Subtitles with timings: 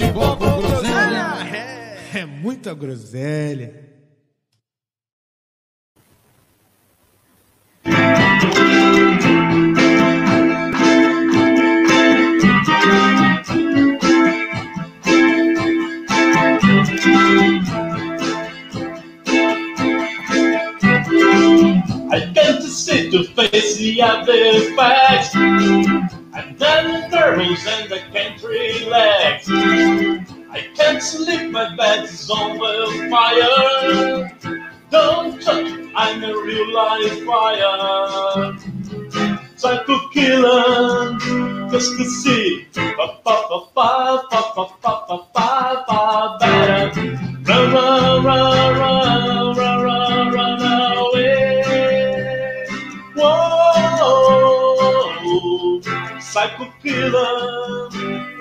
[0.00, 1.26] Futebol com groselha
[2.14, 3.90] é muita groselha.
[22.12, 26.19] I can't sit to face the other facts.
[26.32, 29.48] And then the girls and the country legs.
[30.50, 32.58] I can't sleep, my bed is on
[33.10, 34.30] fire.
[34.90, 38.56] Don't touch, I'm a real life fire.
[39.56, 41.18] Psycho killer,
[41.70, 42.66] just to see.
[42.74, 46.92] Ba ba ba ba ba ba ba ba ba ba ba.
[47.46, 49.89] Run, run, run, run,
[56.30, 57.88] Whoa, psycho killer,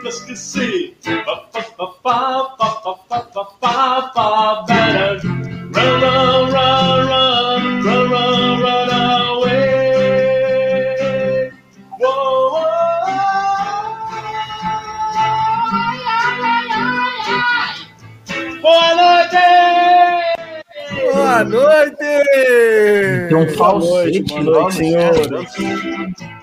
[0.03, 0.95] just to see.
[1.03, 4.27] Ba ba ba ba ba ba ba ba ba ba
[4.67, 4.79] ba.
[5.73, 8.89] Run, run, run, run, run, run, run
[9.37, 9.57] away.
[11.99, 12.61] Whoa.
[18.61, 19.47] Boa noite!
[21.13, 22.13] Boa noite!
[23.29, 26.38] Tem um falsete, boa noite, senhor.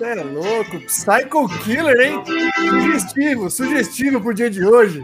[0.00, 0.80] Você é louco?
[0.86, 2.24] Psycho Killer, hein?
[2.56, 5.02] Sugestivo, sugestivo pro dia de hoje.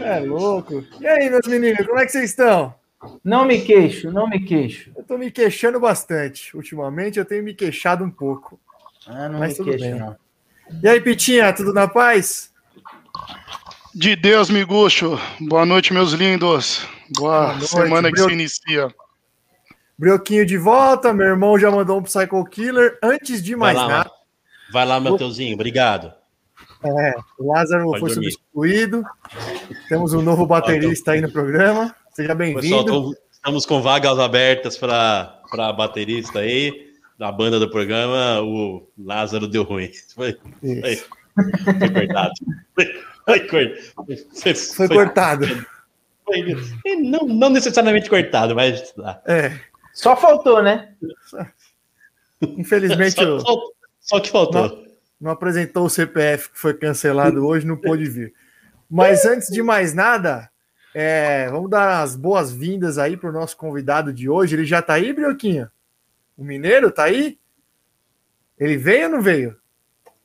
[0.00, 0.84] É louco.
[1.00, 2.74] E aí, meus meninos, como é que vocês estão?
[3.22, 4.90] Não me queixo, não me queixo.
[4.96, 6.56] Eu tô me queixando bastante.
[6.56, 8.58] Ultimamente eu tenho me queixado um pouco.
[9.06, 9.94] Ah, não Mas me tudo queixo, bem.
[10.00, 10.16] não.
[10.82, 12.50] E aí, Pitinha, tudo na paz?
[13.94, 15.16] De Deus, Miguxo.
[15.40, 16.84] Boa noite, meus lindos.
[17.16, 18.26] Boa, Boa noite, semana que Breu.
[18.26, 18.92] se inicia.
[19.98, 22.98] Brioquinho de volta, meu irmão já mandou um Psycho Killer.
[23.02, 24.10] Antes de Vai mais lá, nada,
[24.72, 25.54] vai lá, Mateuzinho.
[25.54, 26.12] Obrigado.
[26.84, 28.32] é, o Lázaro Pode foi dormir.
[28.32, 29.02] substituído.
[29.88, 31.94] Temos um novo baterista aí no programa.
[32.12, 33.14] Seja bem-vindo.
[33.30, 36.86] estamos com vagas abertas para baterista aí.
[37.18, 39.90] Da banda do programa, o Lázaro deu ruim.
[40.14, 40.96] Foi, foi,
[41.78, 42.32] foi cortado.
[42.74, 45.46] Foi, foi- Foi cortado.
[47.02, 48.92] não, não necessariamente cortado, mas.
[48.92, 49.20] tá.
[49.26, 49.52] É,
[49.96, 50.94] Só faltou, né?
[52.42, 54.84] infelizmente Só, eu só- só que faltou.
[55.20, 58.34] não apresentou o CPF que foi cancelado hoje, não pôde vir.
[58.90, 60.50] Mas antes de mais nada,
[60.94, 64.54] é, vamos dar as boas-vindas aí para o nosso convidado de hoje.
[64.54, 65.72] Ele já tá aí, Brioquinha?
[66.36, 67.38] O Mineiro tá aí?
[68.58, 69.56] Ele veio ou não veio?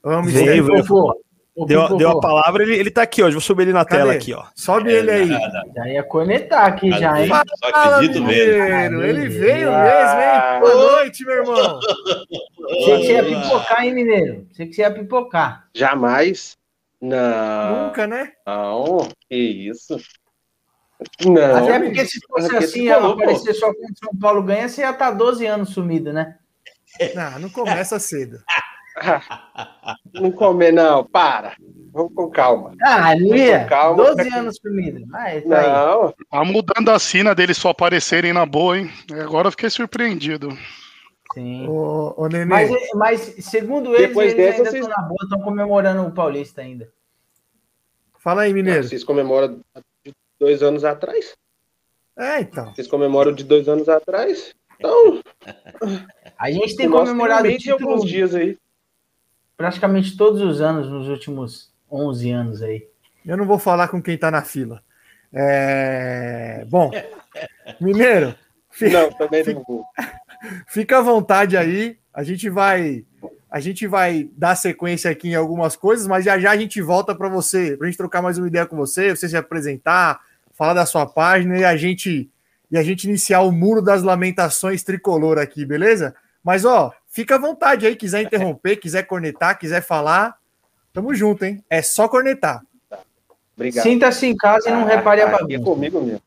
[0.04, 0.84] Vamos Veio, ver.
[0.84, 1.24] veio.
[1.54, 3.30] Deu, deu a palavra, ele, ele tá aqui, ó.
[3.30, 4.02] Vou subir ele na Cadê?
[4.02, 4.46] tela aqui, ó.
[4.56, 5.30] Sobe ele aí.
[5.76, 7.28] Já ia cornetar aqui, já, hein?
[7.28, 8.64] Só acredito mesmo.
[8.64, 9.04] Mineiro.
[9.04, 10.60] Ele veio mesmo, hein?
[10.62, 11.80] Boa noite, meu irmão.
[12.72, 14.48] Achei que você ia pipocar, hein, mineiro?
[14.54, 15.68] Achei que você ia pipocar.
[15.76, 16.58] Jamais.
[17.02, 17.88] Não.
[17.88, 18.32] Nunca, né?
[18.48, 19.10] Não.
[19.30, 19.98] Que isso.
[21.26, 21.56] Não.
[21.58, 23.08] Até porque se fosse assim, pô.
[23.08, 26.38] aparecer só quando São Paulo ganha, você ia estar 12 anos sumido, né?
[27.14, 28.42] Não, não começa cedo.
[30.14, 31.04] Não comer, não.
[31.06, 31.56] Para.
[31.94, 32.74] Vamos com calma.
[32.82, 33.66] Ah, não ia?
[33.66, 34.04] Calma.
[34.16, 35.06] 12 anos sumido.
[35.08, 35.68] Mas tá aí.
[35.68, 36.14] Não.
[36.30, 38.90] Tá mudando a sina deles só aparecerem na boa, hein?
[39.22, 40.50] Agora eu fiquei surpreendido.
[41.34, 41.66] Sim.
[41.68, 45.42] Ô Nenê, Mas, mas segundo eles, Depois eles dessa, ainda vocês- estão na boa, estão
[45.42, 46.90] comemorando o Paulista ainda.
[48.20, 48.84] fala aí, Mineiro.
[48.84, 49.60] Vocês comemoram
[50.06, 51.34] de dois anos atrás?
[52.18, 52.74] É, então.
[52.74, 54.54] Vocês comemoram de dois anos atrás?
[54.78, 55.22] Então,
[56.38, 58.58] A gente tem o comemorado o título alguns dias aí.
[59.62, 62.88] Praticamente todos os anos nos últimos 11 anos aí.
[63.24, 64.82] Eu não vou falar com quem tá na fila.
[65.32, 66.66] É...
[66.68, 66.90] Bom,
[67.80, 68.34] Mineiro,
[68.72, 69.86] fi- Não, também não vou.
[70.68, 71.96] fica à vontade aí.
[72.12, 73.06] A gente vai
[73.52, 77.14] a gente vai dar sequência aqui em algumas coisas, mas já já a gente volta
[77.14, 80.20] para você, para a gente trocar mais uma ideia com você, você se apresentar,
[80.54, 82.32] falar da sua página e a gente
[82.72, 86.16] e a gente iniciar o muro das lamentações tricolor aqui, beleza?
[86.44, 90.36] Mas ó, fica à vontade aí, quiser interromper, quiser cornetar, quiser falar,
[90.92, 91.64] tamo junto, hein?
[91.70, 92.64] É só cornetar.
[93.56, 93.84] Obrigado.
[93.84, 95.64] Sinta-se em casa e não repare a Aqui é bagunça.
[95.64, 96.22] comigo mesmo.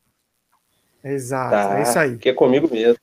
[1.02, 2.14] Exato, Tá, é isso aí.
[2.14, 2.98] Aqui é comigo mesmo.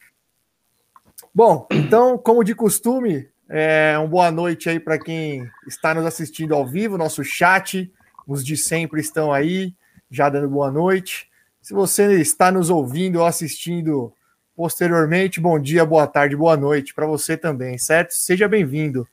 [1.33, 6.55] Bom, então, como de costume, É, um boa noite aí para quem está nos assistindo
[6.55, 7.91] ao vivo, nosso chat.
[8.25, 9.75] Os de sempre estão aí,
[10.09, 11.29] já dando boa noite.
[11.61, 14.13] Se você está nos ouvindo ou assistindo
[14.61, 18.11] posteriormente, bom dia, boa tarde, boa noite para você também, certo?
[18.11, 19.07] Seja bem-vindo.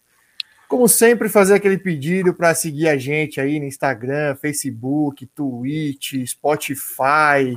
[0.69, 7.57] Como sempre, fazer aquele pedido para seguir a gente aí no Instagram, Facebook, Twitch, Spotify,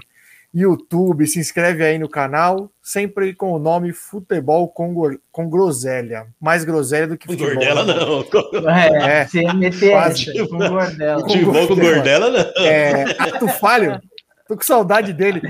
[0.53, 1.27] YouTube.
[1.27, 6.27] Se inscreve aí no canal, sempre com o nome Futebol com, com Groselha.
[6.39, 7.55] Mais groselha do que Com futebol.
[7.55, 8.69] Gordela não.
[8.69, 9.27] É,
[9.67, 10.47] É, quase.
[10.47, 11.19] com Gordela.
[11.19, 12.65] Futebol com Gordela não.
[12.65, 13.99] É, ato falho.
[14.47, 15.41] Tô com saudade dele.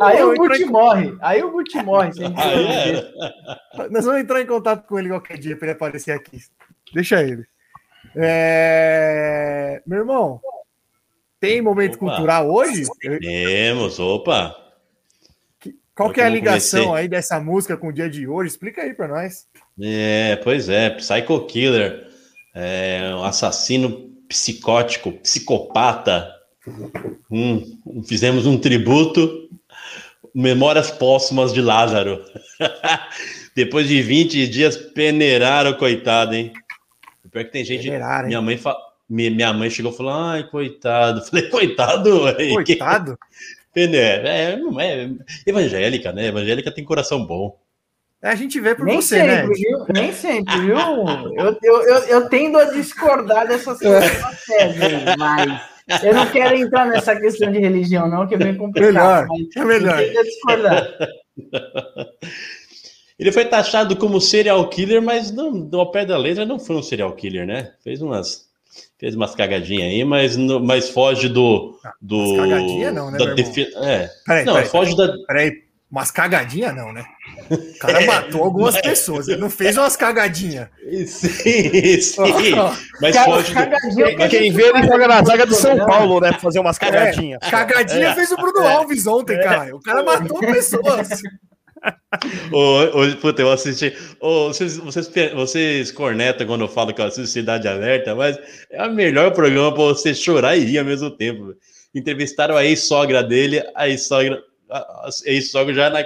[0.00, 1.16] Aí o Guti em- morre.
[1.20, 2.10] Aí o Guti morre.
[2.12, 2.30] querer.
[3.76, 3.88] é.
[3.90, 6.38] Nós vamos entrar em contato com ele qualquer dia para ele aparecer aqui.
[6.94, 7.44] Deixa ele.
[8.16, 10.40] É, Meu irmão,
[11.38, 12.06] tem momento Opa.
[12.06, 12.84] cultural hoje?
[13.20, 14.56] Temos, opa.
[15.94, 17.02] Qual que é a ligação comecei.
[17.02, 18.50] aí dessa música com o dia de hoje?
[18.52, 19.46] Explica aí para nós.
[19.80, 22.08] É, pois é, Psycho Killer,
[22.54, 26.30] é, um assassino psicótico, psicopata.
[27.30, 27.62] Hum,
[28.06, 29.48] fizemos um tributo,
[30.34, 32.22] Memórias Póstumas de Lázaro.
[33.54, 36.52] Depois de 20 dias, peneiraram, coitado, hein?
[37.30, 37.84] Pior que tem gente.
[37.84, 38.28] Peneiraram, hein?
[38.28, 38.76] minha mãe fa...
[39.08, 41.22] mi- Minha mãe chegou e falou: ai, coitado.
[41.26, 42.54] Falei, coitado, mãe.
[42.54, 43.18] Coitado.
[43.74, 44.28] Peneira.
[44.28, 45.08] É, não é
[45.46, 46.26] evangélica, né?
[46.26, 47.56] Evangélica tem coração bom.
[48.22, 49.40] É, a gente vê por Nem você, né?
[49.42, 49.86] sempre, viu?
[49.94, 50.76] Nem sempre, viu?
[50.76, 54.10] Eu, eu, eu, eu tendo a discordar dessas coisas
[55.16, 55.60] mas
[56.02, 58.92] eu não quero entrar nessa questão de religião, não, que é bem complicado.
[58.92, 59.26] Melhor,
[59.56, 59.98] é melhor.
[63.18, 66.82] Ele foi taxado como serial killer, mas não, ao pé da letra não foi um
[66.82, 67.72] serial killer, né?
[67.84, 68.46] Fez umas,
[68.98, 71.78] fez umas cagadinhas aí, mas, no- mas foge do.
[72.00, 73.52] do umas cagadinha não, né, da meu irmão?
[73.52, 74.08] defi- É.
[74.24, 75.12] Peraí, não, peraí, foge da.
[75.26, 75.52] Peraí,
[75.90, 77.04] umas cagadinhas não, né?
[77.50, 80.68] O cara matou algumas mas- pessoas, ele não fez umas cagadinhas.
[81.06, 82.54] Sim, sim.
[83.00, 83.52] Mas Cara, do.
[83.52, 85.98] cagadinha é Quem vê, ele joga na zaga do São programa.
[85.98, 86.30] Paulo, né?
[86.30, 87.40] pra Fazer umas cagadinhas.
[87.50, 89.74] Cagadinha fez o Bruno Alves ontem, cara.
[89.74, 91.08] O cara matou pessoas.
[92.52, 93.96] Ô, puta, eu assisti.
[94.20, 98.38] Ô, vocês, vocês, vocês cornetam quando eu falo que eu assisto Cidade Alerta, mas
[98.70, 101.54] é o melhor programa pra você chorar e rir ao mesmo tempo.
[101.94, 104.38] Entrevistaram a ex-sogra dele, a ex-sogra.
[105.24, 106.04] Ex-sogra já na.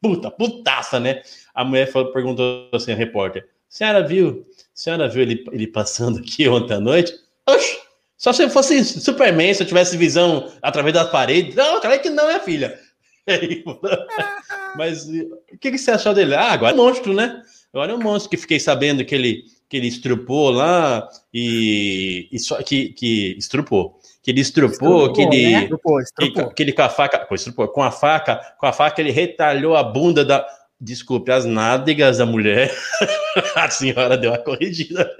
[0.00, 1.22] Puta, putaça, né?
[1.54, 4.46] A mulher falou, perguntou assim, a repórter: Senhora viu?
[4.74, 7.14] Senhora viu ele, ele passando aqui ontem à noite?
[7.48, 7.78] Oxi!
[8.16, 11.54] Só se eu fosse Superman, se eu tivesse visão através das paredes.
[11.54, 12.78] Não, claro que não, é filha.
[14.76, 16.34] Mas o que, que você achou dele?
[16.34, 17.42] Ah, agora é um monstro, né?
[17.72, 22.38] Agora é um monstro que fiquei sabendo que ele, que ele estrupou lá e, e
[22.38, 24.00] só que, que estrupou.
[24.24, 25.52] Que ele estrupou, que ele.
[25.52, 25.62] né?
[25.64, 26.50] Estrupou, estrupou.
[26.50, 29.82] que ele com a faca, estrupou, com a faca, com a faca ele retalhou a
[29.82, 30.46] bunda da,
[30.80, 32.74] desculpe, as nádegas da mulher.
[33.54, 35.14] a senhora deu uma corrigida.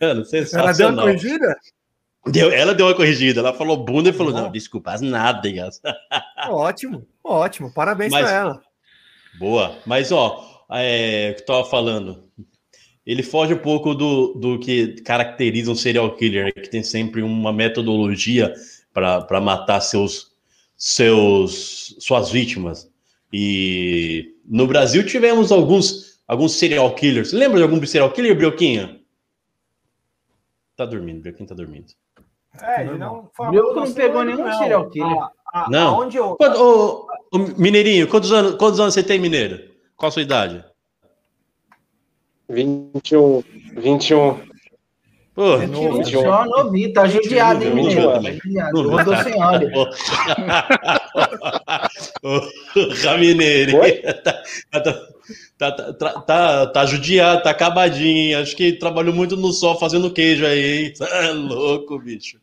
[0.00, 1.04] Ela deu uma sensacional.
[1.04, 1.56] corrigida?
[2.26, 3.40] Deu- ela deu uma corrigida.
[3.40, 4.44] Ela falou bunda e falou: Não.
[4.44, 5.78] não, desculpa, as nádegas.
[6.48, 7.70] Ótimo, ótimo.
[7.74, 8.62] Parabéns Mas- pra ela.
[9.38, 9.76] Boa.
[9.84, 12.23] Mas, ó, é, o que eu tava falando.
[13.06, 17.22] Ele foge um pouco do, do que caracteriza um serial killer, né, que tem sempre
[17.22, 18.54] uma metodologia
[18.92, 20.32] para matar seus,
[20.76, 22.90] seus, suas vítimas.
[23.32, 27.30] E no Brasil tivemos alguns, alguns serial killers.
[27.30, 29.00] Você lembra de algum serial killer, Brioquinha?
[30.76, 31.86] Tá dormindo, Brioquinha tá dormindo.
[32.62, 34.58] É, ele não foi que não pegou nenhum não.
[34.58, 35.18] serial killer.
[35.18, 35.96] A- a- Não.
[36.00, 39.70] Aonde eu, Quanto- ô, ô, Mineirinho, quantos anos, quantos anos você tem, Mineiro?
[39.96, 40.64] Qual a sua idade?
[42.48, 43.42] 21.
[43.76, 44.40] 21.
[45.34, 46.04] Pô, É e um.
[46.04, 48.12] Só novinho, tá judiado, hein, Vinte menino?
[48.12, 48.82] Tá judiado.
[48.84, 49.24] Não, tá.
[49.24, 49.34] sem
[53.02, 53.92] Ramineri, Oi?
[54.22, 54.42] tá,
[55.58, 58.16] tá, tá, tá, judiado, tá acabadinho.
[58.16, 58.34] hein?
[58.36, 60.92] Acho que trabalhou muito no sol fazendo queijo aí, hein?
[61.00, 62.38] É louco, bicho.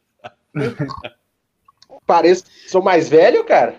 [2.05, 2.43] Pareço.
[2.67, 3.75] Sou mais velho, cara?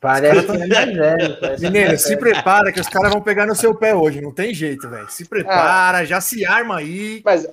[0.00, 1.36] Parece que é mais velho.
[1.60, 2.20] Mineiro, se velho.
[2.20, 4.20] prepara que os caras vão pegar no seu pé hoje.
[4.20, 5.08] Não tem jeito, velho.
[5.08, 7.22] Se prepara, já se arma aí.
[7.24, 7.46] Mas,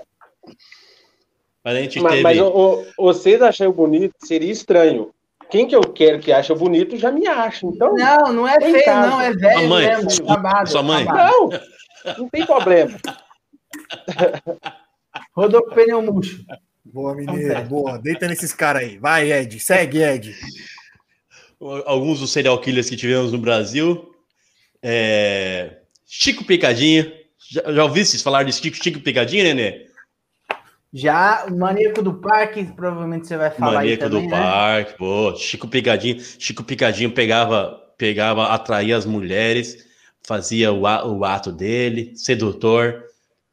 [1.63, 2.23] Mas a gente mas, teve.
[2.23, 5.11] mas o- o- vocês acham bonito, seria estranho.
[5.51, 7.67] Quem que eu quero que acha bonito já me acha.
[7.67, 9.09] Então, Não, não é feio, casa.
[9.11, 10.09] não, é velho Sua mãe, mesmo.
[10.09, 11.03] sua- acabado, sua mãe.
[11.03, 11.31] acabado.
[11.31, 11.49] não,
[12.17, 12.97] não tem problema.
[15.35, 16.43] Rodou com o pneu murcho.
[16.83, 17.97] Boa, Mineiro, boa.
[17.99, 18.97] Deita nesses caras aí.
[18.97, 19.59] Vai, Ed.
[19.59, 20.35] Segue, Ed.
[21.85, 24.11] Alguns dos serial killers que tivemos no Brasil.
[24.81, 27.11] É, Chico Picadinho.
[27.49, 29.85] Já, já ouviste falar de Chico, Chico Picadinho, Nenê?
[30.93, 34.41] Já o maníaco do parque, provavelmente você vai falar Maníaco também, do né?
[34.41, 39.85] parque, pô, Chico Picadinho, Chico Picadinho pegava, pegava, atraía as mulheres,
[40.25, 43.03] fazia o, o ato dele, sedutor,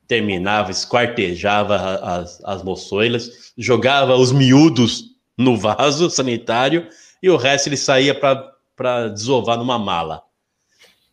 [0.07, 6.87] terminava, esquartejava as, as moçoilas, jogava os miúdos no vaso sanitário
[7.23, 10.23] e o resto ele saía para desovar numa mala.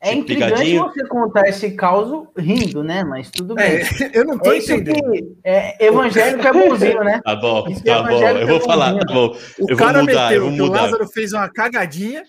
[0.01, 0.83] É Chico intrigante Picadinho.
[0.83, 3.03] você contar esse caos rindo, né?
[3.03, 3.65] Mas tudo bem.
[3.81, 3.81] É,
[4.17, 5.11] eu não tô É entendendo.
[5.11, 7.19] que é, evangélico é bonzinho, né?
[7.21, 8.21] Tá bom, Isso tá é bom.
[8.39, 9.27] Eu vou é falar, tá bom.
[9.59, 10.81] O Eu vou cara mudar, eu meteu vou que o mudar.
[10.83, 12.23] Lázaro fez uma cagadinha,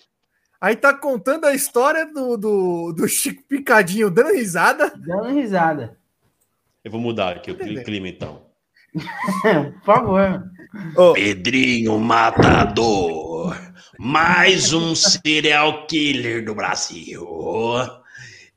[0.60, 4.92] aí tá contando a história do, do, do Chico Picadinho dando risada.
[4.96, 5.96] Dando risada.
[6.82, 8.42] Eu vou mudar aqui o cli- clima então.
[8.92, 10.42] Por favor.
[11.14, 13.56] Pedrinho Matador,
[13.98, 17.26] mais um serial killer do Brasil.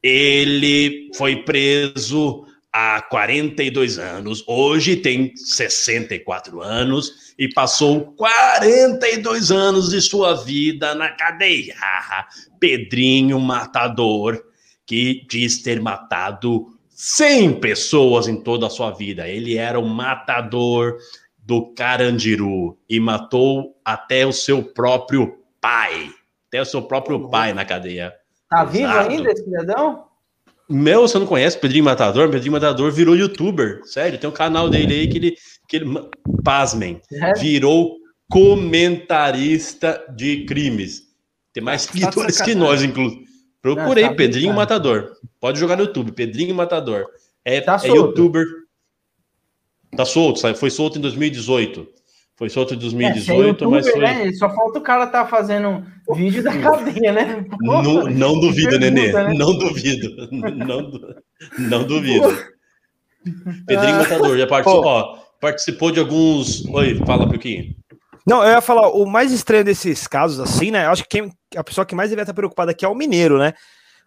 [0.02, 10.02] Ele foi preso há 42 anos, hoje tem 64 anos e passou 42 anos de
[10.02, 11.76] sua vida na cadeia.
[12.60, 14.44] Pedrinho Matador,
[14.86, 19.28] que diz ter matado 100 pessoas em toda a sua vida.
[19.28, 20.98] Ele era o matador
[21.46, 26.10] do Carandiru e matou até o seu próprio pai.
[26.48, 28.14] Até o seu próprio pai na cadeia.
[28.50, 29.10] Tá vivo Exato.
[29.10, 30.06] ainda esse cidadão?
[30.70, 32.30] Meu, você não conhece Pedrinho Matador?
[32.30, 33.82] Pedrinho Matador virou youtuber.
[33.84, 35.36] Sério, tem um canal dele aí que ele,
[35.68, 35.86] que ele
[36.44, 37.34] pasmem, É?
[37.34, 37.98] virou
[38.30, 41.04] comentarista de crimes.
[41.52, 43.24] Tem mais Tá seguidores que nós, inclusive.
[43.62, 44.56] Procurei Não, tá Pedrinho brincando.
[44.60, 45.12] Matador.
[45.40, 47.06] Pode jogar no YouTube, Pedrinho Matador.
[47.46, 48.46] É, Tá é youtuber.
[49.96, 51.88] Tá solto, foi solto em 2018.
[52.36, 54.00] Foi solto em É, se é 2018, youtuber, mas foi.
[54.02, 54.34] né?
[54.34, 55.86] Só falta o cara tá fazendo
[56.16, 57.46] vídeo da cadeia, né?
[57.64, 59.14] Porra, Não, não duvido, pergunta, Nenê.
[59.14, 59.34] né?
[59.36, 60.10] Não duvido.
[60.66, 60.92] Não,
[61.60, 62.28] não duvido.
[63.68, 64.00] Pedrinho Ah.
[64.00, 66.66] Matador já participou, ó, participou de alguns.
[66.66, 67.76] Oi, fala, Piquinho.
[68.26, 70.86] Não, eu ia falar, o mais estranho desses casos, assim, né?
[70.86, 73.38] Eu acho que quem- a pessoa que mais deveria estar preocupada aqui é o mineiro,
[73.38, 73.54] né?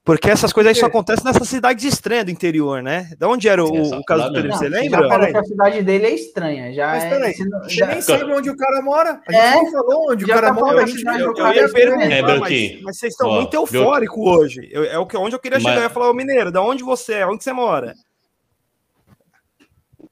[0.06, 3.10] Porque essas coisas aí só acontecem nessas cidades estranhas do interior, né?
[3.18, 4.52] Da onde era o, o caso do Pedro?
[4.52, 5.00] Você Não, lembra?
[5.02, 6.72] Já falou que a cidade dele é estranha.
[6.72, 9.20] Já Mas é, peraí, se não- Você já- nem sabe onde o cara mora.
[9.26, 9.54] A gente É?
[9.62, 10.82] nem falou onde o Já cara tá mora.
[10.84, 13.52] A gente Eu, cara eu ia é perguntar, É, mas, mas vocês estão Ó, muito
[13.54, 14.68] eufóricos hoje.
[14.70, 15.76] Eu- é o que, onde eu queria Mas- chegar.
[15.78, 17.26] Eu ia falar, ô Mineiro, da onde você é?
[17.26, 17.92] Onde você mora?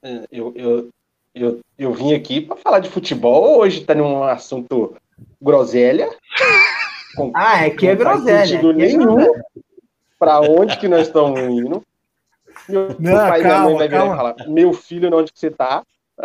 [0.03, 0.89] É, Eu, eu,
[1.37, 3.59] eu, eu vim aqui para falar de futebol.
[3.61, 4.97] Hoje tá num assunto
[5.41, 6.11] groselha.
[7.17, 8.47] Com- Ah, é que é não faz groselha.
[8.47, 9.15] sentido aqui é nenhum.
[9.15, 9.45] groselha.
[10.19, 11.83] Para onde que nós estamos indo?
[12.69, 14.17] Meu Não, pai e minha calma, mãe vai virar e calma.
[14.17, 15.83] falar: Meu filho, onde que você tá?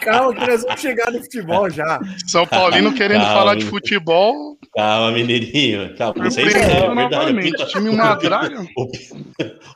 [0.00, 2.00] Calma que nós vamos chegar no futebol já.
[2.26, 4.56] São Paulino querendo Calma, falar de futebol.
[4.74, 5.94] Calma, Mineirinho.
[5.96, 7.32] Calma, você é estranho, é verdade.
[7.32, 7.40] O.
[7.42, 8.64] Pita, Time uma draga.
[8.76, 8.88] o,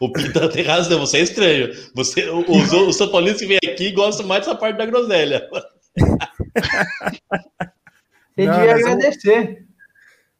[0.06, 1.70] o Pita tem razão, você é estranho.
[1.94, 5.46] Você, os, os São Paulinos que vêm aqui gostam mais dessa parte da groselha.
[8.36, 9.65] Mas eu- agradecer.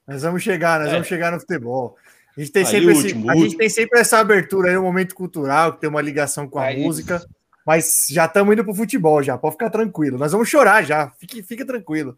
[0.06, 0.92] Nós vamos chegar, nós É.
[0.92, 1.96] vamos chegar no futebol.
[2.36, 4.82] A gente tem, Aí, sempre, esse- último, a gente tem sempre essa abertura aí, um
[4.82, 6.82] momento cultural, que tem uma ligação com a Aí.
[6.82, 7.26] música.
[7.66, 10.18] Mas já estamos indo pro futebol já, pode ficar tranquilo.
[10.18, 12.16] Nós vamos chorar já, fique, fica tranquilo.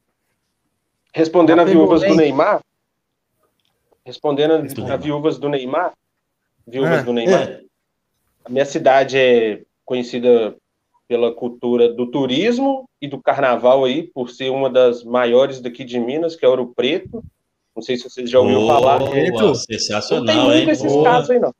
[1.14, 2.60] Respondendo a viúvas do Neymar.
[4.04, 4.92] Respondendo a- Respondendo.
[4.92, 5.92] a viúvas do Neymar.
[6.66, 7.42] Viúvas Ah, do Neymar.
[7.48, 7.60] É.
[8.44, 10.54] A minha cidade é conhecida
[11.06, 15.98] pela cultura do turismo e do carnaval aí, por ser uma das maiores daqui de
[15.98, 17.22] Minas, que é Ouro Preto.
[17.78, 18.98] Não sei se vocês já ouviram falar.
[18.98, 19.40] Boa, Preto.
[19.40, 20.56] Não sensacional, tem hein?
[20.56, 21.04] muito esses Boa.
[21.04, 21.54] casos aí, não.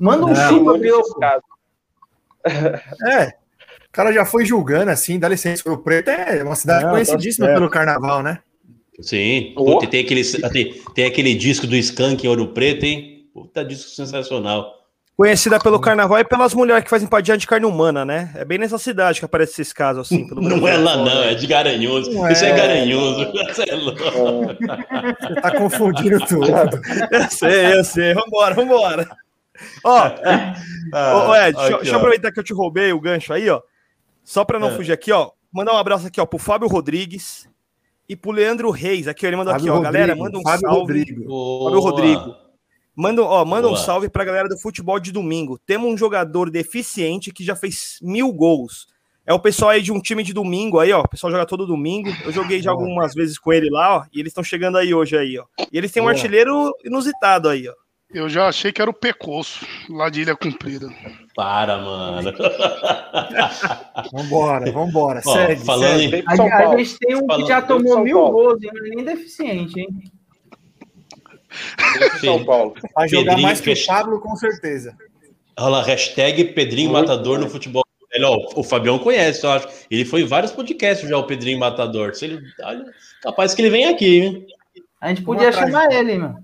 [0.00, 0.48] Manda um Não.
[0.48, 1.44] Chupa, casos.
[3.06, 5.70] É, o cara já foi julgando assim, dá licença.
[5.70, 8.38] O Preto é uma cidade Não, tá conhecidíssima pelo carnaval, né?
[9.00, 9.52] Sim.
[9.56, 9.64] Oh.
[9.64, 13.28] Puta, tem, aquele, tem, tem aquele disco do Skank em Ouro Preto, hein?
[13.34, 14.83] Puta disco sensacional.
[15.16, 18.32] Conhecida pelo carnaval e pelas mulheres que fazem padinha de carne humana, né?
[18.34, 20.26] É bem nessa cidade que aparece esses casos, assim.
[20.26, 22.08] Pelo Não é lá, não, é de Garanhuns.
[22.12, 22.56] Não Isso é, é.
[22.56, 23.16] Garanhuns.
[23.50, 24.02] Isso é louco.
[24.02, 26.46] Você tá confundindo tudo.
[27.12, 28.12] Eu sei, eu sei.
[28.14, 29.08] Vambora, vambora.
[29.84, 33.32] Ó, ô, ô, Ed, deixa, aqui, deixa eu aproveitar que eu te roubei o gancho
[33.32, 33.62] aí, ó.
[34.24, 34.72] Só pra não É.
[34.72, 35.30] fugir aqui, ó.
[35.52, 37.48] Mandar um abraço aqui, ó, pro Fábio Rodrigues
[38.08, 39.06] e pro Leandro Reis.
[39.06, 39.74] Aqui, ó, ele mandou aqui, ó.
[39.74, 40.80] Fábio Galera, Rodrigo, manda um Fábio salve.
[40.80, 41.64] Rodrigo.
[41.64, 42.43] Fábio Rodrigo.
[42.96, 45.58] Manda, ó, manda um salve pra galera do futebol de domingo.
[45.66, 48.86] Temos um jogador deficiente que já fez mil gols.
[49.26, 51.00] É o pessoal aí de um time de domingo aí, ó.
[51.00, 52.08] O pessoal joga todo domingo.
[52.24, 54.04] Eu joguei já algumas vezes com ele lá, ó.
[54.12, 55.44] E eles estão chegando aí hoje aí, ó.
[55.72, 56.14] E eles têm um Boa.
[56.14, 57.72] artilheiro inusitado aí, ó.
[58.12, 60.86] Eu já achei que era o Pecoso, lá de Ilha Comprida.
[61.34, 62.32] Para, mano.
[64.12, 65.20] Vambora, vambora.
[65.26, 66.16] Ó, segue, falando segue.
[66.18, 66.78] em- A, São a Paulo.
[66.78, 68.32] gente tem um que já tomou São mil Paulo.
[68.32, 69.88] gols e não é nem deficiente, hein?
[71.76, 72.74] Pro São Paulo.
[72.94, 74.96] Vai jogar Pedrinho mais que o Pablo, com certeza.
[75.56, 77.44] Olha lá, hashtag Pedrinho Muito Matador bom.
[77.44, 77.84] no futebol.
[78.12, 79.68] Ele, ó, o Fabião conhece, eu acho.
[79.90, 82.14] Ele foi em vários podcasts já, o Pedrinho Matador.
[82.14, 82.84] Se ele, olha,
[83.22, 84.46] capaz que ele vem aqui, hein?
[85.00, 85.70] A gente podia atrás.
[85.70, 86.38] chamar ele, mano.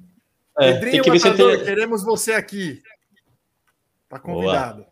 [0.58, 1.64] É, Pedrinho tem que Matador, tem...
[1.64, 2.82] queremos você aqui.
[4.08, 4.84] Tá convidado.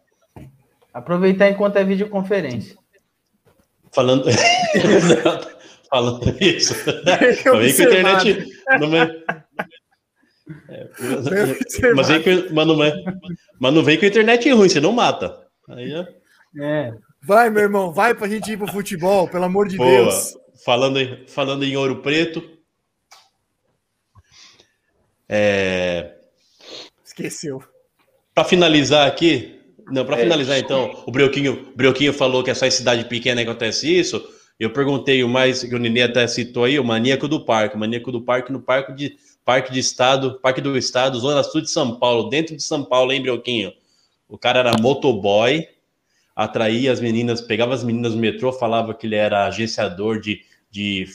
[0.94, 2.76] Aproveitar enquanto é videoconferência.
[3.92, 4.25] Falando.
[5.90, 6.75] Falando isso.
[6.75, 8.46] Vem que a internet.
[8.78, 9.38] Não é...
[10.69, 10.88] É,
[11.95, 12.93] mas, vem com, mas, não é,
[13.61, 15.47] mas não vem com a internet ruim, você não mata.
[15.69, 16.05] Aí, ó.
[16.62, 16.93] É.
[17.23, 19.88] Vai, meu irmão, vai pra gente ir pro futebol, pelo amor de Boa.
[19.90, 20.35] Deus.
[20.64, 22.43] Falando, em- falando em Ouro Preto.
[25.28, 26.14] É,
[27.05, 27.62] Esqueceu.
[28.35, 30.23] para finalizar aqui, não, para É.
[30.23, 33.93] finalizar então, o Brioquinho, o Brioquinho falou que é só em cidade pequena que acontece
[33.95, 34.23] isso.
[34.59, 37.78] Eu perguntei o mais que o Nenê até citou aí, o maníaco do parque, o
[37.78, 39.17] maníaco do parque no parque de
[39.49, 43.11] Parque de Estado, Parque do Estado, Zona Sul de São Paulo, dentro de São Paulo,
[43.11, 43.73] hein, Brioquinho?
[44.28, 45.67] O cara era motoboy,
[46.37, 51.07] atraía as meninas, pegava as meninas no metrô, falava que ele era agenciador de, de,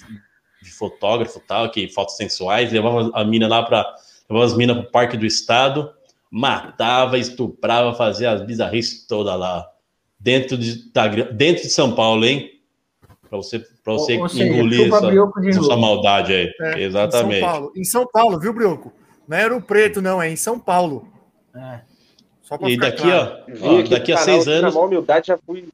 [0.64, 3.86] de fotógrafo tal, que fotos sensuais, levava a mina lá para
[4.28, 5.94] levava as minas para o Parque do Estado,
[6.32, 9.64] matava, estuprava, fazia as bizarrices todas lá.
[10.20, 10.92] Dentro de,
[11.34, 12.50] dentro de São Paulo, hein?
[13.34, 14.98] Para você, pra você Ou- ou seja, engolir chupa
[15.50, 16.52] essa, essa maldade aí.
[16.62, 17.42] É, Em São Exatamente.
[17.42, 18.94] Paulo, em São Paulo, viu, Brioco?
[19.28, 21.08] Não é Ouro Preto, não, é em São Paulo.
[21.56, 21.80] É.
[22.62, 23.44] E ficar daqui, claro.
[23.64, 24.76] ó, ó, aqui daqui a seis Na anos.
[24.76, 25.68] maior humildade já fui.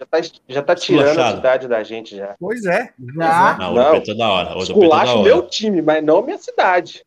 [0.00, 0.18] Já tá,
[0.48, 2.34] já tá tirando a cidade da gente já.
[2.40, 2.90] Pois é.
[3.16, 3.56] Já.
[3.60, 3.90] Não, Ouro Não.
[3.92, 4.46] Preto é da hora.
[4.46, 5.22] Preto é da Esculacho hora.
[5.22, 7.04] meu time, mas não minha cidade.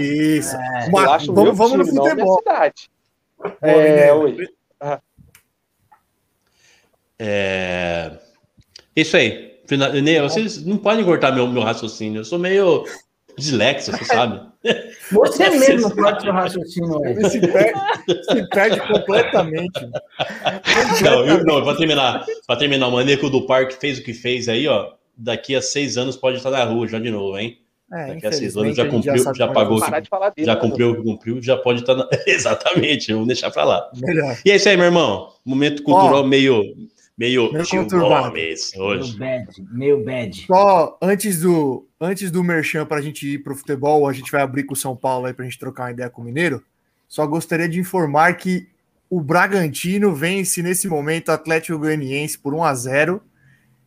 [0.00, 0.56] Isso.
[0.56, 0.58] É.
[0.60, 2.38] Mas Esculacho vamos meu vamos no não futebol.
[2.38, 2.90] cidade.
[3.60, 4.20] É, Mineiro.
[4.20, 4.48] oi.
[7.18, 8.12] É...
[8.94, 9.52] Isso aí.
[9.92, 12.20] Nenê, vocês não podem cortar meu, meu raciocínio.
[12.20, 12.84] Eu sou meio
[13.38, 14.40] dislexo, você sabe.
[15.10, 17.80] Você mesmo pode seu raciocínio, Ele se perde,
[18.30, 19.80] se perde completamente.
[21.02, 24.48] Não, eu, não, pra terminar, pra terminar, o Maneco do Parque fez o que fez
[24.48, 24.92] aí, ó.
[25.16, 27.58] Daqui a seis anos pode estar na rua já de novo, hein?
[27.92, 30.46] É, Daqui a seis anos já cumpriu, já como é pagou, dele.
[30.46, 31.94] já né, cumpriu o que cumpriu, já pode estar.
[31.94, 32.08] Na...
[32.26, 33.90] Exatamente, vamos deixar pra lá.
[34.00, 34.38] Melhor.
[34.44, 35.28] E é isso aí, meu irmão.
[35.44, 36.62] Momento cultural meio.
[37.22, 37.52] Meio.
[37.52, 38.30] Meio Gil conturbado.
[38.30, 39.16] Gomes hoje.
[39.16, 40.44] bad, meu bad.
[40.44, 44.32] Só antes do, antes do Merchan para a gente ir para o futebol, a gente
[44.32, 46.24] vai abrir com o São Paulo aí para a gente trocar uma ideia com o
[46.24, 46.64] Mineiro.
[47.06, 48.66] Só gostaria de informar que
[49.08, 53.22] o Bragantino vence nesse momento o Atlético Goianiense por 1 a 0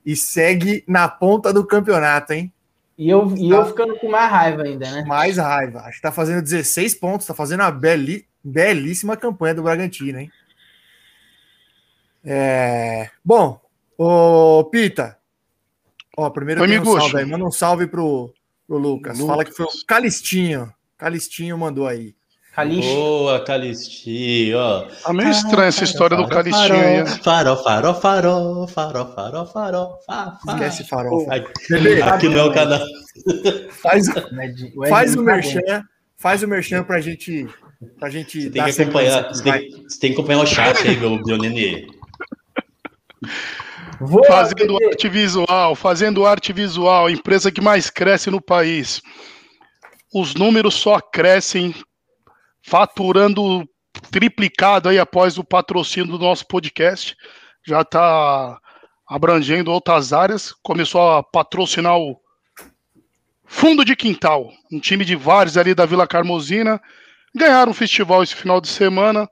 [0.05, 2.53] e segue na ponta do campeonato, hein?
[2.97, 5.03] E eu, e eu ficando com mais raiva ainda, né?
[5.05, 5.79] Mais raiva.
[5.79, 10.31] Acho que tá fazendo 16 pontos, tá fazendo uma beli- belíssima campanha do Bragantino, hein?
[12.25, 13.09] É...
[13.23, 13.59] Bom,
[13.97, 15.17] ô Pita.
[16.17, 17.25] Ó, primeiro Oi, um salve aí.
[17.25, 18.33] Manda um salve pro,
[18.67, 19.19] pro Lucas.
[19.19, 19.27] Lucas.
[19.31, 20.73] Fala que foi o Calistinho.
[20.97, 22.15] Calistinho mandou aí.
[22.55, 22.87] Calixe.
[22.87, 24.83] Boa, Calisti, ó.
[25.03, 27.03] Tá meio estranha essa história do Calistinho aí.
[27.03, 27.05] né?
[27.21, 31.35] Farol, farol, farol, farol, farol, farol, fa- fa- Esquece farofa.
[31.35, 32.79] Aqui, aqui não é o canal.
[33.71, 35.83] faz, O o faz o tá merchan.
[36.17, 37.45] Faz o merchan pra gente.
[37.99, 40.87] Pra gente Você tem dar que acompanhar, você tem, você tem que acompanhar o chat
[40.87, 41.53] aí, meu, meu nenê.
[41.85, 41.87] bem.
[43.99, 44.87] Vou Fazendo Bebê.
[44.87, 49.01] arte visual, fazendo arte visual, empresa que mais cresce no país.
[50.13, 51.73] Os números só crescem,
[52.61, 53.67] faturando
[54.11, 57.15] triplicado aí após o patrocínio do nosso podcast.
[57.65, 58.59] Já está
[59.07, 60.53] abrangendo outras áreas.
[60.63, 62.19] Começou a patrocinar o
[63.45, 66.81] Fundo de Quintal, um time de vários ali da Vila Carmosina.
[67.33, 69.29] Ganharam um festival esse final de semana.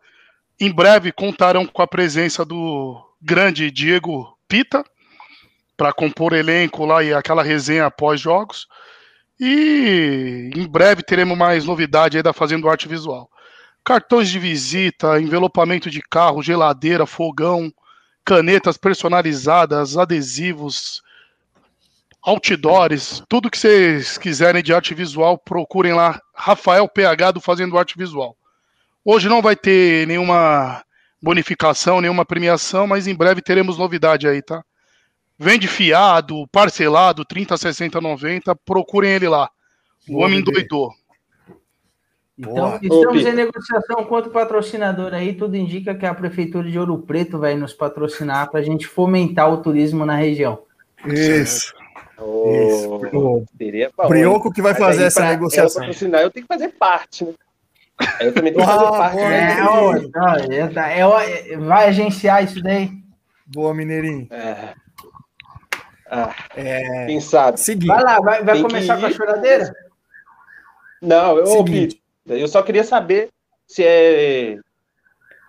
[0.60, 4.84] Em breve contarão com a presença do grande Diego Pita
[5.78, 8.68] para compor elenco lá e aquela resenha após jogos.
[9.40, 13.30] E em breve teremos mais novidade aí da Fazendo Arte Visual.
[13.84, 17.74] Cartões de visita, envelopamento de carro, geladeira, fogão,
[18.24, 21.02] canetas personalizadas, adesivos,
[22.22, 27.98] outdoors, tudo que vocês quiserem de arte visual, procurem lá Rafael PH do Fazendo Arte
[27.98, 28.38] Visual.
[29.04, 30.82] Hoje não vai ter nenhuma
[31.24, 34.62] bonificação, nenhuma premiação, mas em breve teremos novidade aí, tá?
[35.40, 39.50] Vende fiado, parcelado, 30, 60, 90, procurem ele lá.
[40.10, 40.92] O homem doidou.
[42.38, 42.80] Então, Boa.
[42.82, 45.34] estamos Ô, em negociação com outro patrocinador aí.
[45.34, 49.52] Tudo indica que a Prefeitura de Ouro Preto vai nos patrocinar para a gente fomentar
[49.52, 50.64] o turismo na região.
[51.06, 51.74] Isso.
[52.18, 55.82] Ô, O seria bom, Brioco que vai fazer essa negociação.
[55.82, 57.34] Patrocinar, eu tenho que fazer parte, né?
[58.20, 59.16] Aí eu também tenho que fazer parte.
[59.18, 59.58] né?
[59.60, 62.92] É, ó, ó, é, tá- é, ó, é, vai agenciar isso daí?
[63.48, 64.28] Boa, Mineirinho.
[64.32, 64.74] É.
[66.10, 67.60] Ah, É, quem sabe?
[67.60, 67.88] seguinte.
[67.88, 69.14] Vai lá, vai, vai começar com a ir.
[69.14, 69.74] choradeira?
[71.02, 71.64] Não, eu.
[71.66, 71.96] Pita,
[72.28, 73.30] eu só queria saber
[73.68, 74.58] se é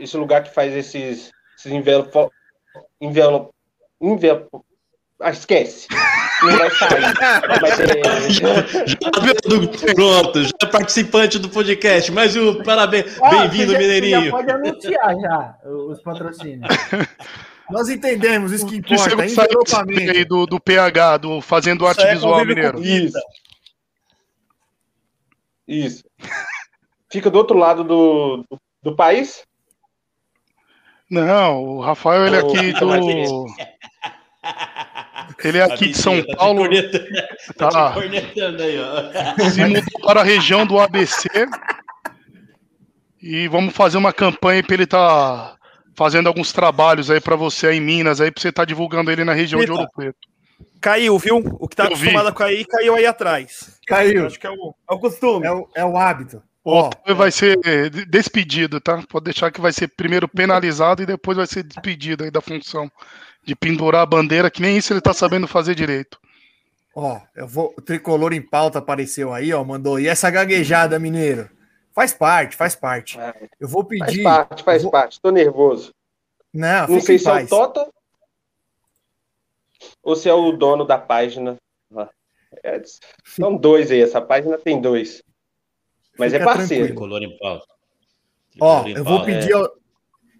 [0.00, 2.30] esse lugar que faz esses, esses envelopos.
[3.00, 3.52] Envelope,
[4.00, 4.48] envelope,
[5.20, 5.86] ah, esquece.
[6.42, 7.14] não vai sair.
[7.62, 7.86] Mas é,
[8.38, 12.10] Já- Pronto, já é participante do podcast.
[12.12, 13.16] Mais um parabéns.
[13.20, 14.24] Ó, Bem-vindo, já- Mineirinho.
[14.24, 16.68] Já pode anunciar já os patrocínios.
[17.70, 19.24] Nós entendemos, isso que Que importa.
[19.24, 19.70] envelopamento.
[19.70, 22.82] saber aí do, do PH, do Fazendo Arte é Visual Mineiro.
[22.82, 23.18] Isso.
[25.66, 26.04] Isso.
[27.10, 29.44] Fica do outro lado do, do, do país?
[31.10, 33.46] Não, o Rafael, ele é aqui do.
[35.42, 36.64] Ele é aqui de São Tá Paulo,
[37.56, 37.88] Tá Tá.
[37.88, 39.50] te cornetando aí, ó.
[39.50, 41.28] se mudou para a região do ABC.
[43.22, 45.56] E vamos fazer uma campanha para ele estar
[45.96, 49.24] fazendo alguns trabalhos aí para você aí em Minas, aí para você estar divulgando ele
[49.24, 49.80] na região de Eita.
[49.80, 50.18] Ouro Preto.
[50.80, 51.38] Caiu, viu?
[51.58, 52.08] O que tá Eu vi.
[52.08, 53.78] acostumado a cair, caiu aí atrás.
[53.86, 54.26] Caiu.
[54.26, 55.46] Acho que é o, é o costume.
[55.46, 56.42] É o, é o hábito.
[56.62, 57.58] O Ó, Otávio vai ser
[57.90, 59.02] de- despedido, tá?
[59.08, 62.90] Pode deixar que vai ser primeiro penalizado e depois vai ser despedido aí da função
[63.44, 66.18] de pendurar a bandeira, que nem isso ele tá sabendo fazer direito.
[66.94, 67.74] ó, eu vou.
[67.76, 69.62] O tricolor em pauta apareceu aí, ó.
[69.64, 69.98] Mandou.
[70.00, 71.50] E essa gaguejada, mineiro?
[71.92, 73.18] Faz parte, faz parte.
[73.20, 74.22] Ah, Eu vou Faz pedir.
[74.22, 75.20] parte, faz vou- parte.
[75.20, 75.92] Tô nervoso.
[76.52, 77.46] Não, Não sei se é o.
[77.48, 77.88] Tota
[80.02, 81.56] ou se é o dono da página.
[82.62, 82.80] É,
[83.24, 85.22] são dois aí, essa página tem dois.
[86.16, 86.86] Mas Fica é parceiro.
[86.86, 87.66] Tricolor em pauta.
[88.60, 89.72] Ó, Tricolor em eu vou pedir, ao-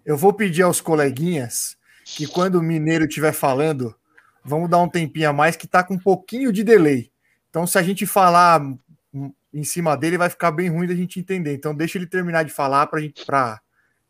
[0.05, 1.74] eu vou pedir aos coleguinhas
[2.05, 3.95] que quando o mineiro estiver falando,
[4.43, 7.11] vamos dar um tempinho a mais que tá com um pouquinho de delay.
[7.49, 8.61] Então, se a gente falar
[9.51, 11.55] em cima dele, vai ficar bem ruim da gente entender.
[11.55, 13.59] Então, deixa ele terminar de falar para gente para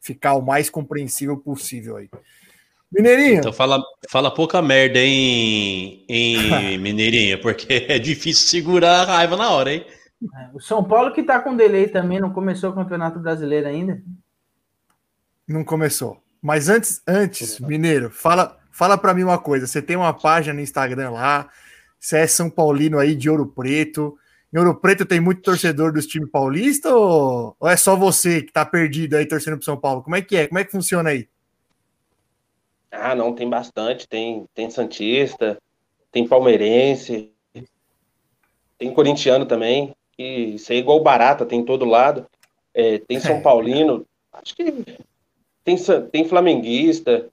[0.01, 2.09] ficar o mais compreensível possível aí.
[2.91, 9.37] Mineirinho, Então fala, fala pouca merda em, em Mineirinho, porque é difícil segurar a raiva
[9.37, 9.85] na hora, hein?
[10.53, 14.01] O São Paulo que tá com delay também, não começou o Campeonato Brasileiro ainda.
[15.47, 16.24] não começou.
[16.45, 19.65] Mas antes, antes, Mineiro, fala, fala para mim uma coisa.
[19.65, 21.49] Você tem uma página no Instagram lá.
[21.99, 24.15] Você é São Paulino aí de Ouro Preto.
[24.53, 28.53] Em Ouro Preto tem muito torcedor dos times paulistas ou, ou é só você que
[28.53, 30.03] tá perdido aí torcendo pro São Paulo?
[30.03, 30.45] Como é que é?
[30.45, 31.27] Como é que funciona aí?
[32.91, 34.07] Ah, não, tem bastante.
[34.07, 35.57] Tem, tem Santista,
[36.11, 37.31] tem Palmeirense,
[38.77, 39.95] tem corintiano também.
[40.15, 42.27] E isso é igual barata, tem em todo lado.
[42.71, 43.41] É, tem São.
[43.41, 44.85] Paulino, acho que
[45.65, 45.75] tem,
[46.11, 47.29] tem flamenguista.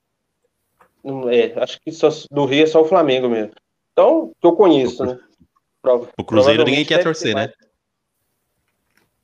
[1.04, 3.52] Não, é, acho que só, do Rio é só o Flamengo mesmo.
[3.92, 5.18] Então, que eu conheço, né?
[5.80, 7.52] Prova- O Cruzeiro ninguém provavelmente quer torcer, né?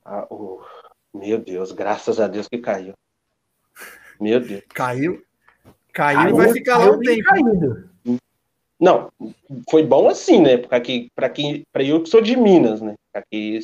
[0.05, 0.61] Ah, o-
[1.15, 2.93] Meu Deus, graças a Deus que caiu.
[4.21, 4.63] Meu Deus.
[4.69, 5.23] Caiu.
[5.93, 7.25] Caiu e vai ficar lá um tempo.
[7.25, 7.91] caído.
[8.79, 9.11] Não,
[9.69, 10.57] foi bom assim, né?
[10.59, 12.95] Para que, para quem, para eu que sou de Minas, né?
[13.31, 13.59] Que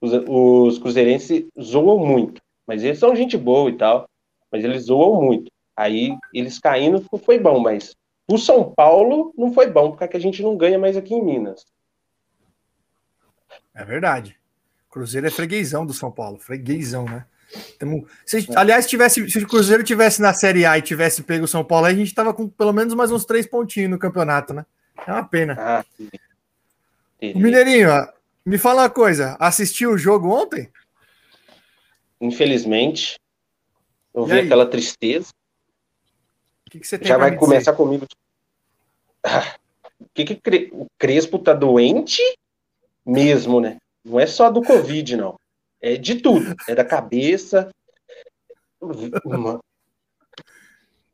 [0.00, 4.08] os, os cruzeirenses zoam muito, mas eles são gente boa e tal,
[4.52, 5.50] mas eles zoam muito.
[5.74, 7.94] Aí eles caindo foi bom, mas
[8.30, 11.64] o São Paulo não foi bom, porque a gente não ganha mais aqui em Minas.
[13.74, 14.36] É verdade.
[14.90, 17.24] Cruzeiro é freguesão do São Paulo, freguesão, né?
[17.78, 21.48] Tamo- se, aliás, tivesse, se o Cruzeiro tivesse na Série A e tivesse pego o
[21.48, 24.52] São Paulo, aí a gente tava com pelo menos mais uns três pontinhos no campeonato,
[24.52, 24.64] né?
[25.06, 25.56] É uma pena.
[25.58, 25.84] Ah,
[27.34, 27.88] O Mineirinho,
[28.44, 29.36] me fala uma coisa.
[29.40, 30.70] Assistiu o jogo ontem?
[32.20, 33.16] infelizmente,
[34.14, 34.46] eu E vi aí?
[34.46, 35.30] aquela tristeza.
[36.66, 37.40] O que, que você tem Já vai dizer?
[37.40, 38.06] começar comigo.
[39.24, 39.56] Ah,
[40.00, 42.20] o que que Cre- o Crespo tá doente
[43.04, 43.76] mesmo, né?
[44.04, 45.36] Não é só do Covid, não.
[45.80, 46.54] É de tudo.
[46.68, 47.68] É da cabeça.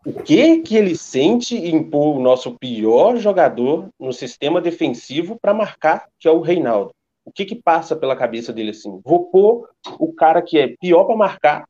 [0.05, 5.53] O que que ele sente em pôr o nosso pior jogador no sistema defensivo para
[5.53, 6.91] marcar, que é o Reinaldo?
[7.25, 9.01] O que que passa pela cabeça dele assim?
[9.05, 11.69] Vou pôr o cara que é pior para marcar,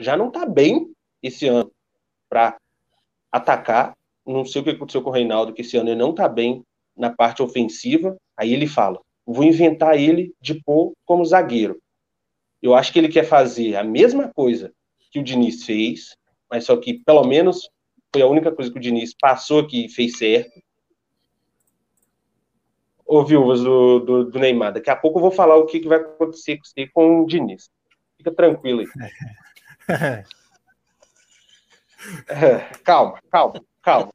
[0.00, 1.70] já não tá bem esse ano
[2.28, 2.56] para
[3.30, 3.96] atacar.
[4.26, 6.62] Não sei o que aconteceu com o Reinaldo, que esse ano ele não tá bem
[6.96, 8.16] na parte ofensiva.
[8.36, 11.78] Aí ele fala: vou inventar ele de pôr como zagueiro.
[12.62, 14.72] Eu acho que ele quer fazer a mesma coisa
[15.10, 16.16] que o Diniz fez,
[16.50, 17.68] mas só que pelo menos
[18.12, 20.60] foi a única coisa que o Diniz passou aqui e fez certo.
[23.06, 25.88] Ô, viúvas do, do, do Neymar, daqui a pouco eu vou falar o que, que
[25.88, 26.58] vai acontecer
[26.92, 27.70] com o Diniz.
[28.16, 28.86] Fica tranquilo aí.
[32.28, 34.12] É, calma, calma, calma.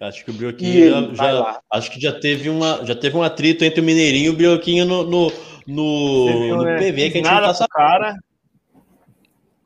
[0.00, 3.64] Acho que o Brioquinho já, já- acho que já teve uma já teve um atrito
[3.64, 5.32] entre o Mineirinho e o Brioquinho no no,
[5.66, 6.78] no, viu, no né?
[6.78, 8.16] PV que a gente Nada não tá cara.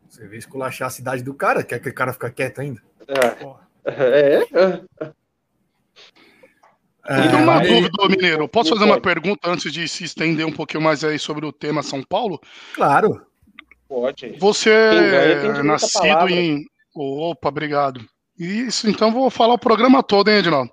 [0.08, 2.82] Você vê esculachar a cidade do cara, quer que o cara fica quieto ainda?
[3.06, 4.82] É, é.
[7.06, 8.48] Tenho uma dúvida, Mineiro.
[8.48, 11.82] Posso fazer uma pergunta antes de se estender um pouquinho mais aí sobre o tema
[11.82, 12.40] São Paulo?
[12.74, 13.22] claro.
[13.88, 14.34] Pode.
[14.40, 16.32] Você é nascido palavra.
[16.32, 16.64] em.
[16.94, 18.04] Opa, obrigado.
[18.36, 20.72] Isso, então vou falar o programa todo, hein, Edinaldo?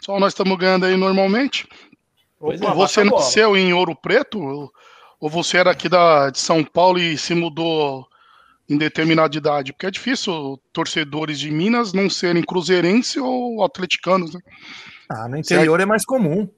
[0.00, 1.66] Só nós estamos ganhando aí normalmente.
[2.38, 4.40] Pois é, você nasceu em Ouro Preto?
[4.40, 4.72] Ou-
[5.20, 8.06] Ou você era aqui da, de São Paulo e se mudou
[8.68, 9.72] em determinada idade?
[9.72, 14.40] Porque é difícil torcedores de Minas não serem cruzeirense ou atleticanos, né?
[15.08, 16.48] Ah, no interior é mais comum.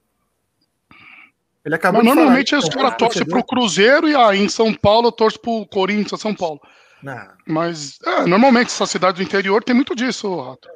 [1.64, 4.72] Ele acabou Mas normalmente falar, os caras torcem torcedor- pro Cruzeiro e aí em São
[4.72, 6.60] Paulo eu torço pro Corinthians, São Paulo.
[7.02, 10.68] Não, Mas, é, normalmente essa cidade do interior tem muito disso, Rato.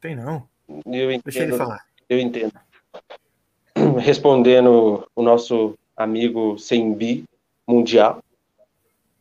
[0.00, 0.48] tem não.
[0.86, 1.22] Eu entendo.
[1.24, 1.84] Deixa ele falar.
[2.08, 2.52] Eu entendo.
[4.00, 7.24] Respondendo o nosso amigo Sembi
[7.66, 8.22] Mundial.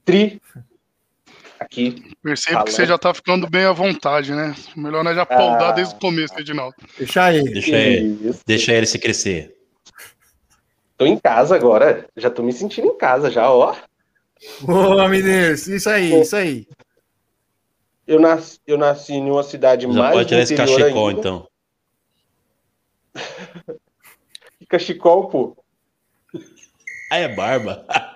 [0.06, 0.42] Tri.
[1.70, 2.12] Aqui.
[2.24, 2.66] Percebo Falando.
[2.68, 4.56] que você já tá ficando bem à vontade, né?
[4.76, 5.72] Melhor nós já paudar Ah.
[5.74, 6.76] desde o começo, Edinaldo.
[6.98, 7.52] Deixa ele.
[7.52, 9.54] Deixa ele, deixa ele se crescer.
[10.98, 12.08] Tô em casa agora.
[12.16, 13.76] Já tô me sentindo em casa já, ó.
[14.62, 15.54] Boa, mineiro.
[15.56, 16.66] Isso aí, isso aí.
[18.08, 21.20] Eu nasci, eu nasci em uma cidade Já mais pode tirar esse cachecol, ainda.
[21.20, 21.48] então.
[24.60, 25.58] Que cachecol, pô.
[27.12, 27.86] Ah, é barba.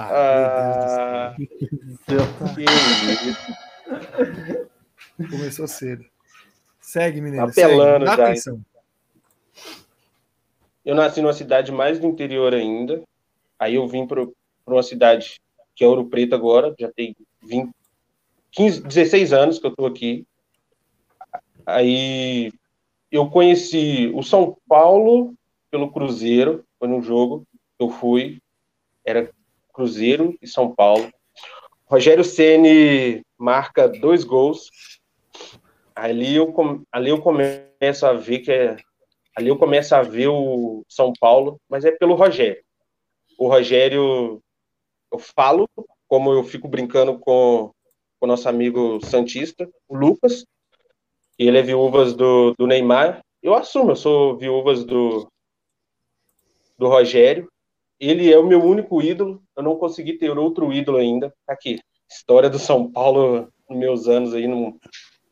[0.00, 1.36] Ah, Ah.
[5.30, 6.04] Começou cedo.
[6.80, 7.46] Segue, mineiro.
[7.46, 8.04] Apelando segue.
[8.04, 8.60] Dá já, atenção.
[10.84, 13.02] Eu nasci numa cidade mais do interior ainda.
[13.58, 14.24] Aí eu vim para
[14.66, 15.40] uma cidade
[15.74, 16.72] que é Ouro Preto agora.
[16.78, 17.70] Já tem 20,
[18.52, 20.24] 15, 16 anos que eu tô aqui.
[21.66, 22.52] Aí
[23.10, 25.34] eu conheci o São Paulo
[25.72, 26.64] pelo Cruzeiro.
[26.78, 27.44] Foi num jogo
[27.76, 28.40] que eu fui.
[29.04, 29.28] Era
[29.78, 31.08] Cruzeiro e São Paulo.
[31.86, 34.68] Rogério Ceni marca dois gols.
[35.94, 36.52] Ali eu,
[36.90, 38.76] ali eu começo a ver que é
[39.36, 42.60] Ali eu começo a ver o São Paulo, mas é pelo Rogério.
[43.38, 44.42] O Rogério,
[45.12, 45.68] eu falo,
[46.08, 47.70] como eu fico brincando com
[48.18, 50.44] com o nosso amigo Santista, o Lucas,
[51.38, 53.20] e ele é viúvas do, do Neymar.
[53.40, 55.30] Eu assumo, eu sou viúvas do,
[56.76, 57.48] do Rogério.
[58.00, 59.42] Ele é o meu único ídolo.
[59.56, 61.32] Eu não consegui ter outro ídolo ainda.
[61.46, 64.74] Tá Aqui, história do São Paulo nos meus anos aí não,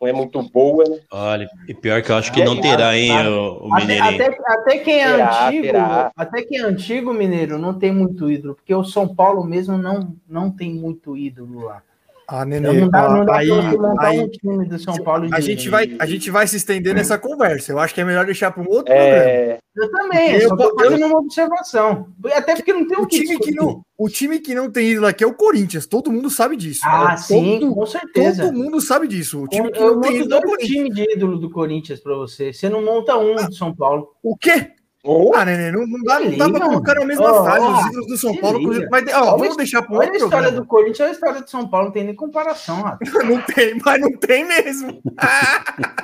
[0.00, 1.00] não é muito boa, né?
[1.10, 4.38] Olha, e pior que eu acho que É, não terá, hein, o, o Até, até,
[4.46, 6.12] até quem é Terá, antigo, terá.
[6.14, 10.14] até quem é antigo, mineiro, não tem muito ídolo, porque o São Paulo mesmo não,
[10.28, 11.82] não tem muito ídolo lá.
[12.28, 15.28] Ah, Nenê, não dá, não dá aí, montar aí um time do São Paulo.
[15.32, 17.70] a, de- gente vai, a gente vai se estender nessa conversa.
[17.70, 19.14] Eu acho que é melhor deixar para um outro programa.
[19.30, 22.08] É, Eu também, Eu- eu só tô eu- fazendo uma observação.
[22.34, 24.88] Até porque não tem o, O que time, que não, o time que não tem
[24.92, 25.86] ídolo aqui é o Corinthians.
[25.86, 26.80] Todo mundo sabe disso.
[26.84, 28.42] Ah, Todo- sim, com certeza.
[28.46, 29.42] Todo mundo sabe disso.
[29.42, 30.70] O time que eu não tem monto ídolo é o dois Corinthians.
[30.84, 32.52] times de ídolo do Corinthians pra você.
[32.52, 34.08] Você não monta um do São Paulo.
[34.22, 34.72] O quê?
[35.06, 37.86] Oh, Ah, Nenê, não, não dá, não dá pra colocar na mesma frase ó, os
[37.86, 38.58] ídolos do São Paulo.
[38.72, 38.88] liga.
[38.90, 40.60] Mas, ó, Olha vamos a- deixar para Olha a outro história programa.
[40.62, 42.98] do Corinthians, olha a história do São Paulo, não tem nem comparação, Rato.
[43.24, 45.02] Não tem, mas não tem mesmo.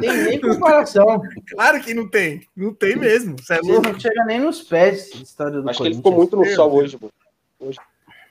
[0.01, 1.21] Tem nem comparação.
[1.51, 2.47] Claro que não tem.
[2.57, 3.37] Não tem mesmo.
[3.38, 5.97] Você é não chega nem nos pés a história do acho que ele Corinthians.
[5.97, 7.11] ficou muito no sol hoje, pô.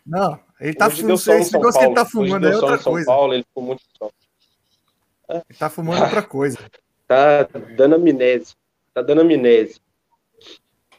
[0.05, 1.13] Não, ele tá Hoje fumando.
[1.19, 2.19] Esse negócio que ele tá Paulo.
[2.21, 3.05] Hoje fumando é outra em São coisa.
[3.05, 4.13] Paulo, ele ficou muito no sol.
[5.29, 6.57] Ele tá fumando outra coisa.
[7.11, 8.55] Tá dando amnésia.
[8.93, 9.75] Tá dando amnésia.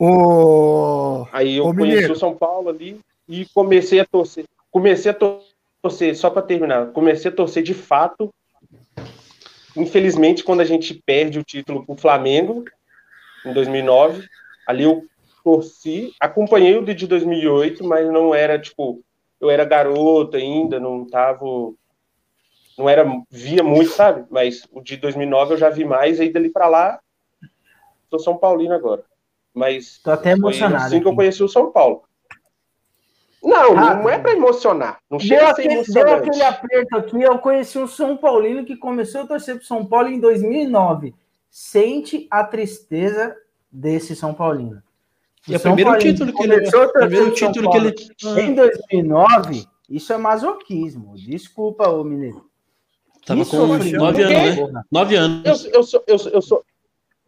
[0.04, 1.28] Ô.
[1.30, 2.12] Aí eu Ô, conheci Mineiro.
[2.12, 4.44] o São Paulo ali e comecei a torcer.
[4.68, 5.40] Comecei a tor-
[5.80, 8.28] torcer, só para terminar, comecei a torcer de fato.
[9.76, 12.64] Infelizmente, quando a gente perde o título pro Flamengo,
[13.46, 14.28] em 2009,
[14.66, 15.04] ali eu
[15.44, 19.00] torci, acompanhei o de 2008, mas não era, tipo,
[19.40, 21.44] eu era garoto ainda, não tava,
[22.76, 24.24] não era, via muito, sabe?
[24.30, 27.00] Mas o de 2009 eu já vi mais, aí dali para lá,
[28.10, 29.04] sou São Paulino agora.
[29.54, 30.84] Mas Tô até foi emocionado.
[30.84, 32.02] assim que eu conheci o São Paulo.
[33.42, 34.98] Não, Ah, não é para emocionar.
[35.10, 37.22] Não Deu chega a ser aquele, deu aquele aperto aqui.
[37.22, 41.14] Eu conheci um São Paulino que começou a torcer pro São Paulo em 2009.
[41.50, 43.36] Sente a tristeza
[43.70, 44.80] desse São Paulino.
[45.48, 46.54] E é o primeiro Paulino título que ele.
[46.54, 47.94] começou a torcer Primeiro título que ele.
[48.40, 51.14] Em 2009, isso é masoquismo.
[51.16, 52.48] Desculpa, ô Mineiro.
[53.26, 53.96] Tava com sofrimento.
[53.98, 54.82] nove anos, né?
[54.90, 55.64] Nove anos.
[55.64, 56.64] Eu, eu sou, eu, sou, eu sou,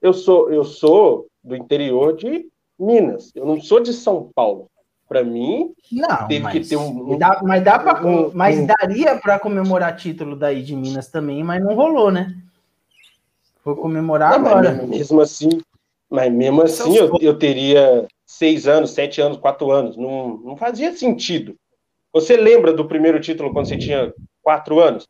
[0.00, 2.46] eu sou, eu sou do interior de
[2.78, 3.30] Minas.
[3.34, 4.68] Eu não sou de São Paulo.
[5.06, 8.66] Para mim, Não, Teve mas, que ter um- dá, mas dá pra, um- mas um-
[8.66, 12.34] daria para comemorar título daí de Minas também, mas não rolou, né?
[13.62, 14.72] Foi comemorar não, agora.
[14.74, 15.48] mas mesmo assim,
[16.08, 19.94] mas mesmo assim eu, eu teria seis anos, sete anos, quatro anos.
[19.96, 21.54] Não, não fazia sentido.
[22.12, 25.06] Você lembra do primeiro título quando você tinha quatro anos?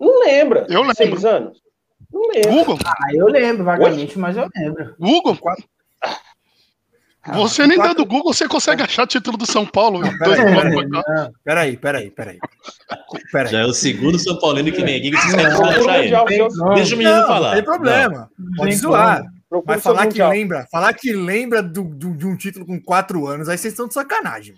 [0.00, 0.66] Não lembra.
[0.68, 0.96] Eu lembro.
[0.96, 1.60] Seis anos?
[2.12, 2.50] Não lembro.
[2.50, 2.78] Google?
[2.84, 4.94] Ah, eu lembro vagamente, mas eu lembro.
[4.98, 5.38] Google?
[7.34, 10.00] Você nem dando Google, você consegue achar título do São Paulo.
[10.00, 11.02] dois Peraí, peraí, não,
[11.44, 12.38] peraí, peraí, peraí.
[13.52, 16.32] Já é o segundo São Paulino que vem aqui que vocês Não, querem não, achar
[16.32, 16.48] ele.
[16.56, 17.48] Não, Deixa o menino Não, falar.
[17.48, 18.30] Não tem problema.
[18.56, 19.22] Pode Tem zoar.
[19.48, 20.30] Procura Mas falar que Mundial.
[20.30, 23.86] lembra, falar que lembra do, do- de um título com quatro anos, aí vocês estão
[23.86, 24.54] de sacanagem.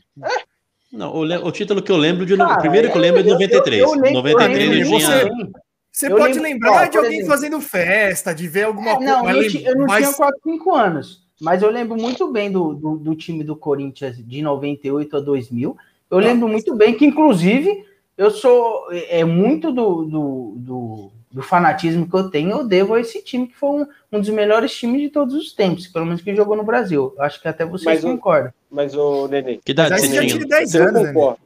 [0.93, 2.37] Não, o, o título que eu lembro de.
[2.37, 3.83] Cara, o primeiro que eu lembro é de eu- eu- 93.
[3.83, 5.51] eu lembro- 93 eu, eu lembro tinha.
[5.95, 8.97] Você- Eu pode lembro- lembrar ó, de alguém exemplo- fazendo festa, de ver alguma É,
[8.97, 9.13] coisa.
[9.13, 12.31] não, mas eu, ti- eu não mas- tinha 4, 5 anos, mas eu lembro muito
[12.33, 15.77] bem do, do, do time do Corinthians de 98 a 2000.
[16.11, 17.85] Eu lembro muito bem que, inclusive,
[18.19, 18.87] eu sou.
[18.93, 23.21] É é muito do, do, do, do fanatismo que eu tenho, eu devo a esse
[23.23, 26.35] time, que foi um, um dos melhores times de todos os tempos, pelo menos que
[26.37, 27.13] jogou no Brasil.
[27.17, 28.53] Eu Acho que até vocês Mas o- concordam.
[28.71, 30.27] Mas, ô, Nenê, Que Mas idade você tinha?
[30.27, 31.37] tinha 10 eu anos, né?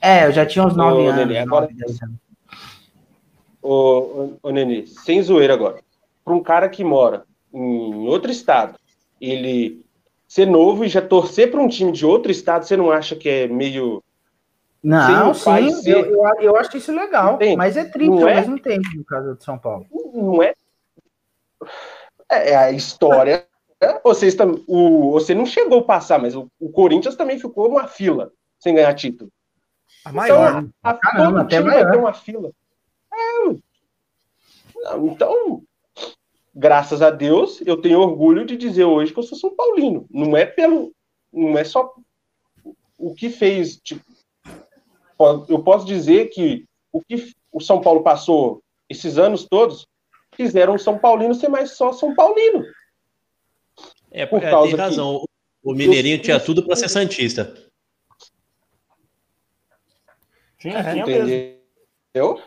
[0.00, 1.16] É, eu já tinha uns 9 Ô, anos.
[1.16, 2.16] Nenê, agora- 9, 10 anos.
[3.62, 5.80] Ô, ô, Nenê, sem zoeira agora.
[6.24, 8.78] Para um cara que mora em outro estado,
[9.20, 9.84] ele
[10.26, 13.28] ser novo e já torcer para um time de outro estado, você não acha que
[13.28, 14.02] é meio.
[14.82, 17.56] Não, Sim, ser- eu, eu, eu acho isso legal, Entende?
[17.56, 18.34] mas é triste Não ao é?
[18.36, 19.86] mesmo tempo, no caso de São Paulo.
[20.12, 20.54] Não é.
[22.28, 23.46] É é a história.
[24.02, 24.60] Vocês tam...
[24.66, 25.12] o...
[25.12, 28.94] Você não chegou a passar, mas o, o Corinthians também ficou uma fila sem ganhar
[28.94, 29.30] título.
[30.04, 30.50] A maior.
[30.50, 31.90] Então, a, Caramba, todo time vai maior.
[31.92, 32.50] ter uma fila.
[33.12, 34.96] É.
[35.04, 35.62] Então,
[36.54, 40.06] graças a Deus, eu tenho orgulho de dizer hoje que eu sou São Paulino.
[40.10, 40.92] Não é pelo.
[41.32, 41.94] Não é só
[42.98, 43.76] o que fez.
[43.80, 44.02] Tipo,
[45.16, 49.86] po- eu posso dizer que o que o São Paulo passou esses anos todos
[50.34, 52.64] fizeram o São Paulino ser mais só São Paulino.
[54.10, 55.16] É, Por é, causa tem que- razão.
[55.16, 55.26] O,
[55.70, 57.54] o Mineirinho tinha tudo para ser Santista.
[60.58, 61.28] Tinha, tinha mesmo.
[62.14, 62.42] Entendeu?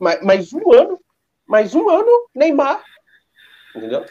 [0.00, 0.98] Mas, mais um ano,
[1.46, 2.82] mais um ano, Neymar.
[3.76, 4.04] Entendeu?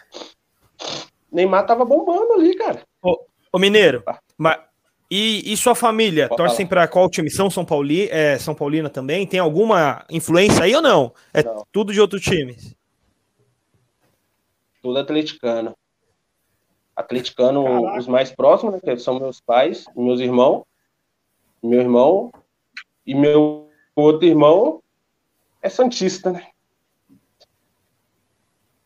[1.32, 2.84] Neymar tava bombando ali, cara.
[3.02, 4.04] Ô, Mineiro,
[4.38, 4.64] ma-
[5.10, 6.28] e, e sua família?
[6.30, 7.32] Pode Torcem para qual time?
[7.32, 9.26] São São, Pauli, é, São Paulina também?
[9.26, 11.12] Tem alguma influência aí ou não?
[11.34, 11.66] É Não.
[11.72, 12.56] tudo de outro time?
[14.82, 15.76] Tudo atleticano.
[16.96, 18.80] Atleticano, os mais próximos, né?
[18.84, 20.64] Que são meus pais, meus irmãos.
[21.64, 22.32] Meu irmão.
[23.06, 24.84] E meu outro irmão
[25.62, 26.46] é Santista, né?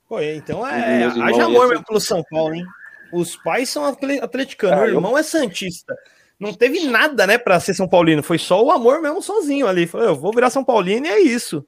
[0.07, 1.05] Pô, então é.
[1.05, 2.65] Haja amor mesmo pelo São Paulo, hein?
[3.11, 5.95] Os pais são atle- atleticanos, Ah, o eu- irmão é Santista.
[6.39, 8.21] Não teve nada, né, pra ser São Paulino.
[8.23, 9.87] Foi só o amor mesmo sozinho ali.
[9.87, 11.65] Falou, eu vou virar São Paulino e é isso.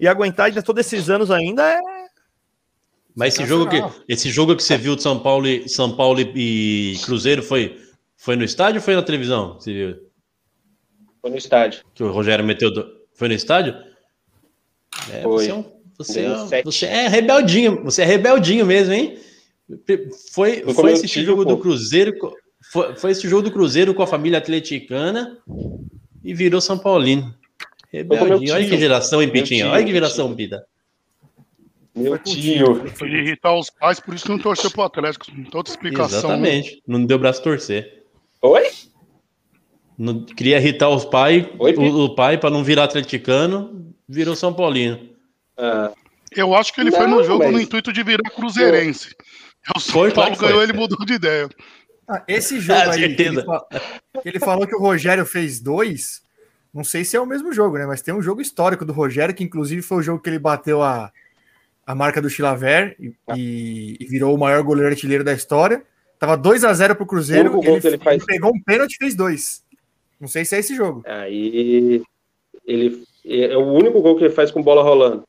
[0.00, 1.80] E aguentar de todos esses anos ainda é.
[3.14, 6.20] Mas esse jogo, que, esse jogo que você viu de São Paulo e, São Paulo
[6.20, 7.78] e Cruzeiro foi,
[8.16, 9.54] foi no estádio ou foi na televisão?
[9.54, 10.10] Você viu?
[11.20, 11.84] Foi no estádio.
[11.94, 12.72] Que o Rogério meteu.
[12.72, 13.74] do- Foi no estádio?
[15.10, 15.44] É, Foi.
[15.44, 15.64] Você, é um-
[15.98, 16.64] você, é, um- 17.
[16.64, 17.84] você é rebeldinho.
[17.84, 19.18] Você é rebeldinho mesmo, hein?
[20.32, 21.48] Foi, Foi foi esse jogo pô.
[21.50, 22.12] do Cruzeiro.
[22.72, 25.38] Foi, foi esse jogo do Cruzeiro com a família atleticana
[26.22, 27.34] e virou São Paulino.
[27.92, 28.54] Rebeldinho.
[28.54, 30.34] Olha que geração, hein, tio, Olha que geração.
[30.34, 30.64] Pita.
[31.94, 32.84] Meu Foi tio.
[32.92, 35.26] Queria irritar os pais, por isso que não torceu pro Atlético.
[35.50, 36.30] Toda explicação.
[36.30, 36.48] né?
[36.48, 36.82] Exatamente.
[36.86, 38.02] Não deu braço torcer.
[38.40, 38.70] Oi?
[39.98, 44.52] Não, queria irritar os pais, Oi, o, o pai, para não virar atleticano, virou São
[44.52, 45.08] Paulino.
[45.56, 45.92] Ah,
[46.34, 49.14] Eu acho que ele foi Não, no jogo mas- no intuito de virar cruzeirense.
[49.76, 50.48] O São Foi, Paulo que foi.
[50.48, 51.48] ganhou, ele mudou de ideia.
[52.08, 53.42] Ah, esse jogo Ah, aí, que ele,
[54.24, 56.22] ele falou que o Rogério fez dois,
[56.74, 57.86] não sei se é o mesmo jogo, né?
[57.86, 60.82] Mas tem um jogo histórico do Rogério, que inclusive foi o jogo que ele bateu
[60.82, 61.12] a,
[61.86, 65.84] a marca do Chilaver e, e- e virou o maior goleiro artilheiro da história.
[66.18, 69.14] Tava 2 a 0 pro Cruzeiro, ele, ele faz- ele pegou um pênalti e fez
[69.14, 69.62] dois.
[70.20, 71.02] Não sei se é esse jogo.
[71.06, 72.02] aí
[72.66, 75.24] ele é o único gol que ele faz com bola rolando.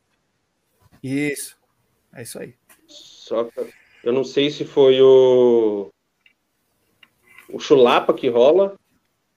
[1.02, 1.56] Isso.
[2.14, 2.54] É isso aí.
[2.86, 3.60] Só que
[4.02, 5.90] eu não sei se foi o
[7.48, 8.76] o Chulapa que rola.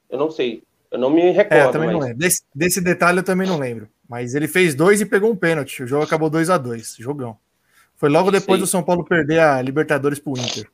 [0.10, 0.64] Eu não sei.
[0.90, 2.20] Eu não me É, eu recordo, também não mas lembro.
[2.20, 3.88] Desse, desse detalhe eu também não lembro.
[4.08, 5.84] Mas ele fez dois e pegou um pênalti.
[5.84, 7.38] O jogo acabou 2 a 2 Jogão.
[7.96, 8.64] Foi logo depois Sim.
[8.64, 10.70] do São Paulo perder a Libertadores pro Inter.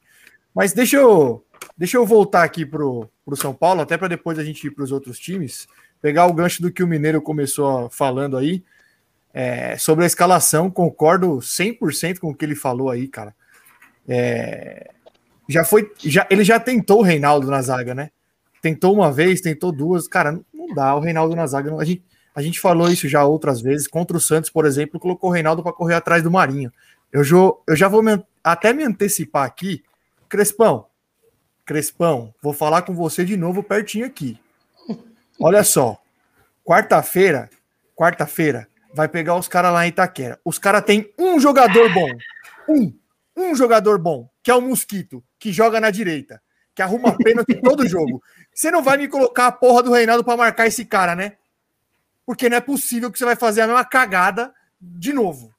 [0.54, 1.44] Mas deixa eu,
[1.76, 4.84] deixa eu voltar aqui pro, pro São Paulo, até para depois a gente ir para
[4.84, 5.68] os outros times.
[6.04, 8.62] Pegar o gancho do que o Mineiro começou falando aí.
[9.34, 13.34] é, sobre a escalação, concordo 100% com o que ele falou aí, cara.
[14.08, 14.92] É,
[15.50, 18.12] já foi, já, ele já tentou o Reinaldo na zaga, né?
[18.62, 20.08] Tentou uma vez, tentou duas.
[20.08, 21.74] Cara, não- dá o Reinaldo na zaga.
[21.78, 22.04] A gente,
[22.36, 23.88] a gente falou isso já outras vezes.
[23.88, 26.72] Contra o Santos, por exemplo, colocou o Reinaldo para correr atrás do Marinho.
[27.12, 27.24] Eu,
[27.68, 29.82] eu já vou me até me antecipar aqui.
[30.30, 30.86] Crespão,
[31.66, 34.38] Crespão, vou falar com você de novo pertinho aqui.
[35.40, 36.00] Olha só.
[36.64, 37.50] Quarta-feira,
[37.96, 40.40] quarta-feira, vai pegar os caras lá em Itaquera.
[40.46, 42.10] Os caras têm um jogador bom.
[42.70, 42.94] Um.
[43.36, 46.42] um jogador bom, que é o Mosquito, que joga na direita,
[46.74, 48.22] que arruma pênalti todo jogo.
[48.54, 51.34] Você não vai me colocar a porra do Reinaldo para marcar esse cara, né?
[52.26, 55.53] Porque não é possível que você vai fazer a mesma cagada de novo.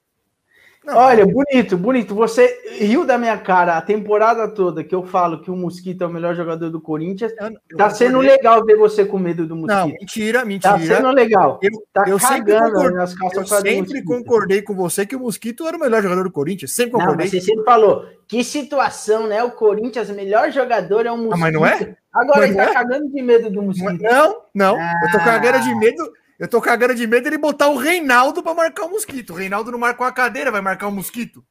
[0.85, 2.15] Não, Olha, bonito, bonito.
[2.15, 6.07] Você riu da minha cara a temporada toda que eu falo que o Mosquito é
[6.07, 7.33] o melhor jogador do Corinthians.
[7.41, 9.79] Eu, tá sendo legal ver você com medo do Mosquito.
[9.79, 10.75] Não, mentira, mentira.
[10.75, 11.59] Tá sendo legal.
[11.63, 16.03] Eu, tá eu sempre, eu sempre concordei com você que o Mosquito era o melhor
[16.03, 16.73] jogador do Corinthians.
[16.73, 17.27] Sempre concordei.
[17.27, 19.43] Não, você sempre falou que situação, né?
[19.43, 21.35] O Corinthians, o melhor jogador é o Mosquito.
[21.35, 21.97] Ah, mas não é?
[22.13, 22.73] Agora mas ele tá é?
[22.75, 24.03] cagando de medo do Mosquito.
[24.03, 24.77] Não, não.
[24.77, 25.01] Ah.
[25.03, 28.55] Eu tô cagando de medo eu tô cagando de medo ele botar o Reinaldo para
[28.55, 29.31] marcar o mosquito.
[29.31, 31.45] O Reinaldo não marcou a cadeira, vai marcar o mosquito.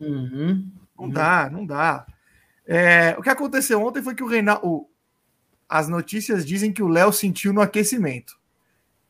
[0.00, 0.70] Uhum.
[0.98, 1.10] Não uhum.
[1.10, 2.06] dá, não dá.
[2.66, 4.86] É, o que aconteceu ontem foi que o Reinaldo.
[5.68, 8.36] As notícias dizem que o Léo sentiu no aquecimento.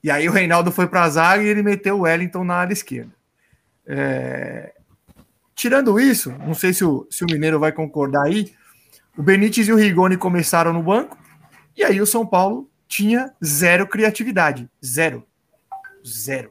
[0.05, 2.73] E aí o Reinaldo foi para a zaga e ele meteu o Wellington na área
[2.75, 3.13] esquerda.
[3.87, 4.75] É...
[5.55, 8.55] Tirando isso, não sei se o, se o Mineiro vai concordar aí.
[9.17, 11.17] O Benítez e o Rigoni começaram no banco.
[11.77, 14.68] E aí o São Paulo tinha zero criatividade.
[14.84, 15.24] Zero.
[16.05, 16.51] Zero.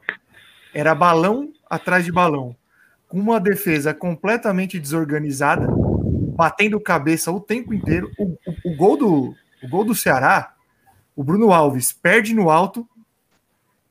[0.72, 2.56] Era balão atrás de balão.
[3.06, 5.68] Com uma defesa completamente desorganizada,
[6.34, 8.10] batendo cabeça o tempo inteiro.
[8.18, 10.54] O, o, o, gol, do, o gol do Ceará,
[11.14, 12.88] o Bruno Alves perde no alto,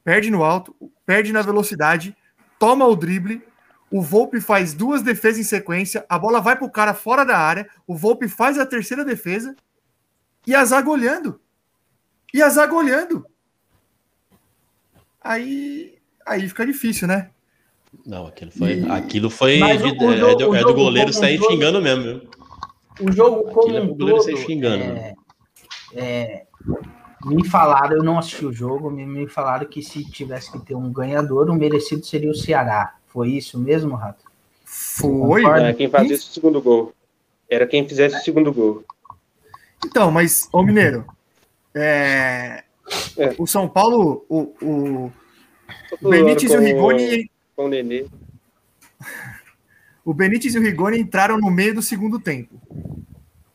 [0.04, 0.76] perde no alto,
[1.06, 2.18] perde na velocidade,
[2.58, 3.48] toma o drible.
[3.92, 7.38] O Volpe faz duas defesas em sequência, a bola vai para o cara fora da
[7.38, 9.56] área, o Volpe faz a terceira defesa
[10.48, 11.40] e a zaga olhando.
[12.34, 13.26] E a zaga olhando.
[15.22, 17.30] Aí, aí fica difícil, né?
[18.06, 18.92] Não, aquilo foi, e...
[18.92, 22.04] aquilo foi de, o, o é, do, é do goleiro sair todo, xingando mesmo.
[22.04, 22.30] Viu?
[23.02, 24.84] O jogo como é um goleiro sair xingando.
[24.84, 25.16] É,
[25.94, 26.46] é,
[27.26, 30.76] me falaram, eu não assisti o jogo, me, me falaram que se tivesse que ter
[30.76, 32.96] um ganhador, o merecido seria o Ceará.
[33.08, 34.24] Foi isso mesmo, Rato?
[34.64, 35.44] Foi.
[35.46, 36.94] É, quem fazia o segundo gol.
[37.50, 38.84] Era quem fizesse o segundo gol.
[39.84, 41.06] Então, mas, ô Mineiro,
[41.74, 42.64] é,
[43.18, 43.36] é.
[43.38, 45.12] O São Paulo, o, o,
[46.02, 47.32] o Benítez e o Rigoni.
[47.56, 48.06] Com o Nenê.
[50.04, 52.60] O Benítez e o Rigoni entraram no meio do segundo tempo.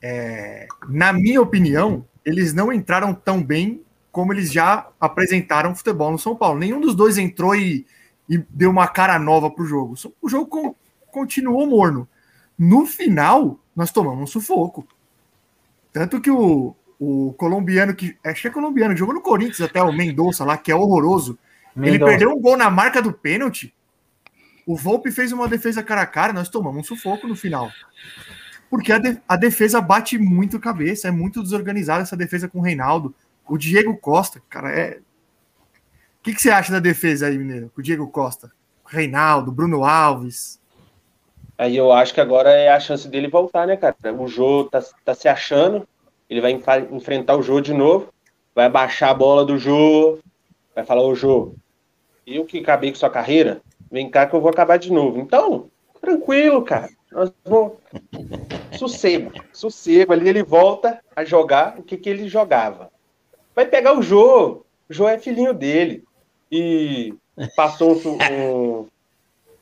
[0.01, 6.19] É, na minha opinião, eles não entraram tão bem como eles já apresentaram futebol no
[6.19, 6.59] São Paulo.
[6.59, 7.85] Nenhum dos dois entrou e,
[8.29, 9.95] e deu uma cara nova para o jogo.
[10.23, 10.77] O jogo
[11.11, 12.09] continuou morno.
[12.57, 14.87] No final, nós tomamos um sufoco.
[15.93, 18.17] Tanto que o, o colombiano que.
[18.25, 21.39] Acho que é colombiano, jogou no Corinthians até o Mendonça lá, que é horroroso.
[21.75, 21.97] Mendonça.
[21.97, 23.75] Ele perdeu um gol na marca do pênalti.
[24.67, 27.71] O Volpe fez uma defesa cara a cara, nós tomamos um sufoco no final.
[28.71, 32.63] Porque a, de, a defesa bate muito cabeça, é muito desorganizada essa defesa com o
[32.63, 33.15] Reinaldo.
[33.47, 34.99] O Diego Costa, cara, é.
[34.99, 37.71] O que, que você acha da defesa aí, Mineiro?
[37.75, 38.51] Com o Diego Costa?
[38.87, 40.59] Reinaldo, Bruno Alves.
[41.57, 43.95] Aí eu acho que agora é a chance dele voltar, né, cara?
[44.19, 45.87] O Jô tá, tá se achando,
[46.35, 46.53] ele vai
[46.91, 48.13] enfrentar o Jô de novo,
[48.55, 50.19] vai baixar a bola do Jô,
[50.75, 51.55] vai falar, ô Jô,
[52.27, 55.21] eu que acabei com sua carreira, vem cá que eu vou acabar de novo.
[55.21, 55.71] Então,
[56.01, 56.91] tranquilo, cara.
[57.13, 57.75] Nós vamos.
[58.77, 60.13] Sossego, sossego.
[60.13, 62.91] Ali ele volta a jogar o que, que ele jogava.
[63.55, 64.65] Vai pegar o Jô.
[64.91, 66.03] O Jô é filhinho dele.
[66.51, 67.15] E
[67.55, 68.89] passou um.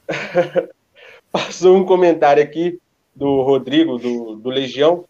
[1.30, 2.80] passou um comentário aqui
[3.14, 5.04] do Rodrigo, do, do Legião,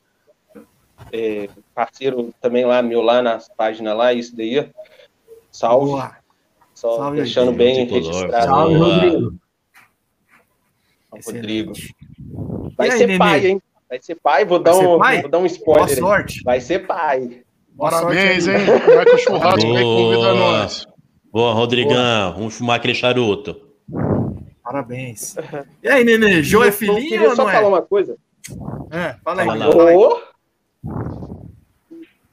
[1.12, 4.68] é, parceiro também lá, meu lá nas páginas lá, isso daí.
[5.50, 5.92] Salve.
[5.92, 6.16] Boa.
[6.74, 8.46] Só Salve, deixando bem registrado.
[8.46, 9.34] Salve, Rodrigo.
[11.24, 11.72] Rodrigo.
[12.76, 13.18] Vai aí, ser Nenê?
[13.18, 13.62] pai, hein?
[13.88, 15.20] Vai ser pai, vou, dar, um, pai?
[15.20, 15.86] vou dar um spoiler.
[15.86, 16.42] Boa sorte.
[16.42, 17.42] Vai ser pai.
[17.68, 18.64] Boa Parabéns, hein?
[18.64, 20.86] Vai com churrasco aí, convida nós.
[21.30, 21.94] Boa, Rodrigão.
[21.94, 22.30] Boa.
[22.32, 23.60] Vamos fumar aquele charuto.
[24.62, 25.36] Parabéns.
[25.82, 26.42] E aí, Nenê?
[26.42, 27.52] Jô é filhinho eu queria ou só não é?
[27.52, 28.16] falar uma coisa.
[28.90, 29.46] É, fala aí.
[29.46, 30.31] Fala lá.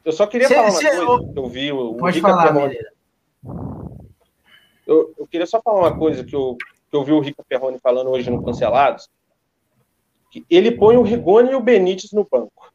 [0.09, 1.33] Eu só queria cê, falar uma coisa eu...
[1.33, 1.71] que eu vi.
[1.71, 2.77] O Pode Rica falar, Perrone.
[4.87, 6.57] Eu, eu queria só falar uma coisa que eu,
[6.89, 9.07] que eu vi o Rica Perrone falando hoje no Cancelados.
[10.31, 12.73] Que ele põe o Rigoni e o Benítez no banco.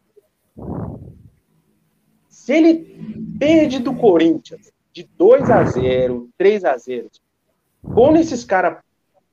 [2.28, 7.10] Se ele perde do Corinthians de 2 a 0 3 a 0
[7.92, 8.78] pondo esses caras,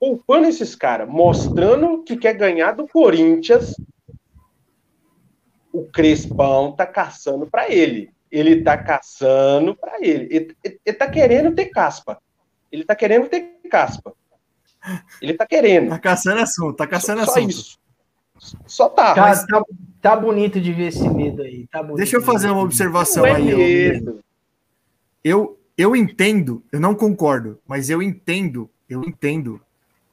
[0.00, 3.76] poupando esses caras, mostrando que quer ganhar do Corinthians,
[5.72, 8.12] o Crespão tá caçando para ele.
[8.30, 10.28] Ele tá caçando para ele.
[10.30, 10.80] Ele, ele.
[10.84, 12.18] ele tá querendo ter caspa.
[12.70, 14.14] Ele tá querendo ter caspa.
[15.20, 15.90] Ele tá querendo.
[15.90, 17.52] Tá caçando assunto, tá caçando só, assunto.
[17.52, 17.78] Só isso.
[18.66, 19.14] Só tá.
[19.14, 19.46] Tá, mas...
[19.46, 19.62] tá,
[20.00, 21.66] tá, bonito de ver esse medo aí.
[21.68, 24.04] Tá Deixa eu fazer uma observação é aí.
[25.22, 29.60] Eu, eu entendo, eu não concordo, mas eu entendo, eu entendo,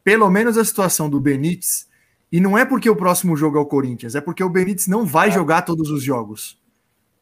[0.03, 1.88] pelo menos a situação do Benítez
[2.31, 5.05] E não é porque o próximo jogo é o Corinthians, é porque o Benítez não
[5.05, 6.59] vai jogar todos os jogos.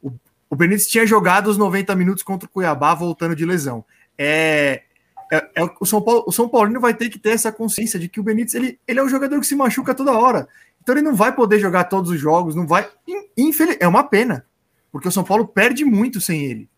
[0.01, 0.11] O,
[0.49, 3.85] o Benítez tinha jogado os 90 minutos contra o Cuiabá voltando de lesão.
[4.17, 4.83] É,
[5.31, 8.09] é, é o, São Paulo, o São Paulino vai ter que ter essa consciência de
[8.09, 10.47] que o Benítez ele, ele é um jogador que se machuca toda hora.
[10.81, 12.89] Então ele não vai poder jogar todos os jogos, não vai.
[13.37, 14.45] Infeliz, é uma pena,
[14.91, 16.69] porque o São Paulo perde muito sem ele.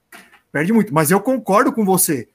[0.52, 2.28] Perde muito, mas eu concordo com você.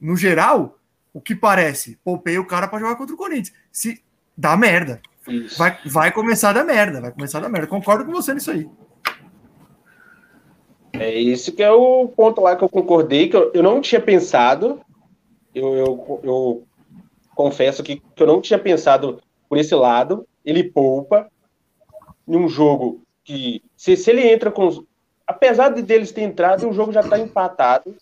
[0.00, 0.78] No geral,
[1.12, 3.52] o que parece, poupei o cara para jogar contra o Corinthians.
[3.72, 4.02] Se
[4.36, 5.00] dá merda.
[5.56, 7.66] Vai, vai começar a dar merda, vai começar a dar merda.
[7.66, 8.68] Concordo com você nisso aí.
[10.92, 14.00] É esse que é o ponto lá que eu concordei, que eu, eu não tinha
[14.00, 14.80] pensado.
[15.54, 16.66] Eu, eu, eu
[17.34, 20.26] confesso que, que eu não tinha pensado por esse lado.
[20.44, 21.28] Ele poupa
[22.26, 24.84] em um jogo que, se, se ele entra com.
[25.26, 27.96] Apesar de deles ter entrado, o jogo já está empatado.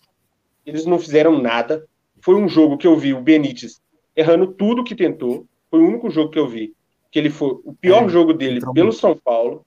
[0.65, 1.85] Eles não fizeram nada.
[2.21, 3.81] Foi um jogo que eu vi o Benítez
[4.15, 5.45] errando tudo que tentou.
[5.69, 6.74] Foi o único jogo que eu vi
[7.15, 8.97] que ele foi o pior é, jogo dele pelo muito.
[8.97, 9.65] São Paulo.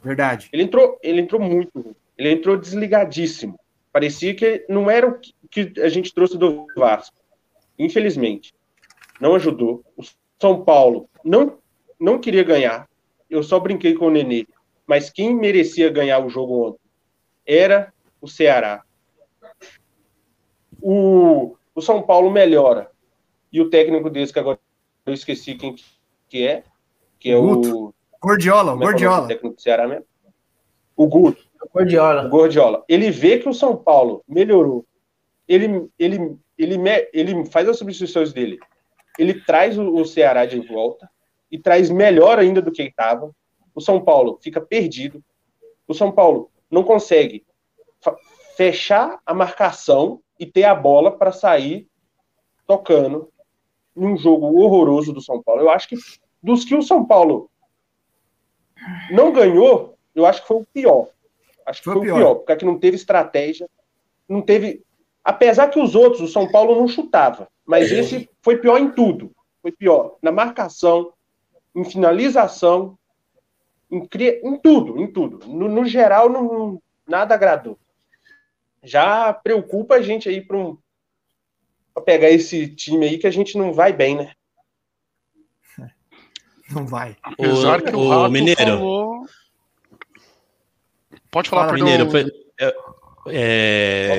[0.00, 0.48] Verdade.
[0.52, 3.58] Ele entrou, ele entrou muito, ele entrou desligadíssimo.
[3.92, 5.18] Parecia que não era o
[5.50, 7.16] que a gente trouxe do Vasco.
[7.76, 8.54] Infelizmente,
[9.20, 9.82] não ajudou.
[9.96, 10.04] O
[10.40, 11.58] São Paulo não
[11.98, 12.88] não queria ganhar.
[13.28, 14.46] Eu só brinquei com o Nenê,
[14.86, 16.80] mas quem merecia ganhar o jogo ontem
[17.44, 18.84] era o Ceará.
[20.80, 22.88] O, o São Paulo melhora.
[23.52, 24.60] E o técnico desse, que agora
[25.04, 25.74] eu esqueci quem
[26.28, 26.62] que é,
[27.18, 27.92] que é o.
[28.20, 29.24] Gordiola, o é Gordiola.
[29.24, 30.04] É técnico do Ceará mesmo?
[30.96, 31.42] O Guto.
[31.72, 32.26] Gordiola.
[32.26, 32.84] O Gordiola.
[32.88, 34.84] Ele vê que o São Paulo melhorou.
[35.46, 38.58] Ele, ele, ele, ele faz as substituições dele.
[39.18, 41.08] Ele traz o, o Ceará de volta
[41.50, 43.34] e traz melhor ainda do que estava.
[43.74, 45.22] O São Paulo fica perdido.
[45.86, 47.44] O São Paulo não consegue
[48.56, 51.88] fechar a marcação e ter a bola para sair
[52.66, 53.32] tocando
[53.94, 55.62] num jogo horroroso do São Paulo.
[55.62, 55.96] Eu acho que
[56.48, 57.50] dos que o São Paulo
[59.10, 61.08] não ganhou, eu acho que foi o pior.
[61.66, 62.16] Acho que foi, foi o pior.
[62.16, 63.68] pior, porque aqui não teve estratégia,
[64.26, 64.82] não teve.
[65.22, 67.98] Apesar que os outros, o São Paulo não chutava, mas é.
[67.98, 69.30] esse foi pior em tudo.
[69.60, 71.12] Foi pior na marcação,
[71.74, 72.98] em finalização,
[73.90, 74.08] em,
[74.42, 75.46] em tudo, em tudo.
[75.46, 77.78] No, no geral, não, nada agradou.
[78.82, 80.78] Já preocupa a gente aí para um,
[81.92, 84.32] pra pegar esse time aí que a gente não vai bem, né?
[86.70, 87.16] Não vai.
[87.22, 88.58] Apesar o, que o, o Mineiro.
[88.58, 89.26] Falou...
[91.30, 92.08] Pode falar, Fala, Mineiro.
[92.58, 92.74] É,
[93.28, 94.16] é,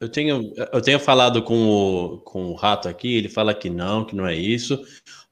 [0.00, 4.04] eu, tenho, eu tenho falado com o, com o Rato aqui, ele fala que não,
[4.04, 4.80] que não é isso.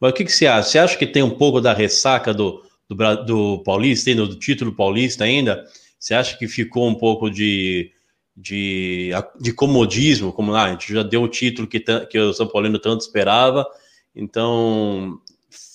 [0.01, 0.69] Mas o que, que você acha?
[0.69, 4.73] Você acha que tem um pouco da ressaca do, do, do Paulista, ainda, do título
[4.73, 5.65] paulista ainda?
[5.99, 7.93] Você acha que ficou um pouco de
[8.37, 9.11] de,
[9.41, 12.79] de comodismo, como lá, a gente já deu o título que, que o São Paulino
[12.79, 13.67] tanto esperava,
[14.15, 15.21] então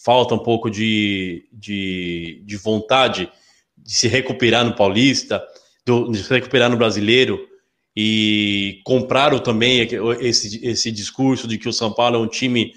[0.08, 3.30] falta um pouco de, de, de vontade
[3.76, 5.46] de se recuperar no Paulista,
[5.86, 7.46] do, de se recuperar no Brasileiro,
[7.94, 9.86] e compraram também
[10.22, 12.72] esse, esse discurso de que o São Paulo é um time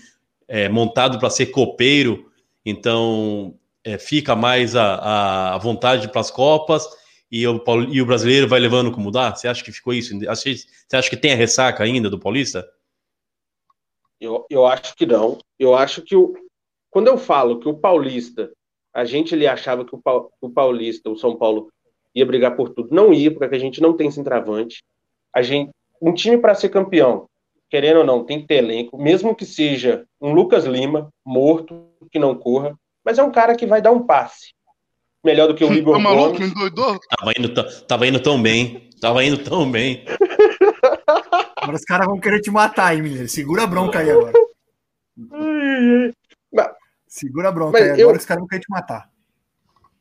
[0.48, 2.28] é, montado para ser copeiro,
[2.66, 3.54] então
[3.84, 6.84] é, fica mais a, a vontade para as Copas
[7.30, 7.62] e o,
[7.92, 9.32] e o brasileiro vai levando como dá?
[9.32, 10.18] Você acha que ficou isso?
[10.18, 12.68] Você acha que tem a ressaca ainda do Paulista?
[14.20, 15.38] Eu, eu acho que não.
[15.56, 16.34] Eu acho que o,
[16.90, 18.50] quando eu falo que o Paulista,
[18.92, 20.00] a gente ele achava que o,
[20.40, 21.68] o Paulista, o São Paulo,
[22.14, 22.94] ia brigar por tudo.
[22.94, 24.82] Não ia, porque a gente não tem centroavante.
[25.32, 25.70] A gente,
[26.02, 27.26] um time para ser campeão,
[27.68, 32.18] querendo ou não, tem que ter elenco, mesmo que seja um Lucas Lima, morto, que
[32.18, 32.74] não corra,
[33.04, 34.52] mas é um cara que vai dar um passe
[35.24, 36.38] melhor do que o Igor tá maluco,
[36.70, 37.00] Gomes.
[37.08, 38.88] Tava indo, tava indo tão bem.
[39.00, 40.04] Tava indo tão bem.
[41.56, 43.28] Agora os caras vão querer te matar aí, menino.
[43.28, 44.32] Segura a bronca aí agora.
[47.10, 48.12] Segura a bronca aí agora, eu...
[48.12, 49.10] os caras vão querer te matar.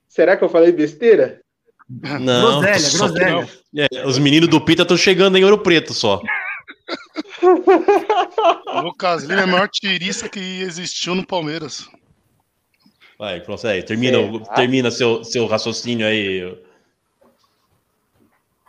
[0.08, 1.42] Será que eu falei besteira?
[1.90, 3.50] Não, groselha, groselha.
[3.76, 6.22] É, os meninos do Pita estão chegando em Ouro Preto só.
[7.42, 11.90] o Lucas Lima é a maior tirista que existiu no Palmeiras.
[13.18, 13.88] Vai, consegue.
[13.88, 14.18] Termina,
[14.56, 16.62] termina seu, seu raciocínio aí.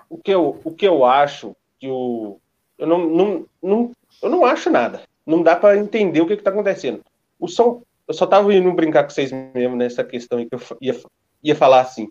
[0.09, 2.41] O que eu, o que eu acho que o.
[2.79, 5.03] Eu não, não, não, eu não acho nada.
[5.27, 7.05] Não dá para entender o que está acontecendo.
[7.39, 11.01] O São, eu só estava indo brincar com vocês mesmo nessa questão que eu ia,
[11.45, 12.09] ia falar assim.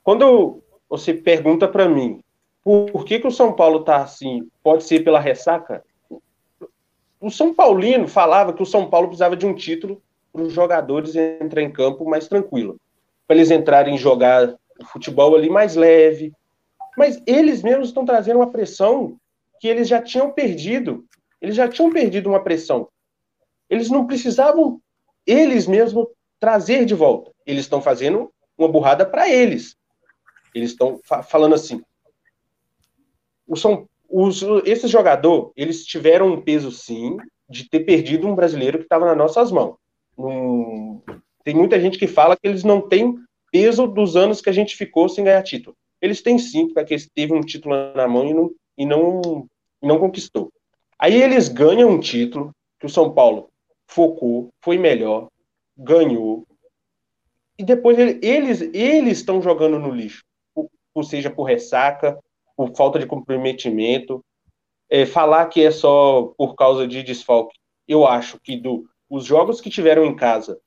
[0.00, 2.20] Quando você pergunta para mim
[2.62, 5.84] por que, que o São Paulo está assim, pode ser pela ressaca?
[7.20, 10.00] O São Paulino falava que o São Paulo precisava de um título
[10.32, 12.78] para os jogadores entrar em campo mais tranquilo,
[13.26, 14.54] para eles entrarem e jogar
[14.92, 16.32] futebol ali mais leve.
[16.96, 19.16] Mas eles mesmos estão trazendo uma pressão
[19.58, 21.04] que eles já tinham perdido.
[21.42, 22.86] Eles já tinham perdido uma pressão.
[23.68, 24.80] Eles não precisavam,
[25.26, 26.06] eles mesmos
[26.38, 27.30] trazer de volta.
[27.46, 29.76] Eles estão fazendo uma burrada para eles.
[30.54, 31.82] Eles estão fa falando assim.
[33.46, 37.16] O São, os, esse jogador, eles tiveram um peso sim
[37.48, 39.76] de ter perdido um brasileiro que estava nas nossas mãos.
[41.42, 43.16] Tem muita gente que fala que eles não têm
[43.50, 45.76] peso dos anos que a gente ficou sem ganhar título.
[46.00, 49.48] Eles têm sim, porque eles teve um título na mão e não, e não,
[49.82, 50.52] e não conquistou.
[50.98, 53.48] Aí eles ganham um título que o São Paulo
[53.86, 55.28] focou, foi melhor,
[55.76, 56.46] ganhou.
[57.58, 60.24] E depois ele, eles eles estão jogando no lixo,
[60.54, 62.18] ou, ou seja, por ressaca,
[62.56, 64.24] por falta de comprometimento.
[64.90, 67.58] É, falar que é só por causa de desfalque.
[67.88, 70.58] Eu acho que do, os jogos que tiveram em casa,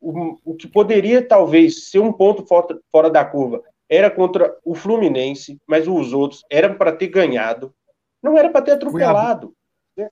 [0.00, 4.74] o, o que poderia talvez ser um ponto fora, fora da curva era contra o
[4.74, 7.74] Fluminense, mas os outros eram para ter ganhado.
[8.22, 9.54] Não era para ter atropelado.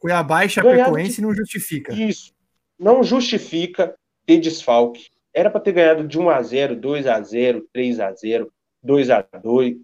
[0.01, 1.23] Cuiabá e Chapecoense de...
[1.23, 1.93] não justifica.
[1.93, 2.33] Isso.
[2.79, 3.95] Não justifica
[4.27, 5.09] ter desfalque.
[5.35, 8.53] Era para ter ganhado de 1 a 0, 2 a 0, 3 a 0,
[8.83, 9.77] 2 a 2,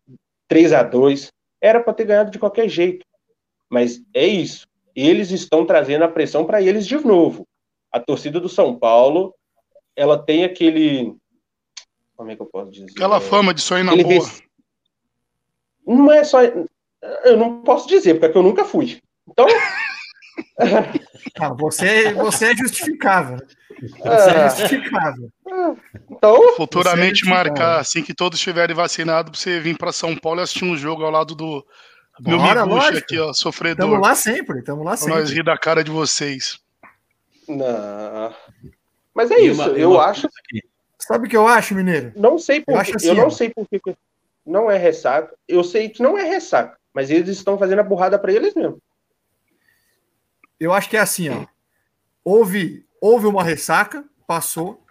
[0.46, 1.32] 3 a 2.
[1.60, 3.04] Era para ter ganhado de qualquer jeito.
[3.68, 4.66] Mas é isso.
[4.94, 7.46] Eles estão trazendo a pressão para eles de novo.
[7.90, 9.34] A torcida do São Paulo,
[9.96, 11.16] ela tem aquele
[12.18, 12.90] como é que eu posso dizer?
[12.90, 14.04] Aquela fama de sonhar na boa.
[14.08, 14.42] Res...
[15.86, 19.00] Não é só eu não posso dizer, porque eu nunca fui.
[19.28, 19.46] Então,
[21.40, 23.38] ah, você, você é justificável.
[23.80, 25.30] Você é justificável.
[26.10, 30.40] Então, futuramente é marcar assim que todos estiverem vacinados para você vir para São Paulo
[30.40, 31.64] e assistir um jogo ao lado do
[32.20, 33.86] meu Miguel aqui, ó, sofredor.
[33.86, 35.14] Estamos lá sempre, estamos lá sempre.
[35.14, 36.58] Nós rir da cara de vocês.
[37.48, 38.34] Não.
[39.14, 40.28] Mas é e isso, uma, eu uma acho.
[40.98, 42.12] Sabe o que eu acho, Mineiro?
[42.16, 43.80] Não sei por eu, que, assim, eu não sei por que
[44.44, 45.34] não é ressaca.
[45.46, 48.78] Eu sei que não é ressaca, mas eles estão fazendo a burrada para eles mesmo.
[50.60, 51.46] Eu acho que é assim, ó.
[52.24, 54.84] Houve, houve uma ressaca, passou,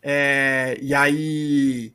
[0.00, 1.92] é, e aí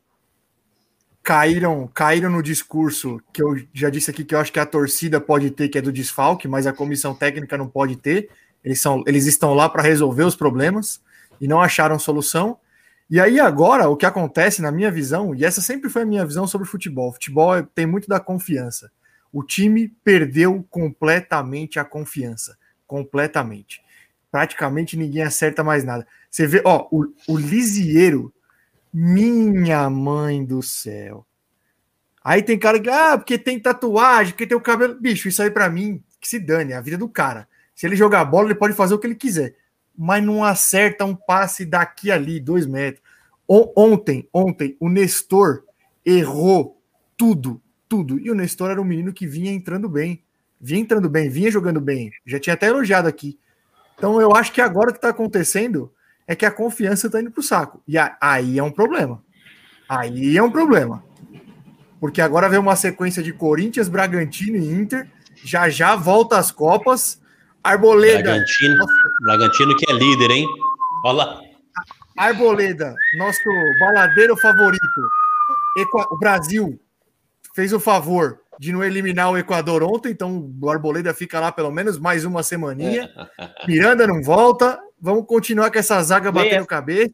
[1.24, 5.20] caíram, caíram no discurso que eu já disse aqui que eu acho que a torcida
[5.20, 8.30] pode ter, que é do desfalque, mas a comissão técnica não pode ter.
[8.64, 11.02] Eles, são, eles estão lá para resolver os problemas
[11.40, 12.58] e não acharam solução.
[13.10, 16.26] E aí agora o que acontece na minha visão, e essa sempre foi a minha
[16.26, 17.14] visão sobre futebol.
[17.14, 18.92] Futebol é, tem muito da confiança.
[19.32, 22.58] O time perdeu completamente a confiança
[22.88, 23.82] completamente.
[24.32, 26.08] Praticamente ninguém acerta mais nada.
[26.32, 28.34] Você vê, ó, o, o Lisieiro,
[28.94, 31.26] minha mãe do céu.
[32.24, 35.00] Aí tem cara que, ah, porque tem tatuagem, porque tem o cabelo.
[35.00, 37.48] Bicho, isso aí para mim, que se dane, é a vida do cara.
[37.74, 39.56] Se ele jogar bola, ele pode fazer o que ele quiser.
[39.98, 43.04] Mas não acerta um passe daqui ali, dois metros.
[43.48, 45.64] Ontem, ontem, o Nestor
[46.06, 46.82] errou
[47.16, 48.20] tudo, tudo.
[48.20, 50.22] E o Nestor era um menino que vinha entrando bem
[50.60, 53.40] vinha entrando bem, vinha jogando bem, já tinha até elogiado aqui.
[53.98, 55.92] Então eu acho que agora o que está acontecendo
[56.28, 57.82] é que a confiança está indo para o saco.
[57.88, 59.24] E aí é um problema.
[59.90, 61.04] Aí é um problema.
[62.00, 65.10] Porque agora vem uma sequência de Corinthians, Bragantino e Inter.
[65.44, 67.22] Já já volta às Copas.
[67.64, 68.24] Arboleda.
[68.24, 68.86] Bragantino,
[69.22, 70.48] Bragantino que é líder, hein?
[71.06, 71.42] Olha lá.
[72.18, 73.44] Arboleda, nosso
[73.80, 75.10] baladeiro favorito.
[76.12, 76.80] O Brasil
[77.56, 81.72] fez o favor de não eliminar o Equador ontem, então o Arboleda fica lá pelo
[81.72, 83.12] menos mais uma semaninha.
[83.38, 83.68] É.
[83.68, 84.80] Miranda não volta.
[85.00, 86.66] Vamos continuar com essa zaga Nem batendo essa...
[86.66, 87.14] cabeça.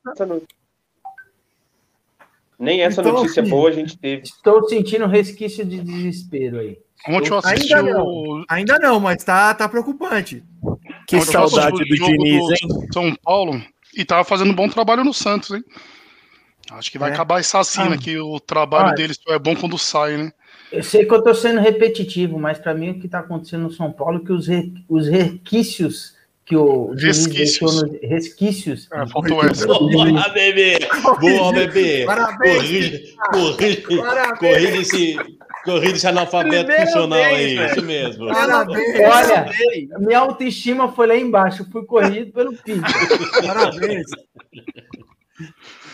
[2.58, 4.24] Nem essa então, notícia assim, boa a gente teve.
[4.24, 6.78] Estou sentindo um resquício de desespero aí.
[7.08, 10.42] Ontem eu assisti ainda, não, ainda não, mas tá, tá preocupante.
[11.06, 12.88] Que Ontem saudade do Diniz, do hein?
[12.94, 13.62] São Paulo
[13.94, 15.64] e tava fazendo um bom trabalho no Santos, hein?
[16.72, 17.14] Acho que vai é.
[17.14, 17.98] acabar essa ah.
[17.98, 18.94] que o trabalho ah.
[18.94, 20.32] deles é bom quando sai, né?
[20.74, 23.72] Eu sei que eu estou sendo repetitivo, mas para mim o que está acontecendo no
[23.72, 27.84] São Paulo é que os, re, os resquícios que o resquícios.
[27.84, 28.88] Nos, resquícios.
[28.92, 29.68] Ah, faltou essa.
[29.68, 30.80] Boa, bebê!
[31.22, 32.06] Boa, bebê!
[32.06, 33.14] Parabéns!
[34.40, 35.16] Corrige, esse,
[35.64, 37.72] corrige esse analfabeto Primeiro funcional aí, velho.
[37.72, 38.28] isso mesmo.
[38.28, 39.00] Parabéns!
[39.00, 39.50] Olha,
[40.00, 42.82] minha autoestima foi lá embaixo, fui corrido pelo Pinto.
[43.46, 44.08] Parabéns!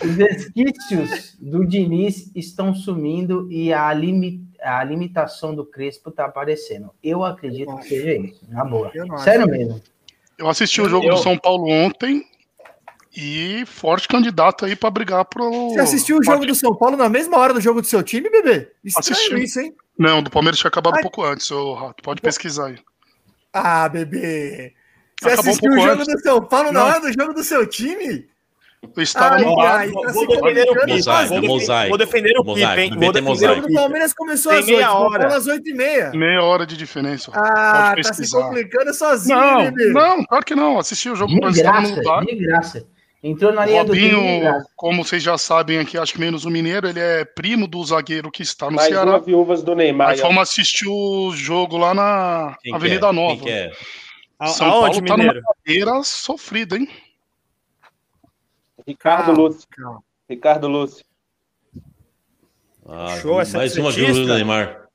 [0.01, 6.91] Os resquícios do Diniz estão sumindo e a, limi a limitação do Crespo está aparecendo.
[7.03, 8.91] Eu acredito que seja isso, na boa.
[9.19, 9.81] Sério mesmo.
[10.37, 11.15] Eu assisti o jogo eu...
[11.15, 12.25] do São Paulo ontem
[13.15, 15.69] e forte candidato aí para brigar pro.
[15.69, 18.29] Você assistiu o jogo do São Paulo na mesma hora do jogo do seu time,
[18.29, 18.71] bebê?
[18.83, 19.43] Estranho Assisti.
[19.43, 19.75] isso, hein?
[19.97, 20.99] Não, do Palmeiras tinha acabado Ai.
[20.99, 22.01] um pouco antes, ô Rato.
[22.03, 22.77] Pode pesquisar aí.
[23.51, 24.73] Ah, bebê.
[25.19, 26.13] Você Acabou assistiu um o jogo antes.
[26.13, 28.29] do São Paulo na hora do jogo do seu time?
[28.95, 31.47] Eu estava ai, no ai, vou, defender o Pip.
[31.47, 32.91] Mosaico, vou defender o Pip, hein?
[32.97, 35.35] Vou defender o Palmeiras começou às meia hora.
[35.35, 36.11] às 8 e meia.
[36.11, 37.29] Meia hora de diferença.
[37.33, 39.89] Ah, tá se complicando sozinho, Não, bebê.
[39.89, 40.79] não, claro que não.
[40.79, 42.25] Assisti o jogo de graça, no.
[42.25, 42.87] De graça.
[43.21, 44.11] Entrou na O linha do time.
[44.13, 47.83] Robinho, como vocês já sabem aqui, acho que menos o Mineiro, ele é primo do
[47.83, 49.11] zagueiro que está no Mais Ceará.
[49.11, 50.11] uma viúvas do Neymar.
[50.11, 53.11] Aí fomos assistir o jogo lá na Quem Avenida que é?
[53.11, 53.35] Nova.
[53.35, 53.71] Quem que é?
[54.47, 55.41] São Aonde, Paulo tá Mineiro?
[55.41, 56.87] numa carreira sofrida, hein?
[58.89, 59.67] Ricardo Ah, Lúcio.
[59.69, 60.01] calma.
[60.27, 61.05] Ricardo Lúcio.
[62.87, 64.87] Ah, Show, essa mais uma viúva do Neymar.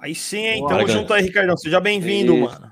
[0.00, 0.58] Aí sim, hein?
[0.60, 1.56] Boa, Tamo Bragan- junto aí, Ricardão.
[1.56, 2.70] Seja bem-vindo, mano.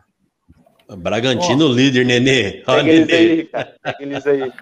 [0.96, 2.62] Bragantino líder, Nenê.
[2.68, 3.34] Ó, Pega eles aí, Nenê.
[3.42, 3.70] Ricardo.
[3.82, 4.52] Pega eles aí.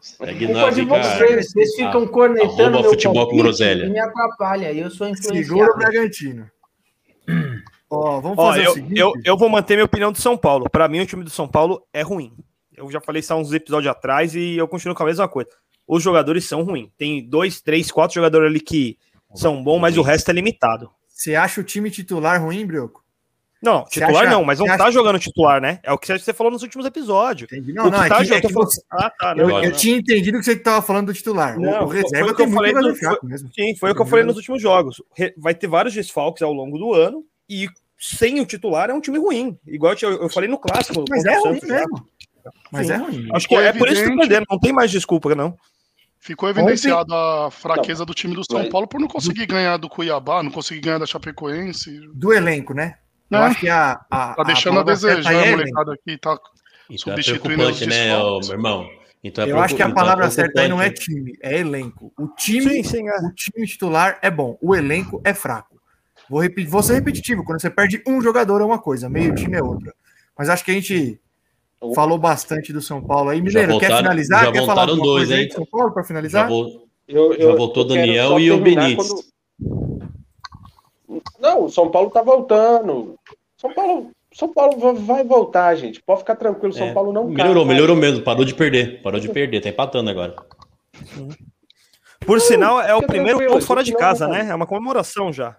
[0.00, 1.18] Segue nós, de Ricardo.
[1.18, 3.88] vocês, vocês ficam Ah, cornetando meu futebol com groselha.
[3.90, 4.72] me atrapalha.
[4.72, 5.76] Eu sou Segura o influenciado.
[5.78, 6.50] Bragantino.
[7.90, 8.98] Ó, vamos Ó, fazer eu, o seguinte.
[8.98, 10.68] eu, eu vou manter minha opinião do São Paulo.
[10.70, 12.32] Pra mim, o time do São Paulo é ruim.
[12.76, 15.48] Eu já falei isso há uns episódios atrás e eu continuo com a mesma coisa.
[15.86, 16.88] Os jogadores são ruins.
[16.96, 18.98] Tem dois, três, quatro jogadores ali que
[19.34, 20.90] são bons, mas o resto é limitado.
[21.08, 23.02] Você acha o time titular ruim, Brioco?
[23.62, 25.78] Não, Você titular acha- não, mas não tá acha- jogando titular, né?
[25.82, 27.50] É o que você falou nos últimos episódios.
[27.50, 27.72] Entendi.
[27.72, 29.34] o Não, que não, é tá que, é que você- Ah, tá.
[29.38, 29.76] eu, Não, eu não.
[29.76, 31.56] tinha entendido que você estava falando do titular.
[31.56, 33.50] O- Não, o foi- reserva foi o que tem eu muito falei fraco mesmo.
[33.54, 35.02] Sim, foi o que eu falei nos últimos jogos.
[35.38, 37.66] Vai ter vários desfalques ao longo do ano e
[37.98, 39.56] sem o titular é um time ruim.
[39.66, 41.02] Igual eu, eu falei no clássico.
[41.08, 41.66] Mas é o ruim já.
[41.66, 42.06] mesmo.
[42.70, 42.92] Mas Sim.
[42.92, 43.28] é ruim.
[43.32, 44.20] Acho que Ficou é por isso que evidente.
[44.20, 44.46] perderam.
[44.50, 45.56] Não tem mais desculpa, não.
[46.20, 50.42] Ficou evidenciada a fraqueza do time do São Paulo por não conseguir ganhar do Cuiabá,
[50.42, 52.00] não conseguir ganhar da Chapecoense.
[52.14, 52.96] Do elenco, né?
[53.30, 53.44] Eu Né?
[53.46, 54.00] acho que a.
[54.10, 55.58] a Tá deixando a, certa desejar, a é elenco.
[55.58, 56.38] molecada aqui tá
[56.88, 58.48] Então é Substituindo preocupante, os né, desfalques.
[58.48, 58.88] meu irmão?
[59.22, 61.58] Então é Eu acho que a palavra então é certa aí não é time, é
[61.58, 62.12] elenco.
[62.18, 63.16] O time, sim, é.
[63.26, 65.80] o time titular é bom, o elenco é fraco.
[66.28, 69.56] Vou, repetir, vou ser repetitivo, quando você perde um jogador é uma coisa, meio time
[69.56, 69.94] é outra.
[70.38, 71.20] Mas acho que a gente
[71.92, 73.40] falou bastante do São Paulo aí.
[73.42, 74.44] Mineiro, quer voltaram- finalizar?
[74.44, 75.48] já Quer falar alguma dois, coisa aí hein?
[75.48, 76.48] de São Paulo para Já, finalizar?
[76.48, 79.08] vou, Eu, já eu- voltou o eu quero Daniel e o Benítez.
[79.08, 79.24] quando-
[81.38, 83.14] Não, o São Paulo tá voltando.
[83.56, 86.02] São Paulo, São Paulo va- vai voltar, gente.
[86.02, 87.74] Pode ficar tranquilo, São É, Paulo não cai, melhorou, vai.
[87.74, 88.22] melhorou mesmo.
[88.24, 89.00] Parou de perder.
[89.02, 89.60] Parou de perder.
[89.60, 90.34] Tá empatando agora.
[92.26, 94.48] Por sinal, é o primeiro ponto fora de casa, né?
[94.48, 95.56] É uma comemoração já.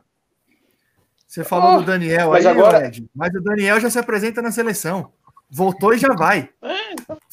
[1.27, 4.41] Você falou Ah, do Daniel mas aí, agora- Ed, mas o Daniel já se apresenta
[4.41, 5.11] na seleção.
[5.55, 6.49] Voltou e já vai.
[6.61, 6.75] É,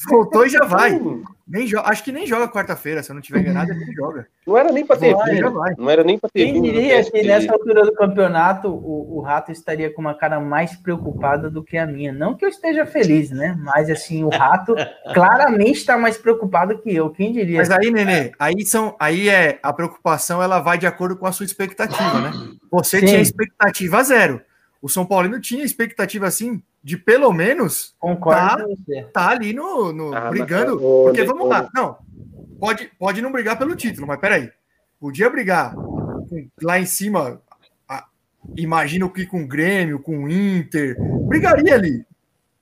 [0.09, 0.93] Voltou e já vai.
[0.93, 4.27] Hum, Nem Acho que nem joga quarta-feira, se eu não tiver enganado, ele nem joga.
[4.47, 5.51] Não era nem pra ter Vai, vindo.
[5.51, 5.73] vai.
[5.77, 6.63] Não era nem pra ter Quem vindo.
[6.63, 11.49] diria que nessa altura do campeonato o, o Rato estaria com uma cara mais preocupada
[11.49, 12.13] do que a minha?
[12.13, 13.57] Não que eu esteja feliz, né?
[13.59, 14.73] Mas assim, o Rato
[15.13, 17.09] claramente está mais preocupado que eu.
[17.09, 17.57] Quem diria?
[17.57, 21.33] Mas aí, Nenê, aí são, aí é a preocupação, ela vai de acordo com a
[21.33, 22.31] sua expectativa, né?
[22.71, 23.05] Você Sim.
[23.07, 24.41] tinha expectativa zero.
[24.81, 29.03] O São Paulino tinha expectativa assim de pelo menos Concordo Tá.
[29.13, 31.97] tá ali no, no- Ah, brigando, ô, porque vamos ô, lá, não.
[32.59, 34.49] Pode, pode não brigar pelo título, mas peraí.
[34.99, 36.09] Podia brigar com-
[36.61, 37.41] lá em cima,
[37.89, 38.05] a-
[38.57, 40.95] imagino que com o Grêmio, com o Inter,
[41.27, 42.05] brigaria ali.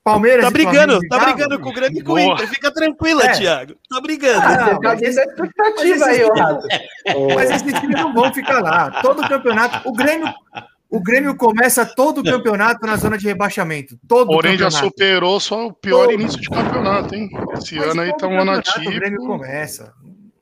[0.03, 2.19] Palmeiras Tá brigando, Flamengo tá brigando com o Grêmio e com o.
[2.19, 2.47] Inter.
[2.47, 3.32] Fica tranquila, É.
[3.34, 3.76] Thiago.
[3.88, 4.39] Tá brigando.
[4.41, 6.67] Ah, tá mas esse- expectativa mas aí, ô esse- Rato.
[7.36, 9.01] Mas esses times não vão ficar lá.
[9.03, 9.88] Todo campeonato.
[9.88, 10.34] O Grêmio,
[10.92, 13.98] o Grêmio começa todo o campeonato na zona de rebaixamento.
[14.06, 16.14] Todo Porém, já superou só o pior Todo.
[16.14, 17.30] início de campeonato, hein?
[17.54, 19.94] Esse Mas ano aí tá um ano campeonato O Grêmio começa.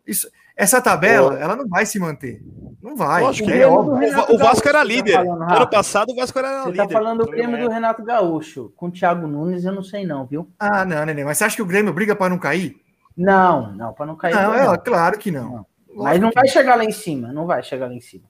[0.07, 0.27] Isso,
[0.57, 2.41] essa tabela, ela não vai se manter.
[2.81, 3.21] Não vai.
[3.21, 3.73] Lógico é que não.
[3.73, 4.19] óbvio.
[4.27, 5.11] O, o Vasco era Gaúcho, líder.
[5.13, 6.87] tá falando, ano passado, o Vasco era Você líder.
[6.87, 7.63] tá falando do Grêmio é.
[7.63, 8.73] do Renato Gaúcho.
[8.75, 10.49] Com o Thiago Nunes, eu não sei não, viu?
[10.59, 11.23] Ah, não, Nenê.
[11.23, 12.75] Mas você acha que o Grêmio briga para não cair?
[13.15, 14.33] Não, não, para não cair.
[14.33, 14.73] Não, não.
[14.73, 15.63] é, claro que não.
[15.95, 18.23] Mas não vai chegar lá em cima, não vai chegar lá em cima.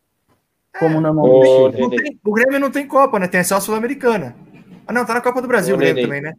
[0.77, 1.77] Como Ô, normalmente chega.
[1.79, 3.27] Não tem- o Grêmio não tem Copa, né?
[3.27, 4.35] Tem só a Sul-Americana.
[4.85, 6.07] Ah, não, tá na Copa do Brasil Ô, o Grêmio Nenê.
[6.07, 6.33] também, né?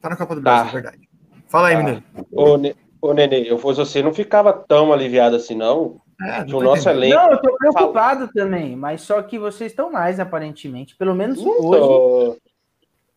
[0.00, 0.50] Tá na Copa do Tá.
[0.54, 1.08] Brasil, verdade.
[1.48, 1.78] Fala aí, Tá.
[1.80, 2.02] Mineiro.
[2.32, 6.00] Ô, Ne- ô, Nenê, eu fosse você, não ficava tão aliviado assim, não.
[6.20, 7.04] É, não o nosso entendendo.
[7.04, 7.22] elenco.
[7.22, 10.96] Não, eu tô preocupado também, mas só que vocês estão mais, aparentemente.
[10.96, 11.80] Pelo menos Não hoje.
[11.80, 12.36] tô.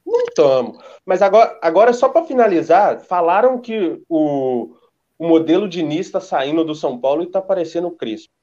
[0.06, 0.78] Não estamos.
[1.06, 4.74] Mas agora, agora só para finalizar, falaram que o,
[5.20, 8.34] o modelo de Nis está saindo do São Paulo e está aparecendo o Crispo.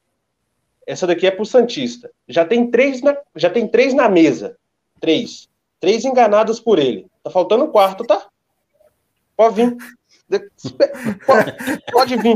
[0.87, 2.11] Essa daqui é pro Santista.
[2.29, 4.57] Já tem três na, já tem três na mesa.
[5.01, 5.49] Três.
[5.81, 7.07] Três enganados por ele.
[7.23, 8.27] Tá faltando o quarto, tá?
[9.37, 9.77] Pode vir.
[10.29, 10.51] De-
[11.27, 11.55] Pode,
[11.93, 12.35] pode vir.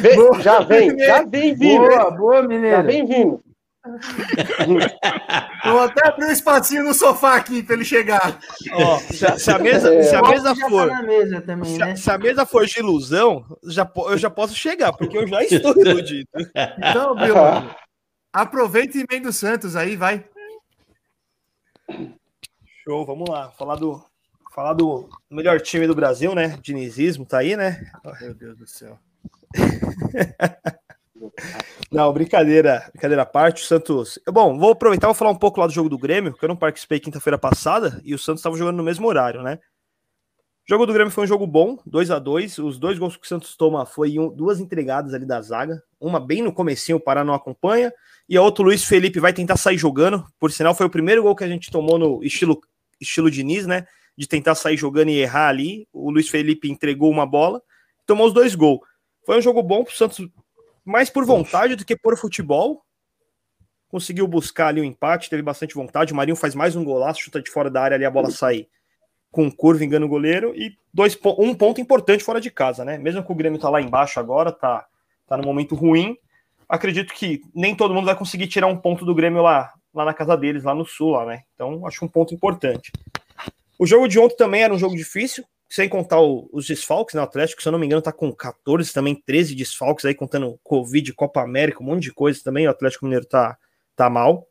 [0.00, 1.80] Vem, já vem, já vem vindo.
[1.88, 2.82] Boa, boa, Já Mineiro.
[2.84, 3.42] vem vindo.
[3.84, 8.38] Eu vou até abrir um espacinho no sofá aqui pra ele chegar.
[8.72, 10.88] Ó, se, a- se a mesa, se a O mesa Alves já for.
[10.88, 14.30] tá na mesa também, Se a, se a mesa for de ilusão, já, eu já
[14.30, 16.28] posso chegar, porque eu já estou iludido.
[16.78, 17.74] Então, Bruno,
[18.32, 20.24] aproveita e vem do Santos aí, vai.
[22.84, 23.50] Show, vamos lá.
[23.52, 24.04] Falar do,
[24.54, 26.56] falar do melhor time do Brasil, né?
[26.62, 27.84] Dinizismo tá aí, né?
[28.20, 28.98] Meu Deus do céu.
[31.90, 33.62] Não, brincadeira, brincadeira à parte.
[33.62, 34.18] O Santos.
[34.26, 36.56] Bom, vou aproveitar e falar um pouco lá do jogo do Grêmio, que eu não
[36.56, 39.58] participei quinta-feira passada e o Santos estava jogando no mesmo horário, né?
[40.64, 43.28] jogo do Grêmio foi um jogo bom, 2 a 2 Os dois gols que o
[43.28, 45.82] Santos toma foi um, duas entregadas ali da zaga.
[46.00, 47.92] Uma bem no comecinho, o Pará não acompanha.
[48.28, 50.24] E a outra, o Luiz Felipe, vai tentar sair jogando.
[50.38, 52.60] Por sinal, foi o primeiro gol que a gente tomou no estilo,
[53.00, 53.86] estilo Diniz, né?
[54.16, 55.86] De tentar sair jogando e errar ali.
[55.92, 57.60] O Luiz Felipe entregou uma bola,
[58.06, 58.80] tomou os dois gols.
[59.26, 60.26] Foi um jogo bom pro Santos,
[60.84, 62.84] mais por vontade do que por futebol.
[63.88, 66.12] Conseguiu buscar ali o um empate, teve bastante vontade.
[66.12, 68.66] O Marinho faz mais um golaço, chuta de fora da área ali, a bola sai
[69.30, 70.54] com curva, engana o goleiro.
[70.54, 72.98] E dois, um ponto importante fora de casa, né?
[72.98, 74.86] Mesmo que o Grêmio tá lá embaixo agora, tá,
[75.26, 76.16] tá no momento ruim.
[76.68, 80.14] Acredito que nem todo mundo vai conseguir tirar um ponto do Grêmio lá, lá na
[80.14, 81.42] casa deles, lá no sul, lá, né?
[81.54, 82.92] Então, acho um ponto importante.
[83.78, 87.22] O jogo de ontem também era um jogo difícil, sem contar o, os desfalques, né?
[87.22, 90.60] O Atlético, se eu não me engano, tá com 14, também 13 desfalques aí, contando
[90.62, 92.66] Covid, Copa América, um monte de coisa também.
[92.66, 93.56] O Atlético Mineiro tá,
[93.96, 94.46] tá mal.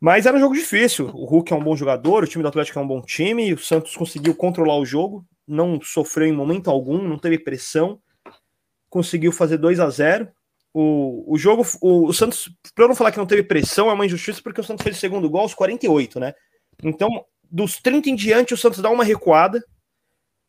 [0.00, 1.08] Mas era um jogo difícil.
[1.08, 3.58] O Hulk é um bom jogador, o time do Atlético é um bom time, o
[3.58, 8.00] Santos conseguiu controlar o jogo, não sofreu em momento algum, não teve pressão,
[8.88, 10.28] conseguiu fazer 2 a 0
[10.72, 13.92] o, o jogo, o, o Santos, para eu não falar que não teve pressão, é
[13.92, 16.32] uma injustiça, porque o Santos fez o segundo gol aos 48, né?
[16.82, 19.62] Então, dos 30 em diante, o Santos dá uma recuada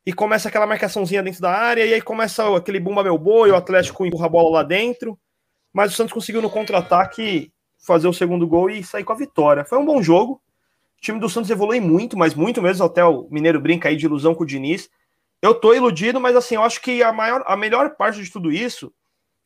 [0.05, 3.55] e começa aquela marcaçãozinha dentro da área, e aí começa aquele bumba meu boi, o
[3.55, 5.17] Atlético empurra a bola lá dentro,
[5.73, 7.51] mas o Santos conseguiu no contra-ataque
[7.85, 9.65] fazer o segundo gol e sair com a vitória.
[9.65, 10.41] Foi um bom jogo.
[10.97, 12.85] O time do Santos evolui muito, mas muito mesmo.
[12.85, 14.89] Até o Mineiro brinca aí de ilusão com o Diniz.
[15.41, 18.51] Eu tô iludido, mas assim, eu acho que a, maior, a melhor parte de tudo
[18.51, 18.91] isso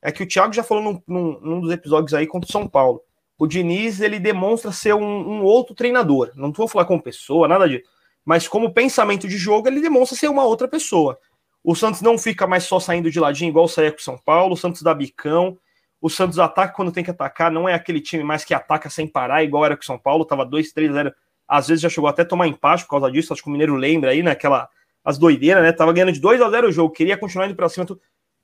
[0.02, 2.68] é que o Thiago já falou num, num, num dos episódios aí contra o São
[2.68, 3.02] Paulo.
[3.38, 6.32] O Diniz, ele demonstra ser um, um outro treinador.
[6.36, 7.90] Não vou falar como pessoa, nada disso.
[8.26, 11.18] Mas como pensamento de jogo, ele demonstra ser uma outra pessoa.
[11.64, 14.54] O Santos não fica mais só saindo de ladinho igual saía com o São Paulo.
[14.54, 15.58] O Santos dá bicão.
[16.02, 17.52] O Santos ataca quando tem que atacar.
[17.52, 20.26] Não é aquele time mais que ataca sem parar, igual era com o São Paulo.
[20.26, 21.14] Tava 2, 3, 0.
[21.48, 23.34] Às vezes já chegou até a tomar empate por causa disso.
[23.34, 24.62] Acho que o Mineiro lembra aí, naquela.
[24.62, 24.68] Né,
[25.04, 25.72] as doideiras, né?
[25.72, 26.94] Tava ganhando de 2 a 0 o jogo.
[26.94, 27.86] Queria continuar indo pra cima.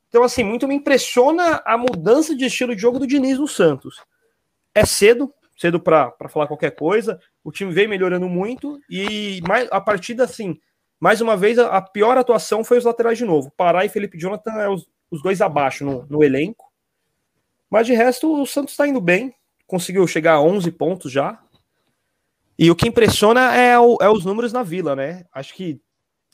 [0.09, 4.01] Então, assim, muito me impressiona a mudança de estilo de jogo do Diniz no Santos.
[4.73, 7.19] É cedo, cedo para falar qualquer coisa.
[7.43, 10.59] O time veio melhorando muito e mais, a partida, assim,
[10.99, 13.51] mais uma vez, a, a pior atuação foi os laterais de novo.
[13.55, 16.71] Pará e Felipe Jonathan é os, os dois abaixo no, no elenco.
[17.69, 19.33] Mas de resto, o Santos está indo bem.
[19.67, 21.41] Conseguiu chegar a 11 pontos já.
[22.57, 25.25] E o que impressiona é, o, é os números na vila, né?
[25.33, 25.81] Acho que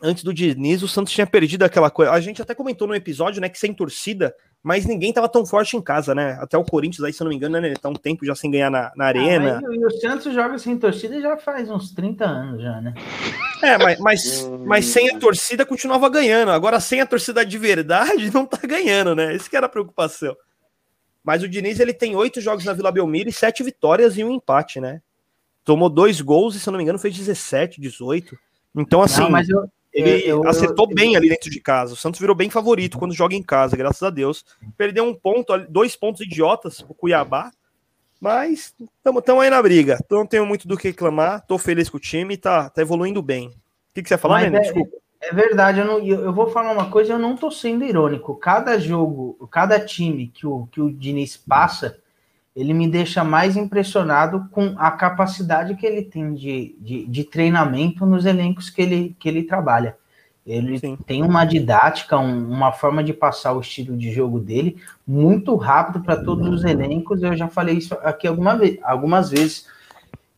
[0.02, 2.12] antes do Diniz, o Santos tinha perdido aquela coisa.
[2.12, 5.76] A gente até comentou no episódio, né, que sem torcida, mas ninguém tava tão forte
[5.76, 6.38] em casa, né?
[6.40, 8.36] Até o Corinthians, aí, se eu não me engano, né, ele tá um tempo já
[8.36, 9.60] sem ganhar na, na arena.
[9.66, 12.94] Ah, e o Santos joga sem torcida já faz uns 30 anos já, né?
[13.64, 16.52] É, mas, mas, mas sem a torcida continuava ganhando.
[16.52, 19.36] Agora, sem a torcida de verdade, não tá ganhando, né?
[19.36, 20.36] Isso que era a preocupação.
[21.24, 24.32] Mas o Diniz, ele tem oito jogos na Vila Belmiro e sete vitórias e um
[24.32, 25.02] empate, né?
[25.64, 28.38] Tomou dois gols e, se eu não me engano, fez 17, 18.
[28.76, 29.22] Então, assim...
[29.22, 31.94] Não, mas eu, ele eu, acertou eu, bem ali dentro de casa.
[31.94, 34.46] O Santos virou bem favorito quando joga em casa, graças a Deus.
[34.78, 37.52] Perdeu um ponto, dois pontos idiotas o Cuiabá,
[38.20, 38.74] mas
[39.06, 39.98] estamos aí na briga.
[40.10, 41.46] Não tenho muito do que reclamar.
[41.46, 43.48] Tô feliz com o time, tá, tá evoluindo bem.
[43.48, 43.54] O
[43.94, 44.60] que, que você ia falar, Mendes?
[44.60, 45.02] É, Desculpa.
[45.22, 48.36] É verdade, eu, não, eu, vou falar uma coisa, eu não tô sendo irônico.
[48.36, 52.01] Cada jogo, cada time que o, que o Diniz passa,
[52.56, 58.06] ele me deixa mais impressionado com a capacidade que ele tem de, de, de treinamento
[58.06, 59.96] nos elencos que ele, que ele trabalha.
[60.46, 60.98] Ele Sim.
[61.06, 66.04] tem uma didática, um, uma forma de passar o estilo de jogo dele muito rápido
[66.04, 67.22] para todos os elencos.
[67.22, 69.68] Eu já falei isso aqui alguma vez, algumas vezes.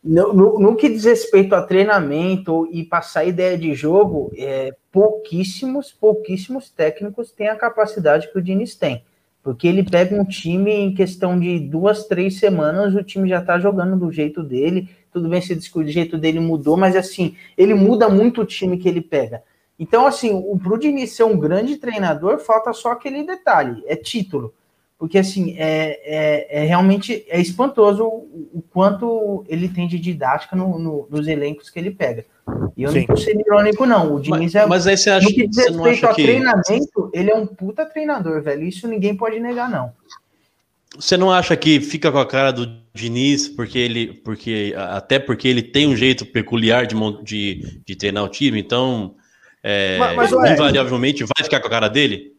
[0.02, 5.90] No, no, no, que diz respeito a treinamento e passar ideia de jogo, é, pouquíssimos,
[5.90, 9.02] pouquíssimos técnicos têm a capacidade que o Diniz tem.
[9.44, 13.58] Porque ele pega um time em questão de duas, três semanas, o time já tá
[13.58, 14.88] jogando do jeito dele.
[15.12, 18.88] Tudo bem se o jeito dele mudou, mas assim, ele muda muito o time que
[18.88, 19.42] ele pega.
[19.78, 24.54] Então, assim, o pro Diniz ser um grande treinador, falta só aquele detalhe, é título.
[24.98, 30.56] Porque, assim, é, é, é realmente é espantoso o, o, quanto ele tem de didática
[30.56, 32.24] no, no, nos elencos que ele pega.
[32.76, 33.00] E eu Sim.
[33.00, 34.14] não tô sendo irônico, não.
[34.14, 34.66] O Diniz mas, é.
[34.66, 36.22] Mas aí você acha que diz respeito a que...
[36.22, 38.62] treinamento, ele é um puta treinador, velho.
[38.62, 39.92] Isso ninguém pode negar, não.
[40.96, 44.14] Você não acha que fica com a cara do Diniz, porque ele.
[44.24, 49.14] porque Até porque ele tem um jeito peculiar de, de, de treinar o time, então.
[49.62, 52.33] É, mas, mas, invariavelmente vai ficar com a cara dele?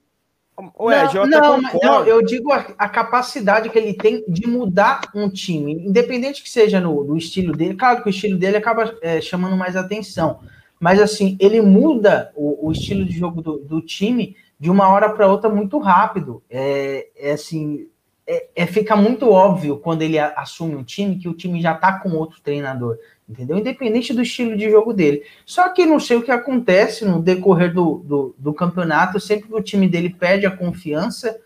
[0.58, 5.02] Ed, não, eu não, não, eu digo a, a, capacidade que ele tem de mudar
[5.14, 7.76] um time, independente que seja no, no estilo dele.
[7.76, 10.40] Claro que o estilo dele acaba é, chamando mais atenção,
[10.80, 15.10] mas assim, ele muda o, o estilo de jogo do, do, time de uma hora
[15.10, 16.42] para outra muito rápido.
[16.50, 17.88] É, é assim,
[18.28, 21.74] é, é, fica muito óbvio quando ele a- assume um time que o time já
[21.76, 22.98] tá com outro treinador,
[23.30, 23.58] entendeu?
[23.58, 25.24] Independente do estilo de jogo dele.
[25.46, 29.54] Só que não sei o que acontece no decorrer do, do, do campeonato, sempre que
[29.56, 31.38] o time dele perde a confiança,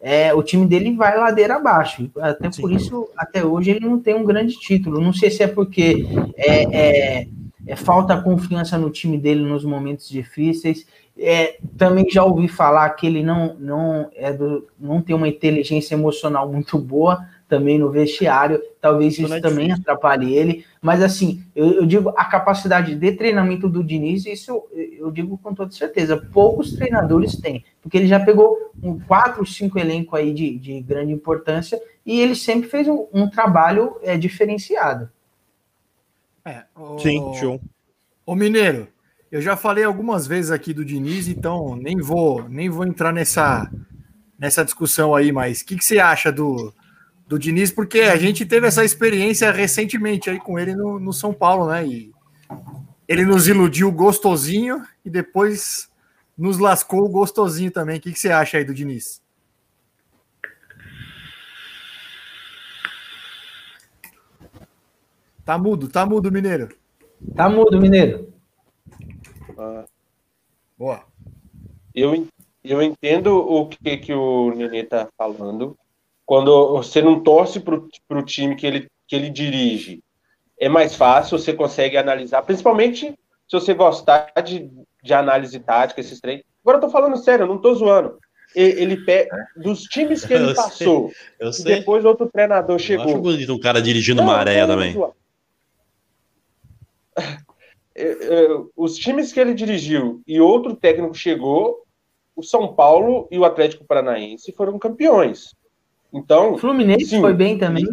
[0.00, 2.10] é, o time dele vai ladeira abaixo.
[2.18, 5.00] Até por isso, até hoje, ele não tem um grande título.
[5.00, 6.04] Não sei se é porque
[6.36, 7.28] é, é,
[7.66, 10.86] é falta confiança no time dele nos momentos difíceis.
[11.16, 15.94] É, também já ouvi falar que ele não, não, é do, não tem uma inteligência
[15.94, 18.60] emocional muito boa também no vestiário.
[18.80, 20.64] Talvez isso é também atrapalhe ele.
[20.82, 25.38] Mas assim, eu, eu digo a capacidade de treinamento do Diniz, isso eu, eu digo
[25.38, 26.16] com toda certeza.
[26.16, 31.12] Poucos treinadores têm, porque ele já pegou um quatro, cinco elencos aí de, de grande
[31.12, 35.08] importância e ele sempre fez um, um trabalho é, diferenciado.
[36.44, 37.60] É, ô- Sim, show.
[38.26, 38.88] Ô Mineiro,
[39.34, 43.68] eu já falei algumas vezes aqui do Diniz, então nem vou nem vou entrar nessa,
[44.38, 46.72] nessa discussão aí, mas o que, que você acha do,
[47.26, 47.72] do Diniz?
[47.72, 51.84] Porque a gente teve essa experiência recentemente aí com ele no, no São Paulo, né?
[51.84, 52.12] E
[53.08, 55.90] ele nos iludiu gostosinho e depois
[56.38, 57.98] nos lascou gostosinho também.
[57.98, 59.20] O que, que você acha aí do Diniz?
[65.44, 66.68] Tá mudo, tá mudo, Mineiro.
[67.34, 68.32] Tá mudo, Mineiro?
[69.58, 69.84] Ah,
[70.76, 71.04] Boa.
[71.94, 72.26] eu,
[72.62, 75.76] eu entendo o que, que o Nenê tá falando.
[76.26, 80.02] Quando você não torce pro, pro time que ele, que ele dirige,
[80.58, 83.08] é mais fácil, você consegue analisar, principalmente
[83.46, 84.70] se você gostar de,
[85.02, 86.42] de análise tática, esses três.
[86.62, 88.18] Agora eu tô falando sério, eu não tô zoando.
[88.54, 91.76] Ele pega dos times que ele Eu sei, passou, Eu e sei.
[91.76, 93.18] depois outro treinador Eu acho chegou.
[93.20, 94.96] bonito um cara dirigindo Não, maré também.
[97.94, 101.84] É, é, Os times que ele dirigiu e outro técnico chegou,
[102.34, 105.54] o São Paulo e o Atlético Paranaense foram campeões.
[106.12, 107.20] Então, O Fluminense Sim.
[107.20, 107.84] foi bem também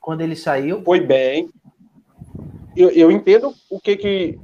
[0.00, 0.82] quando ele saiu.
[0.82, 1.48] foi bem.
[2.76, 4.38] Eu, eu entendo o que que,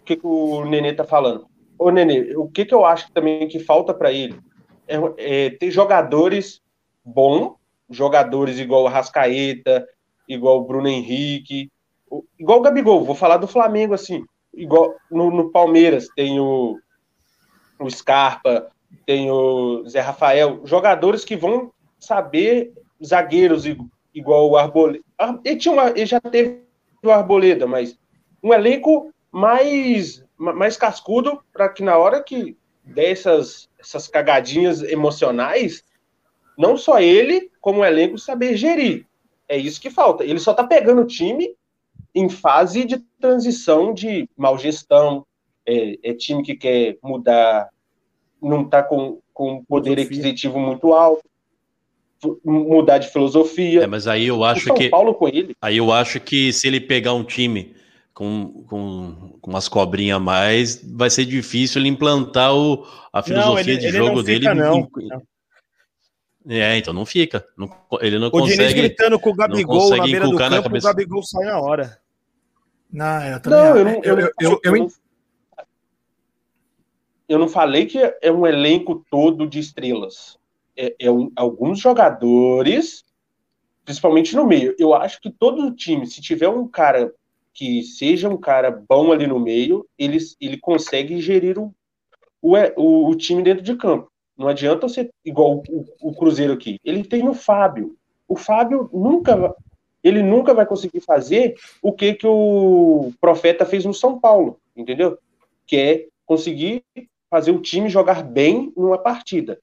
[0.00, 1.46] o que que o Nenê tá falando.
[1.78, 4.38] Ô, Nenê, o que que eu acho também que falta para ele
[4.86, 6.60] é, é ter jogadores
[7.04, 7.54] bons,
[7.88, 9.86] jogadores igual o Rascaeta,
[10.28, 11.70] igual o Bruno Henrique,
[12.38, 14.24] igual o Gabigol, vou falar do Flamengo assim,
[14.54, 16.78] igual no, no Palmeiras tem o,
[17.78, 18.70] o Scarpa,
[19.06, 22.72] tem o Zé Rafael, jogadores que vão saber
[23.04, 23.64] zagueiros
[24.14, 25.04] igual o Arboleda.
[25.18, 26.62] Ah, Ele, tinha uma- ele já teve
[27.02, 27.98] o Arboleda, mas
[28.42, 34.82] um elenco mais, ma- mais cascudo para que na hora que der essas, essas cagadinhas
[34.82, 35.84] emocionais,
[36.58, 39.06] não só ele, como o elenco saber gerir.
[39.48, 40.24] É isso que falta.
[40.24, 41.54] Ele só tá pegando o time
[42.14, 45.24] em fase de transição de mal gestão,
[45.66, 47.68] é, é time que quer mudar,
[48.40, 50.18] não tá com, com poder Filosofia.
[50.20, 51.22] aquisitivo muito alto,
[52.44, 53.82] mudar de filosofia.
[53.82, 56.52] É, mas aí eu o acho São que Paulo com ele, aí eu acho que
[56.52, 57.74] se ele pegar um time
[58.14, 63.72] com, com, com umas cobrinhas a mais, vai ser difícil ele implantar o, a filosofia
[63.72, 64.40] ele- de ele jogo não dele.
[64.40, 65.22] fica, não.
[66.48, 67.46] É, então não fica.
[67.56, 68.80] Não- ele não O Diniz consegue.
[68.80, 70.80] gritando com o Gabigol consegue na beira do campo, o.
[70.82, 71.98] Gabigol sai na hora.
[72.92, 74.88] Não, eu também Não, eu eu, não, eu, eu, eu, eu não-
[77.28, 80.38] eu não falei que é um elenco todo de estrelas.
[80.76, 83.04] É, é um- alguns jogadores,
[83.84, 84.74] principalmente no meio.
[84.78, 87.12] Eu acho que todo time, se tiver um cara
[87.54, 91.72] que seja um cara bom ali no meio, ele, ele consegue gerir o,
[92.40, 94.10] o, o, o time dentro de campo.
[94.36, 96.78] Não adianta ser igual o, o Cruzeiro aqui.
[96.84, 97.96] Ele tem o Fábio.
[98.26, 99.54] O Fábio nunca,
[100.02, 105.18] ele nunca vai conseguir fazer o que que o Profeta fez no São Paulo, entendeu?
[105.66, 106.82] Que é conseguir
[107.30, 109.58] fazer o time jogar bem numa partida.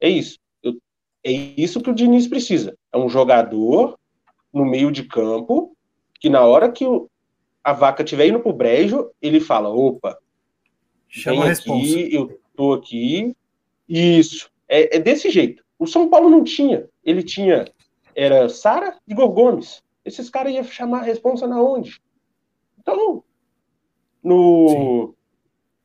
[0.00, 0.38] É isso.
[0.62, 0.76] Eu-
[1.24, 2.76] é isso que o Diniz precisa.
[2.92, 3.98] É um jogador
[4.52, 5.74] no meio de campo
[6.20, 7.08] que na hora que o-
[7.62, 10.18] a vaca estiver indo pro brejo, ele fala, opa,
[11.08, 13.36] chama a vem aqui, eu tô aqui.
[13.88, 14.50] Isso.
[14.68, 15.64] É, é desse jeito.
[15.78, 16.88] O São Paulo não tinha.
[17.04, 17.66] Ele tinha.
[18.16, 19.84] Era Sara e Igor Gomes.
[20.02, 22.00] Esses caras iam chamar a responsa na onde?
[22.78, 23.22] Então,
[24.22, 25.14] no,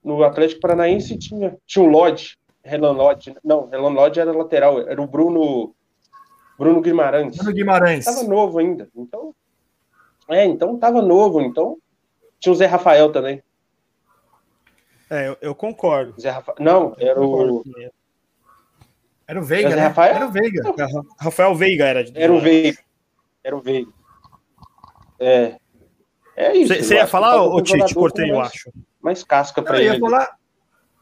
[0.01, 3.35] no Atlético Paranaense tinha, tinha o Lodge, Renan Lodge.
[3.43, 5.75] Não, Renan Lodge era lateral, era o Bruno,
[6.57, 7.35] Bruno Guimarães.
[7.35, 8.05] Bruno Guimarães.
[8.05, 8.89] Tava novo ainda.
[8.95, 9.35] Então,
[10.29, 11.41] é, então tava novo.
[11.41, 11.77] Então,
[12.39, 13.43] tinha o Zé Rafael também.
[15.09, 16.13] É, eu, eu concordo.
[16.21, 16.55] Zé Rafa...
[16.57, 17.63] Não, era o.
[19.31, 19.37] Ele.
[19.37, 19.81] Era o Veiga, é né?
[19.87, 20.15] Rafael?
[20.15, 20.73] Era o Veiga.
[21.19, 22.03] Rafael Veiga era.
[22.03, 22.79] de- Era o Veiga.
[23.43, 23.91] Era o Veiga.
[25.19, 25.55] É.
[26.35, 26.73] É isso.
[26.73, 28.71] Você eu ia falar, ô Tite, jogador cortei, eu acho.
[29.01, 29.99] Mais casca pra eu, ia ele.
[29.99, 30.29] falar,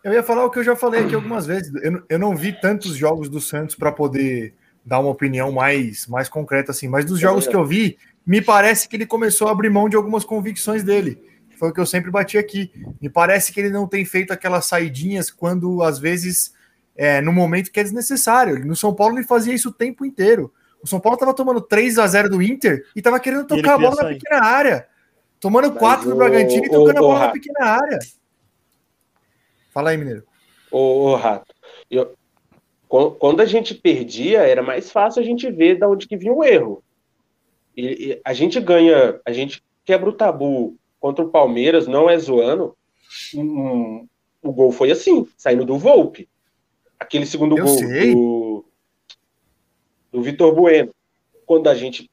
[0.03, 1.71] eu ia falar o que eu já falei aqui algumas vezes.
[1.83, 4.53] Eu, não- eu não vi tantos jogos do Santos para poder
[4.85, 6.87] dar uma opinião mais, mais concreta assim.
[6.87, 9.95] Mas dos jogos que eu vi, me parece que ele começou a abrir mão de
[9.95, 11.21] algumas convicções dele.
[11.57, 12.71] Foi o que eu sempre bati aqui.
[13.01, 16.53] Me parece que ele não tem feito aquelas saidinhas quando, às vezes,
[17.01, 18.65] é, no momento que é desnecessário.
[18.65, 20.53] No São Paulo ele fazia isso o tempo inteiro.
[20.83, 23.77] O São Paulo estava tomando 3 a 0 do Inter e estava querendo tocar a
[23.77, 24.19] bola queria na sair.
[24.19, 24.87] pequena área.
[25.39, 27.99] Tomando Mas 4 do Bragantino e o- tocando a o bola na pequena área.
[29.73, 30.23] Fala aí, Mineiro.
[30.71, 31.53] Ô, Rato,
[31.89, 32.13] eu-
[32.87, 36.33] quan- quando a gente perdia, era mais fácil a gente ver de onde que vinha
[36.33, 36.83] o erro.
[37.77, 42.17] E, e a gente ganha, a gente quebra o tabu contra o Palmeiras, não é
[42.17, 42.75] zoando.
[43.33, 44.05] Um-
[44.41, 46.27] o gol foi assim, saindo do Volpe.
[46.99, 48.13] Aquele segundo Eu gol sei.
[48.13, 48.65] do,
[50.11, 50.93] do Vitor Bueno.
[51.45, 52.09] Quando a gente.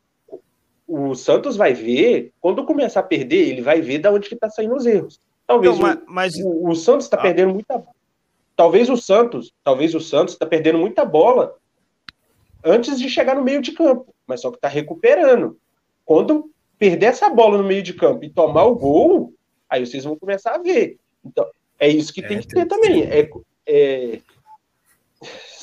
[0.88, 4.48] O Santos vai ver, quando começar a perder, ele vai ver de onde que tá
[4.48, 5.20] saindo os erros.
[5.46, 7.22] Talvez Então, o- mas, o, o Santos está Ah.
[7.22, 7.82] perdendo muita
[8.56, 11.56] talvez o Santos talvez o Santos está perdendo muita bola
[12.64, 15.58] antes de chegar no meio de campo mas só que está recuperando
[16.06, 19.34] quando perder essa bola no meio de campo e tomar o gol
[19.68, 21.46] aí vocês vão começar a ver então
[21.78, 23.28] é isso que É, tem que ter também é,
[23.66, 24.20] é-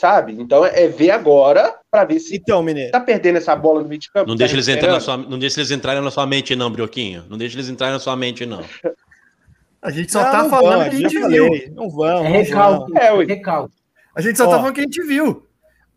[0.04, 2.88] sabe então é ver agora para ver se então, Mineiro.
[2.88, 5.16] está perdendo essa bola no meio de campo Não tá deixa eles entrar na sua,
[5.16, 7.24] não deixa eles entrarem na sua mente, não, Brioquinho.
[7.30, 8.62] Não deixa eles entrarem na sua mente, não.
[9.82, 11.50] A gente só Não, tá não falando vão, que a gente viu.
[11.76, 12.26] Não vão.
[12.26, 12.98] É recalque.
[12.98, 13.26] É, ui.
[13.26, 13.76] recalque.
[14.16, 14.50] A gente só Ó.
[14.52, 15.46] tá falando que a gente viu.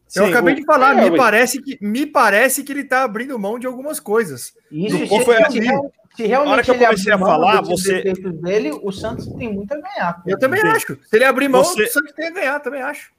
[0.09, 3.03] Sim, eu acabei o- de falar, é, me parece, que, me parece que ele tá
[3.03, 4.53] abrindo mão de algumas coisas.
[4.71, 5.61] Isso, Não se, foi se, assim.
[5.61, 8.03] real- se realmente A hora que eu ele comecei a falar, você-
[8.43, 10.23] dele, o Santos tem muito a ganhar.
[10.27, 10.69] Eu também Sim.
[10.69, 10.99] acho.
[11.05, 13.11] Se ele abrir mão, Você- o Santos tem a ganhar, também acho.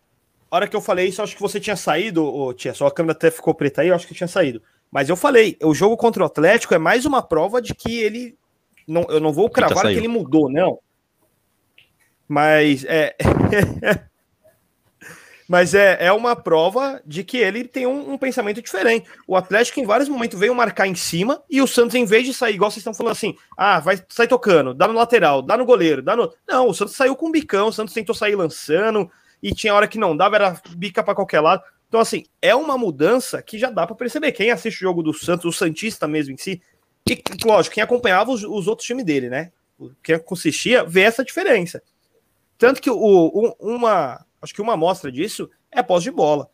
[0.50, 2.74] A hora que eu falei isso, acho que você tinha saído, ô, tia.
[2.74, 4.62] Só a câmera até ficou preta aí, eu acho que tinha saído.
[4.92, 8.38] Mas eu falei, o jogo contra o Atlético é mais uma prova de que ele.
[8.88, 10.80] Não, eu não vou cravar que ele mudou, não.
[12.28, 13.16] Mas é.
[15.48, 19.08] Mas é, é uma prova de que ele tem um, um pensamento diferente.
[19.26, 22.34] O Atlético, em vários momentos, veio marcar em cima e o Santos, em vez de
[22.34, 25.66] sair, igual vocês estão falando assim, ah, vai sair tocando, dá no lateral, dá no
[25.66, 26.34] goleiro, dá no.
[26.46, 29.10] Não, o Santos saiu com bicão, o Santos tentou sair lançando,
[29.42, 31.62] e tinha hora que não dava, era bica para qualquer lado.
[31.88, 34.32] Então, assim, é uma mudança que já dá para perceber.
[34.32, 36.62] Quem assiste o jogo do Santos, o Santista mesmo em si,
[37.10, 39.52] e lógico, quem acompanhava os, os outros times dele, né?
[40.04, 41.82] Quem assistia, vê essa diferença.
[42.58, 42.98] Tanto que o,
[43.60, 46.50] um- uma, acho que uma amostra disso é pós de bola.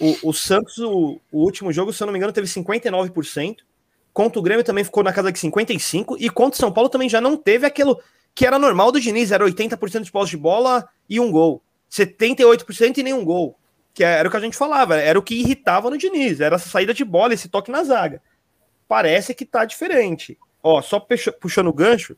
[0.00, 3.56] O, o Santos, o, o último jogo, se eu não me engano, teve 59%.
[4.12, 6.16] Contra o Grêmio também ficou na casa de 55%.
[6.18, 8.00] E contra o São Paulo também já não teve aquilo
[8.34, 11.60] que era normal do Diniz, era 80% de pós de bola e um gol.
[11.90, 13.58] 78% e nenhum gol.
[13.94, 16.68] Que era o que a gente falava, era o que irritava no Diniz, era essa
[16.68, 18.22] saída de bola, esse toque na zaga.
[18.86, 20.38] Parece que tá diferente.
[20.62, 22.16] Ó, só puxa- puxando o gancho,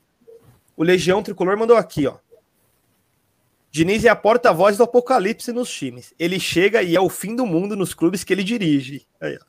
[0.77, 2.16] o Legião Tricolor mandou aqui, ó.
[3.71, 6.12] Diniz é a porta-voz do apocalipse nos times.
[6.18, 9.07] Ele chega e é o fim do mundo nos clubes que ele dirige.
[9.21, 9.45] Aí, ó.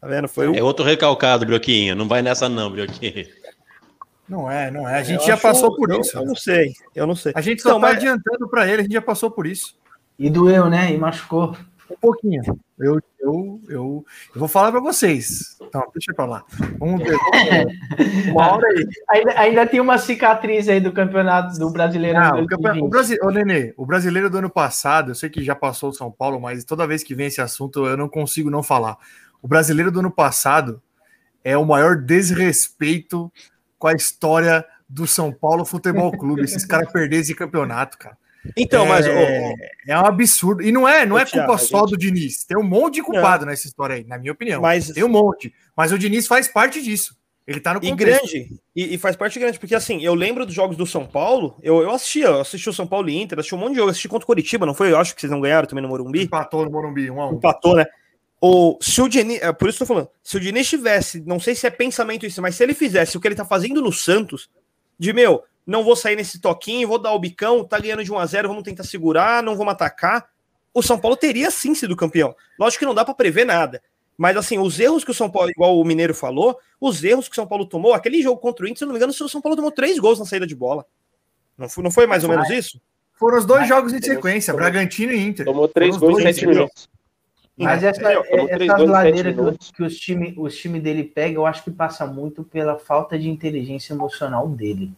[0.00, 0.28] Tá vendo?
[0.28, 0.54] Foi o.
[0.54, 1.96] É outro recalcado, Brioquinho.
[1.96, 3.26] Não vai nessa, não, Brioquinho.
[4.28, 4.96] Não é, não é.
[4.96, 6.16] A Eu gente já acho- passou por eu- isso.
[6.18, 7.32] Eu não sei, eu não sei.
[7.34, 9.76] A gente só Então, tá mas- adiantando pra ele, a gente já passou por isso.
[10.18, 10.92] E doeu, né?
[10.92, 11.56] E machucou.
[11.90, 12.42] Um pouquinho.
[12.78, 14.04] Eu, eu, eu,
[14.34, 15.56] eu vou falar pra vocês.
[15.62, 16.44] Então, deixa pra lá.
[16.78, 17.16] Vamos ver.
[18.30, 18.86] Uma hora aí.
[19.10, 22.18] Ainda, ainda tem uma cicatriz aí do campeonato do brasileiro.
[22.18, 22.82] Ah, o, campe- 2020.
[22.84, 25.94] o, Brasi- Ô, Nenê, o brasileiro do ano passado, eu sei que já passou o
[25.94, 28.98] São Paulo, mas toda vez que vem esse assunto eu não consigo não falar.
[29.40, 30.82] O brasileiro do ano passado
[31.42, 33.32] é o maior desrespeito
[33.78, 36.42] com a história do São Paulo Futebol Clube.
[36.42, 38.16] Esses caras perderem esse campeonato, cara.
[38.56, 39.54] Então, mas ô, é,
[39.88, 40.62] é um absurdo.
[40.62, 42.44] E não é, não é Thiago, culpa só gente- do Diniz.
[42.44, 44.62] Tem um monte de culpado nessa história aí, na minha opinião.
[44.62, 45.52] mas Tem um monte.
[45.76, 47.16] Mas o Diniz faz parte disso.
[47.46, 48.30] Ele tá no E contexto.
[48.30, 51.56] grande, e, e faz parte grande, porque assim, eu lembro dos jogos do São Paulo,
[51.62, 53.90] eu, eu assistia, eu assisti o São Paulo e Inter, assisti um monte de jogo,
[53.90, 54.92] assisti contra o Curitiba, não foi?
[54.92, 56.22] Eu acho que vocês não ganharam também no Morumbi.
[56.24, 57.34] Empatou no Morumbi, um a um.
[57.36, 57.86] Empatou, né?
[58.40, 61.20] Ou se o Diniz, é por isso que eu tô falando, se o Diniz tivesse,
[61.26, 63.82] não sei se é pensamento isso, mas se ele fizesse o que ele tá fazendo
[63.82, 64.48] no Santos,
[64.98, 68.18] de meu, não vou sair nesse toquinho, vou dar o bicão, tá ganhando de 1
[68.18, 70.28] a 0 vamos tentar segurar, não vamos atacar,
[70.72, 72.34] o São Paulo teria sim sido campeão.
[72.58, 73.82] Lógico que não dá pra prever nada.
[74.16, 77.32] Mas assim, os erros que o São Paulo, igual o Mineiro falou, os erros que
[77.32, 79.28] o São Paulo tomou, aquele jogo contra o Inter, se eu não me engano, o
[79.28, 80.84] São Paulo tomou três gols na saída de bola.
[81.56, 82.80] Não foi, não foi mais ou menos isso?
[83.14, 85.44] Foram os dois Mas- jogos em sequência, Bragantino e Inter.
[85.44, 86.88] Tomou três gols em sete minutos.
[87.58, 91.64] Mas essa, três essas ladeiras que, que os times os time dele pegam, eu acho
[91.64, 94.92] que passa muito pela falta de inteligência emocional dele.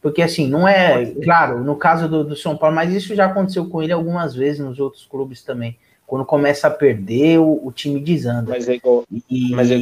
[0.00, 1.04] Porque, assim, não é.
[1.22, 4.60] Claro, no caso do, do São Paulo, mas isso já aconteceu com ele algumas vezes
[4.60, 5.76] nos outros clubes também.
[6.06, 8.50] Quando começa a perder, o, o time desanda.
[8.50, 9.78] Mas é igual, E, mas é-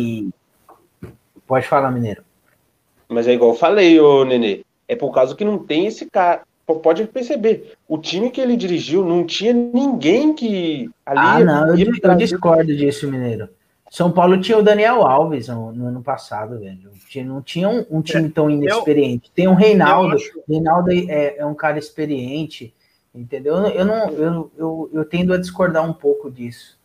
[1.47, 2.25] Pode falar, Mineiro.
[3.09, 4.65] mas é igual eu falei, ô Nenê.
[4.89, 6.43] É por causa que não tem esse cara.
[6.67, 11.93] Pode perceber, o time que ele dirigiu não tinha ninguém que ali Ah, não, eu,
[12.03, 13.49] eu discordo disso, Mineiro.
[13.91, 16.91] São Paulo tinha o Daniel Alves no, no ano passado, velho.
[17.25, 19.31] Não tinha um, um time tão inexperiente.
[19.33, 20.17] Tem um Reinaldo.
[20.49, 22.75] Reinaldo é, é um cara experiente,
[23.15, 23.55] entendeu?
[23.55, 26.77] Eu, não, eu, eu, eu tendo a discordar um pouco disso.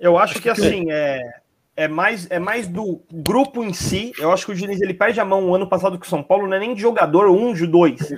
[0.00, 1.40] Eu acho que assim, é,
[1.76, 4.12] é, mais, é mais do grupo em si.
[4.18, 6.22] Eu acho que o Diniz ele perde a mão o ano passado com o São
[6.22, 8.14] Paulo, não é nem de jogador um, de dois.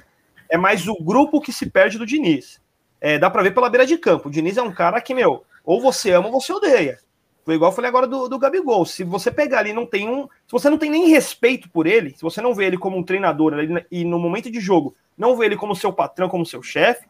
[0.50, 2.60] É mais o grupo que se perde do Diniz.
[3.00, 4.28] É, dá pra ver pela beira de campo.
[4.28, 6.98] O Diniz é um cara que, meu, ou você ama ou você odeia.
[7.44, 8.84] Foi igual eu falei agora do, do Gabigol.
[8.84, 10.24] Se você pegar ali e não tem um.
[10.24, 13.02] Se você não tem nem respeito por ele, se você não vê ele como um
[13.02, 13.54] treinador
[13.90, 17.06] e no momento de jogo não vê ele como seu patrão, como seu chefe,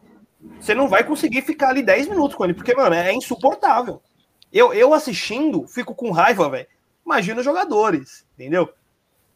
[0.59, 4.01] você não vai conseguir ficar ali 10 minutos com ele, porque, mano, é insuportável.
[4.51, 6.67] Eu, eu assistindo, fico com raiva, velho.
[7.05, 8.69] Imagina os jogadores, entendeu?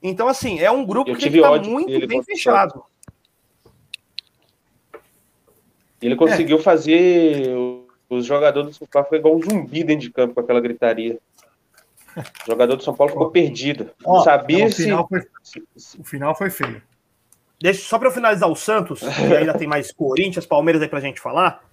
[0.03, 2.83] Então, assim, é um grupo Eu que ódio muito bem fechado.
[6.01, 10.11] Ele conseguiu fazer o- os jogadores do São Paulo ficar igual um zumbi dentro de
[10.11, 11.19] campo com aquela gritaria.
[12.17, 13.89] O jogador do São Paulo ficou perdido.
[14.05, 15.21] Não Ó, sabia o, se, final foi,
[15.99, 16.81] o final foi feio.
[17.61, 20.99] Deixa, só para eu finalizar o Santos, e ainda tem mais Corinthians, Palmeiras aí pra
[20.99, 21.63] gente falar.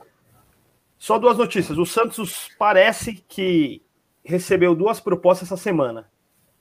[0.99, 1.77] Só duas notícias.
[1.78, 3.82] O Santos parece que
[4.24, 6.09] recebeu duas propostas essa semana.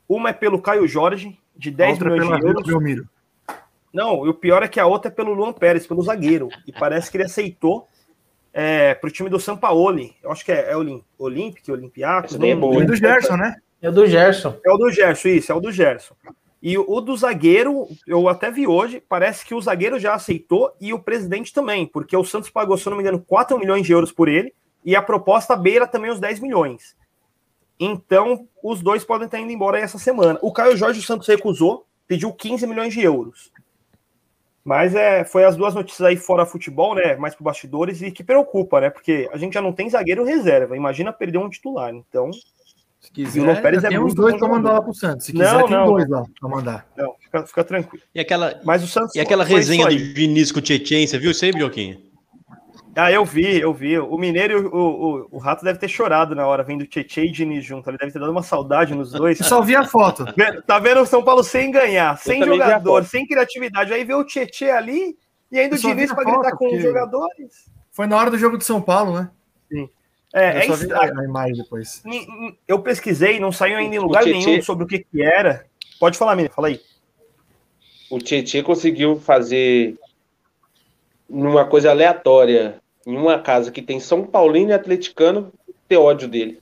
[0.09, 2.67] Uma é pelo Caio Jorge, de A 10 outra milhões pela de euros.
[2.67, 3.09] Belmiro.
[3.93, 6.49] Não, e o pior é que a outra é pelo Luan Pérez, pelo zagueiro.
[6.65, 7.87] E parece que ele aceitou
[8.53, 10.15] é, pro time do Sampaoli.
[10.23, 12.35] Eu acho que é, é Olim, Olympic, Olympiacos.
[12.35, 12.37] É.
[12.83, 13.55] E do Gerson, né?
[13.81, 14.55] É o do Gerson.
[14.65, 16.15] É o do Gerson, isso, é o do Gerson.
[16.61, 20.71] E o o do zagueiro, eu até vi hoje, parece que o zagueiro já aceitou
[20.79, 23.85] e o presidente também, porque o Santos pagou, se eu não me engano, 4 milhões
[23.85, 24.53] de euros por ele
[24.85, 26.95] e a proposta beira também os 10 milhões.
[27.79, 30.37] Então, os dois podem estar indo embora essa semana.
[30.43, 33.51] O Caio Jorge o Santos recusou, pediu 15 milhões de euros.
[34.63, 37.15] Mas é, foi as duas notícias aí fora futebol, né?
[37.15, 38.89] Mais pro bastidores e que preocupa, né?
[38.89, 40.77] Porque a gente já não tem zagueiro reserva.
[40.77, 41.91] Imagina perder um titular.
[41.93, 45.25] Então, Se o quiser, Luan Pérez é tem uns dois pra mandar lá pro Santos.
[45.25, 45.85] Se Não, quiser, tem não.
[45.87, 46.87] dois lá pra mandar.
[46.95, 48.03] não, fica, fica tranquilo.
[48.13, 49.97] E aquela, Mas o Santos e aquela resenha do.
[49.97, 51.97] Vinícius com o Tietchan, você viu isso aí, Bioquinha?
[52.95, 53.97] Ah, eu vi, eu vi.
[53.97, 57.31] O Mineiro e o, o, o Rato deve ter chorado na hora, vendo Tietchan e
[57.31, 57.89] Diniz junto.
[57.89, 59.39] Ele deve ter dado uma saudade nos dois.
[59.39, 60.25] Eu só vi a foto.
[60.67, 63.93] Tá vendo o São Paulo sem ganhar, sem jogador, sem criatividade.
[63.93, 65.17] Aí vê o Tietchan ali
[65.51, 67.71] e ainda o Diniz pra gritar com os jogadores.
[67.91, 69.29] Foi na hora do jogo de São Paulo, né?
[70.33, 72.03] É, é eu só vi a, a imagem depois.
[72.67, 75.65] Eu pesquisei, não saiu ainda em O lugar Tietê- nenhum sobre o que, que era.
[75.99, 76.79] Pode falar, menino, fala aí.
[78.09, 79.97] o Tietchan conseguiu fazer
[81.31, 82.75] numa coisa aleatória,
[83.07, 85.51] em uma casa que tem São Paulino e atleticano,
[85.87, 86.59] ter ódio dele.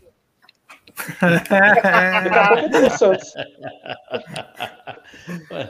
[1.21, 1.53] Daqui
[2.37, 3.33] a pouco é Santos.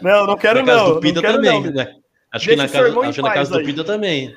[0.02, 0.94] Não, não quero na não.
[0.96, 1.72] do Pita não quero também, não.
[1.72, 1.96] né?
[2.32, 3.64] Acho Deixa que na casa, acho que na casa do.
[3.66, 4.36] Pita também.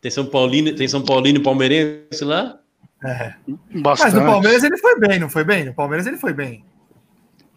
[0.00, 2.58] Tem São Paulino, tem São Paulino e Palmeirense lá.
[3.02, 4.14] Mas Bastante.
[4.16, 5.64] no Palmeiras ele foi bem, não foi bem?
[5.64, 6.64] No Palmeiras ele foi bem.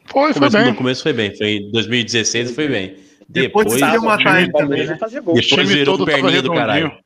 [0.06, 0.66] Foi, foi Começo- bem.
[0.68, 2.96] No começo foi bem, foi em 2016 foi bem.
[3.28, 4.86] Depois Depois, decidiu matar ele também, né?
[4.86, 5.34] vai fazer gol.
[5.34, 6.98] O depois time virou todo tava perninha do caralho.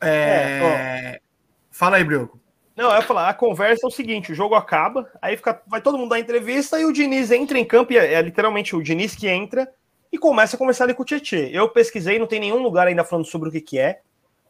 [0.00, 1.20] é,
[1.70, 2.40] Fala aí, Brioco.
[2.76, 5.80] Não, eu ia falar, a conversa é o seguinte: o jogo acaba, aí fica, vai
[5.80, 8.82] todo mundo dar entrevista e o Diniz entra em campo, e é, é literalmente o
[8.82, 9.68] Diniz que entra
[10.12, 11.48] e começa a conversar ali com o Tietchan.
[11.50, 14.00] Eu pesquisei, não tem nenhum lugar ainda falando sobre o que, que é.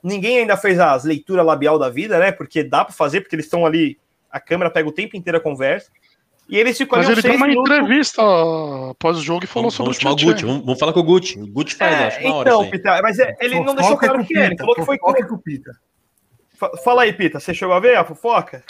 [0.03, 2.33] Ninguém ainda fez as leituras labial da vida, né?
[2.33, 3.99] Porque dá pra fazer, porque eles estão ali,
[4.31, 5.91] a câmera pega o tempo inteiro a conversa.
[6.49, 7.71] E eles ficam Mas ali ele deu uma minutos.
[7.77, 8.23] entrevista
[8.91, 11.01] após o jogo e falou Vamos, sobre vamos o o Gucci, vamos, vamos falar com
[11.01, 11.39] o Gucci.
[11.39, 12.71] O Gucci faz, É, acho, hora então, aí.
[12.71, 14.45] Pita, mas é, ele não deixou Fofoca claro com o que era.
[14.47, 14.99] Ele Pita, falou que foi.
[14.99, 15.71] fofoca com Pita.
[16.59, 18.65] Fa- Fala aí, Pita, você chegou a ver a fofoca?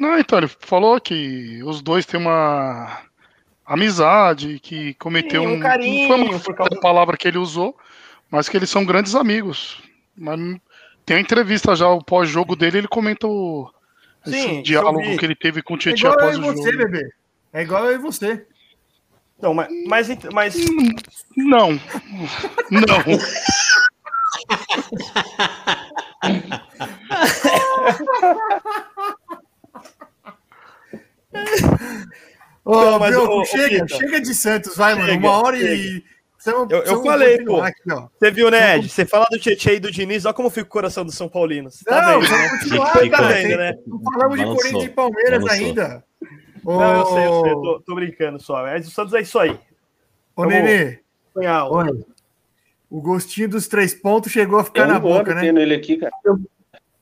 [0.00, 3.00] Não, então, ele falou que os dois têm uma
[3.66, 5.60] amizade, que cometeu Sim, um um.
[5.60, 7.76] carinho, não foi uma por causa- palavra que ele usou,
[8.30, 9.82] mas que eles são grandes amigos.
[10.16, 10.40] Mas
[11.04, 13.26] tem a entrevista já, o pós-jogo dele, ele comenta
[14.26, 15.16] esse Sim, eu diálogo vi.
[15.18, 16.78] que ele teve com o É Tietchan igual eu após e o você, jogo.
[16.84, 17.12] bebê.
[17.52, 18.46] É igual eu e você.
[19.40, 20.54] Não, mas, mas, mas
[21.36, 21.72] Não.
[22.70, 23.18] Não.
[32.64, 35.06] Ô, Não, mas, ô, ô, chega, chega de Santos, vai, mano.
[35.08, 35.74] Chega, Uma hora chega.
[35.74, 36.04] e.
[36.42, 37.60] Precisamos- Eu- eu falei, pô.
[37.60, 37.80] Aqui.
[38.18, 38.88] Você viu, né, Ed?
[38.88, 41.70] Você fala do Tietchan e do Diniz, olha como fica o coração do São Paulino.
[41.70, 42.36] Você tá Não, vendo, né?
[42.36, 43.34] vamos continuar, Fica- cara.
[43.34, 43.78] vendo, né?
[43.86, 45.66] Não falamos de Corinthians e Palmeiras balançou.
[45.66, 46.04] ainda.
[46.64, 48.62] Não, eu sei, eu sei, eu tô, tô brincando só.
[48.62, 49.58] Mas o Santos é isso aí.
[50.36, 50.98] Ô, Nenê,
[52.90, 55.46] o gostinho dos três pontos chegou a ficar Eu na boca, né?
[55.46, 56.12] ele aqui, cara.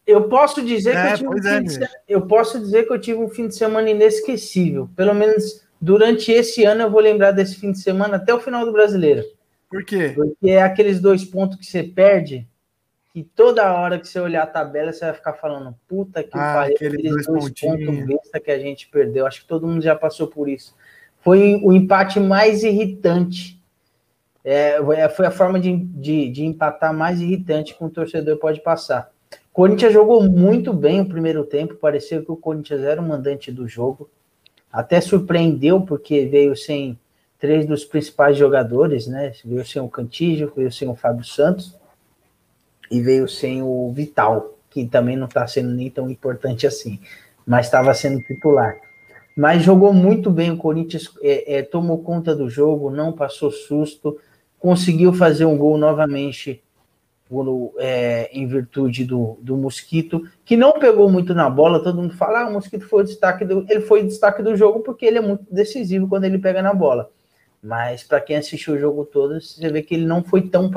[0.07, 1.89] Eu posso dizer É, que eu tive, um é, fim de meu.
[1.89, 4.89] se- eu posso dizer que eu tive um fim de semana inesquecível.
[4.97, 8.65] Pelo menos durante esse ano eu vou lembrar desse fim de semana até o final
[8.65, 9.25] do brasileiro.
[9.71, 10.13] Por quê?
[10.15, 12.47] Porque é aqueles dois pontos que você perde,
[13.13, 16.55] que toda hora que você olhar a tabela, você vai ficar falando, puta que Ah,
[16.55, 19.27] pariu, aqueles aqueles dois dois, pontos besta que a gente perdeu.
[19.27, 20.75] Acho que todo mundo já passou por isso.
[21.21, 23.61] Foi o empate mais irritante.
[24.43, 24.79] É,
[25.11, 29.13] foi a forma de, de, de empatar mais irritante que um torcedor pode passar.
[29.31, 33.53] O Corinthians jogou muito bem o primeiro tempo, pareceu que o Corinthians era o mandante
[33.53, 34.09] do jogo.
[34.73, 36.99] Até surpreendeu, porque veio sem
[37.39, 39.33] três dos principais jogadores, né?
[39.45, 41.75] Veio sem o Cantígio, veio sem o Fábio Santos
[42.91, 47.01] e veio sem o Vital, que também não está sendo nem tão importante assim,
[47.47, 48.77] mas estava sendo titular.
[49.37, 54.19] Mas jogou muito bem o Corinthians, é, é, tomou conta do jogo, não passou susto,
[54.59, 56.63] conseguiu fazer um gol novamente
[57.79, 62.41] é, em virtude do, do Mosquito, que não pegou muito na bola, todo mundo fala,
[62.41, 63.65] ah, o Mosquito foi o destaque do.
[63.69, 66.75] Ele foi o destaque do jogo porque ele é muito decisivo quando ele pega na
[66.75, 67.11] bola.
[67.63, 70.71] Mas para quem assistiu o jogo todo, você vê que ele não foi tão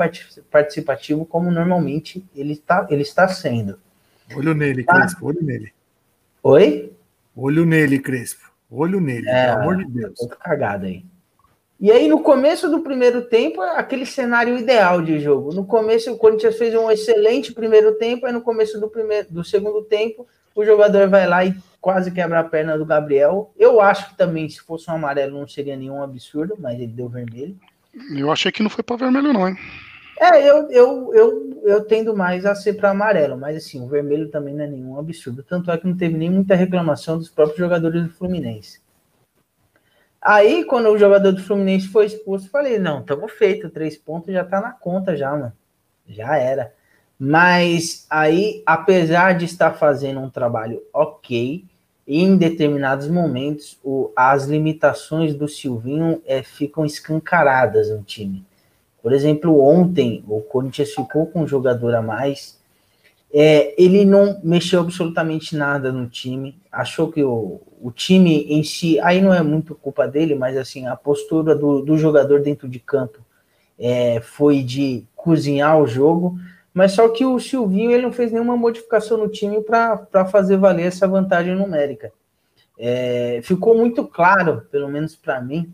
[0.50, 3.78] participativo como normalmente ele está, ele está sendo.
[4.36, 5.72] Olho nele, Crespo, olho nele.
[6.42, 6.92] Oi?
[7.34, 8.52] Olho nele, Crespo.
[8.70, 10.20] Olho nele, É, pelo amor de Deus.
[10.20, 11.04] Outro cagado aí.
[11.80, 15.52] E aí, no começo do primeiro tempo, é aquele cenário ideal de jogo.
[15.52, 19.44] No começo, o Corinthians fez um excelente primeiro tempo, aí no começo do, primeiro, do
[19.44, 23.52] segundo tempo, o jogador vai lá e quase quebra a perna do Gabriel.
[23.58, 27.08] Eu acho que também, se fosse um amarelo, não seria nenhum absurdo, mas ele deu
[27.08, 27.56] vermelho.
[28.16, 29.56] Eu achei que não foi para vermelho, não, hein?
[30.18, 34.28] É, eu, eu, eu, eu tendo mais a ser para amarelo, mas assim, o vermelho
[34.28, 35.42] também não é nenhum absurdo.
[35.42, 38.80] Tanto é que não teve nem muita reclamação dos próprios jogadores do Fluminense.
[40.24, 44.42] Aí, quando o jogador do Fluminense foi expulso, falei, não, estamos feito, três pontos já
[44.42, 45.52] tá na conta já, mano.
[46.08, 46.72] Já era.
[47.18, 51.66] Mas aí, apesar de estar fazendo um trabalho ok,
[52.08, 58.46] em determinados momentos, o, as limitações do Silvinho é, ficam escancaradas no time.
[59.02, 62.58] Por exemplo, ontem o Corinthians ficou com um jogador a mais.
[63.32, 66.58] É, ele não mexeu absolutamente nada no time.
[66.72, 70.86] Achou que o, o time em si, aí não é muito culpa dele, mas assim,
[70.86, 73.18] a postura do, do jogador dentro de campo
[73.78, 76.38] é, foi de cozinhar o jogo.
[76.72, 80.86] Mas só que o Silvinho ele não fez nenhuma modificação no time para fazer valer
[80.86, 82.10] essa vantagem numérica.
[82.78, 85.70] É, ficou muito claro, pelo menos para mim,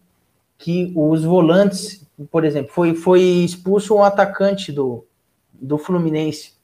[0.59, 5.07] que os volantes, por exemplo, foi, foi expulso um atacante do,
[5.55, 6.55] do Fluminense.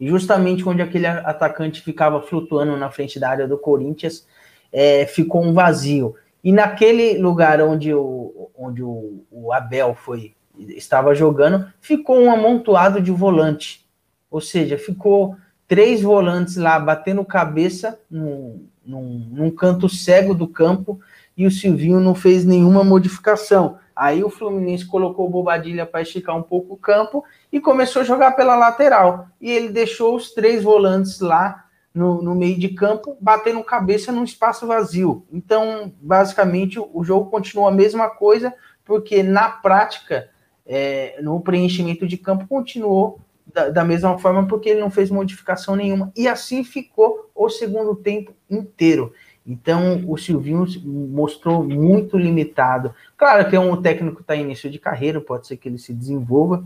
[0.00, 4.26] E justamente onde aquele atacante ficava flutuando na frente da área do Corinthians,
[4.72, 6.14] é, ficou um vazio.
[6.42, 13.00] E naquele lugar onde o, onde o, o Abel foi estava jogando, ficou um amontoado
[13.00, 13.86] de volante.
[14.30, 15.36] Ou seja, ficou
[15.68, 21.00] três volantes lá batendo cabeça num, num, num canto cego do campo
[21.36, 23.78] e o Silvinho não fez nenhuma modificação.
[23.94, 28.04] Aí o Fluminense colocou o Bobadilha para esticar um pouco o campo e começou a
[28.04, 29.26] jogar pela lateral.
[29.40, 31.65] E ele deixou os três volantes lá
[31.96, 35.24] no, no, meio de campo, batendo cabeça num espaço vazio.
[35.32, 38.52] Então, basicamente, o jogo continua a mesma coisa,
[38.84, 40.28] porque na prática,
[40.66, 45.74] é, no preenchimento de campo, continuou da, da, mesma forma, porque ele não fez modificação
[45.74, 46.12] nenhuma.
[46.14, 49.14] E assim ficou o segundo tempo inteiro.
[49.46, 52.94] Então, o Silvinho mostrou muito limitado.
[53.16, 55.94] Claro que é um técnico está em início de carreira, pode ser que ele se
[55.94, 56.62] desenvolva,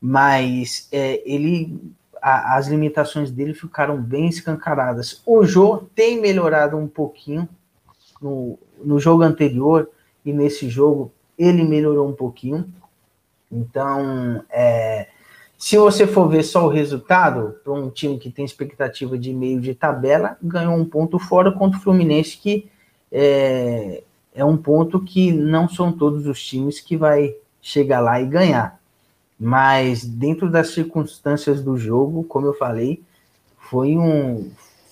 [0.00, 1.78] mas é, ele
[2.24, 5.20] a, as limitações dele ficaram bem escancaradas.
[5.26, 7.46] O Jô tem melhorado um pouquinho
[8.18, 9.90] no, no jogo anterior
[10.24, 12.64] e nesse jogo ele melhorou um pouquinho.
[13.52, 15.08] Então, é,
[15.58, 19.60] se você for ver só o resultado, para um time que tem expectativa de meio
[19.60, 22.70] de tabela, ganhou um ponto fora contra o Fluminense, que
[23.12, 24.02] é,
[24.34, 28.80] é um ponto que não são todos os times que vai chegar lá e ganhar.
[29.38, 33.02] Mas dentro das circunstâncias do jogo, como eu falei,
[33.58, 34.50] foi um,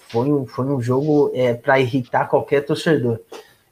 [0.09, 3.21] foi um, foi um jogo é, para irritar qualquer torcedor.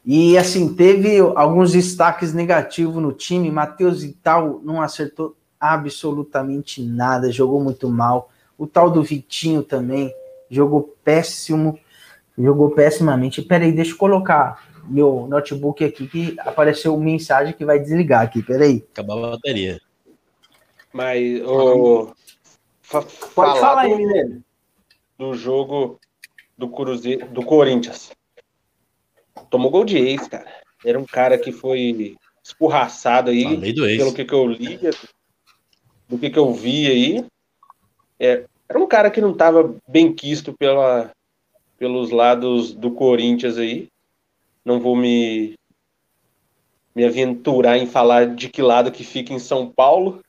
[0.05, 3.51] E assim, teve alguns destaques negativos no time.
[3.51, 8.30] Matheus Vital não acertou absolutamente nada, jogou muito mal.
[8.56, 10.12] O tal do Vitinho também
[10.51, 11.78] jogou péssimo,
[12.38, 13.42] jogou pessimamente.
[13.42, 18.42] Peraí, deixa eu colocar meu notebook aqui que apareceu mensagem que vai desligar aqui.
[18.42, 18.84] Peraí.
[18.92, 19.80] Acabou a bateria.
[20.93, 22.12] Mas o
[22.83, 24.43] fa Pode falar aí, do, Mineiro.
[25.17, 26.01] do jogo
[26.57, 28.11] do Cruzeiro, do Corinthians.
[29.49, 30.47] Tomou gol de ex, cara.
[30.85, 33.99] Era um cara que foi escorraçado aí, Falei do ex.
[33.99, 34.79] pelo que, que eu li,
[36.09, 37.27] do que, que eu vi aí.
[38.19, 41.11] É, era um cara que não estava bem quisto pela,
[41.79, 43.89] pelos lados do Corinthians aí.
[44.65, 45.55] Não vou me
[46.95, 50.21] me aventurar em falar de que lado que fica em São Paulo.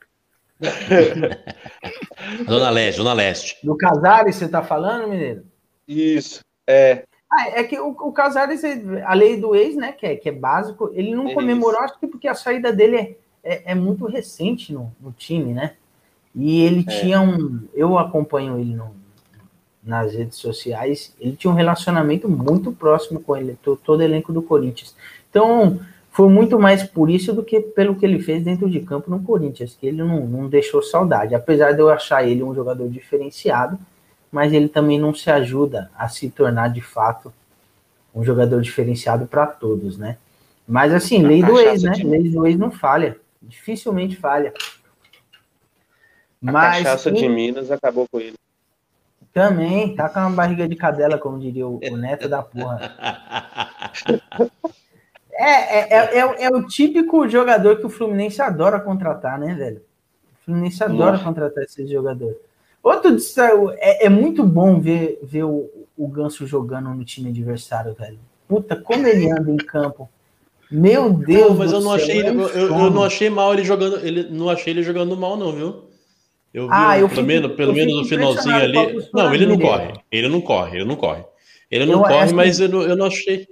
[2.48, 3.58] Zona Leste, Zona Leste.
[3.64, 5.44] Do Casares, você tá falando, Mineiro?
[5.86, 7.04] Isso, é.
[7.30, 8.62] Ah, é que o, o Casares,
[9.04, 11.98] a lei do ex, né, que é, que é básico, ele não É comemorou, acho
[11.98, 15.74] que porque a saída dele é, é, é muito recente no, no time, né?
[16.34, 17.00] E ele É.
[17.00, 17.66] tinha um.
[17.74, 18.94] Eu acompanho ele no-
[19.82, 24.32] nas redes sociais, ele tinha um relacionamento muito próximo com ele, to- todo o elenco
[24.32, 24.94] do Corinthians.
[25.28, 25.80] Então,
[26.12, 29.22] foi muito mais por isso do que pelo que ele fez dentro de campo no
[29.22, 31.34] Corinthians, que ele não, não deixou saudade.
[31.34, 33.78] Apesar de eu achar ele um jogador diferenciado,
[34.30, 37.32] mas ele também não se ajuda a se tornar de fato
[38.14, 40.18] um jogador diferenciado para todos, né?
[40.68, 41.94] Mas assim, lei do ex, né?
[42.04, 44.52] Lei do ex não falha, dificilmente falha.
[46.46, 48.36] A Mas cachaça de Minas acabou com ele.
[49.32, 52.92] também tá com uma barriga de cadela, como diria o, o neto da porra.
[55.34, 59.82] É, é, é, é, é o típico jogador que o Fluminense adora contratar, né, velho?
[60.40, 61.24] O Fluminense adora Nossa.
[61.24, 62.36] contratar esse jogador.
[62.82, 63.16] Outro
[63.78, 68.18] é, é muito bom ver, ver o, o Ganso jogando no time adversário, velho.
[68.48, 70.08] Puta, como ele anda em campo.
[70.70, 73.04] Meu Deus Não, mas do eu não céu, achei, é um eu, eu- eu não
[73.04, 75.84] achei mal ele jogando, ele não achei ele jogando mal não, viu?
[76.52, 79.08] Eu vi, Ah, eu pelo menos, pelo menos no finalzinho ali.
[79.14, 79.68] Não, ele não dele.
[79.68, 79.92] corre.
[80.10, 81.24] Ele não corre, ele não corre.
[81.70, 83.46] Ele não Eu corre, mas que- eu não, eu não achei.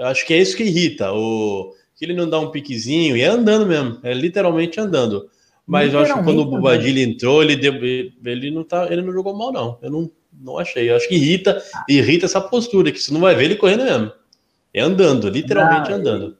[0.00, 3.20] Eu acho que é isso que irrita, o que ele não dá um piquezinho e
[3.20, 5.28] é andando mesmo, é literalmente andando.
[5.66, 9.12] Mas eu acho que quando o Bobadilha entrou, ele, deu, ele não tá, ele não
[9.12, 9.78] jogou mal não.
[9.82, 10.90] Eu não, não achei.
[10.90, 14.10] Eu acho que irrita, irrita essa postura que você não vai ver ele correndo mesmo.
[14.72, 16.36] É andando, literalmente Não, andando.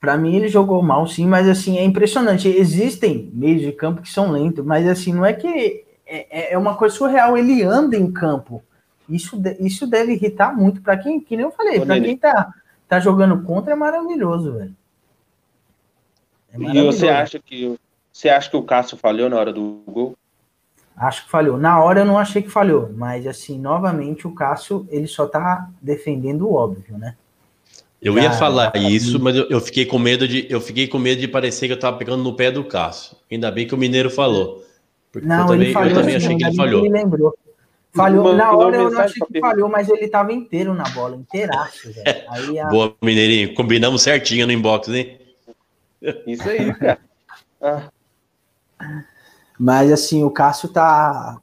[0.00, 2.46] Pra mim, ele jogou mal, sim, mas assim, é impressionante.
[2.46, 6.76] Existem meios de campo que são lentos, mas assim, não é que é, é uma
[6.76, 8.62] coisa surreal, ele anda em campo.
[9.08, 12.54] Isso, isso deve irritar muito para quem, que nem eu falei, para quem tá,
[12.90, 14.74] tá jogando contra é maravilhoso, velho.
[16.52, 16.98] É E maravilhoso.
[16.98, 17.78] você acha que
[18.12, 20.16] você acha que o Cássio falhou na hora do gol?
[20.96, 21.56] Acho que falhou.
[21.56, 25.70] Na hora eu não achei que falhou, mas assim, novamente o Cássio, ele só tá
[25.80, 27.16] defendendo o óbvio, né?
[28.02, 30.98] Eu ia Já- falar isso, mas eu, eu fiquei com medo de eu fiquei com
[30.98, 33.16] medo de parecer que eu tava pegando no pé do Cássio.
[33.30, 34.64] Ainda bem que o Mineiro falou.
[35.12, 35.90] Porque Não, eu também, ele falhou.
[35.90, 36.84] eu também achei que ele falhou.
[36.84, 37.36] Ele lembrou.
[37.92, 38.24] Falhou.
[38.24, 41.92] Mandou Na hora eu não achei que falhou, mas ele tava inteiro na bola, inteiraço,
[41.92, 42.24] velho.
[42.28, 43.54] Aí a, Boa, Mineirinho.
[43.54, 45.18] Combinamos certinho no inbox, hein?
[46.26, 46.98] Isso aí, cara.
[47.60, 47.90] Ah,
[49.58, 51.38] Mas assim, o Cássio tá,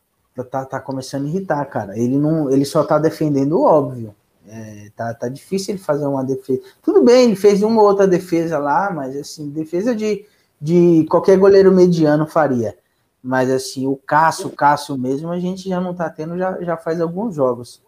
[0.50, 1.98] tá, tá começando a irritar, cara.
[1.98, 4.16] Ele não, ele só tá defendendo o óbvio.
[4.50, 6.62] É, tá, tá difícil ele fazer uma defesa.
[6.82, 10.26] Tudo bem, ele fez uma ou outra defesa lá, mas assim, defesa de,
[10.60, 12.76] de qualquer goleiro mediano faria.
[13.28, 16.78] Mas assim, o Cássio, o Cássio mesmo, a gente já não tá tendo já, já
[16.78, 17.82] faz alguns jogos.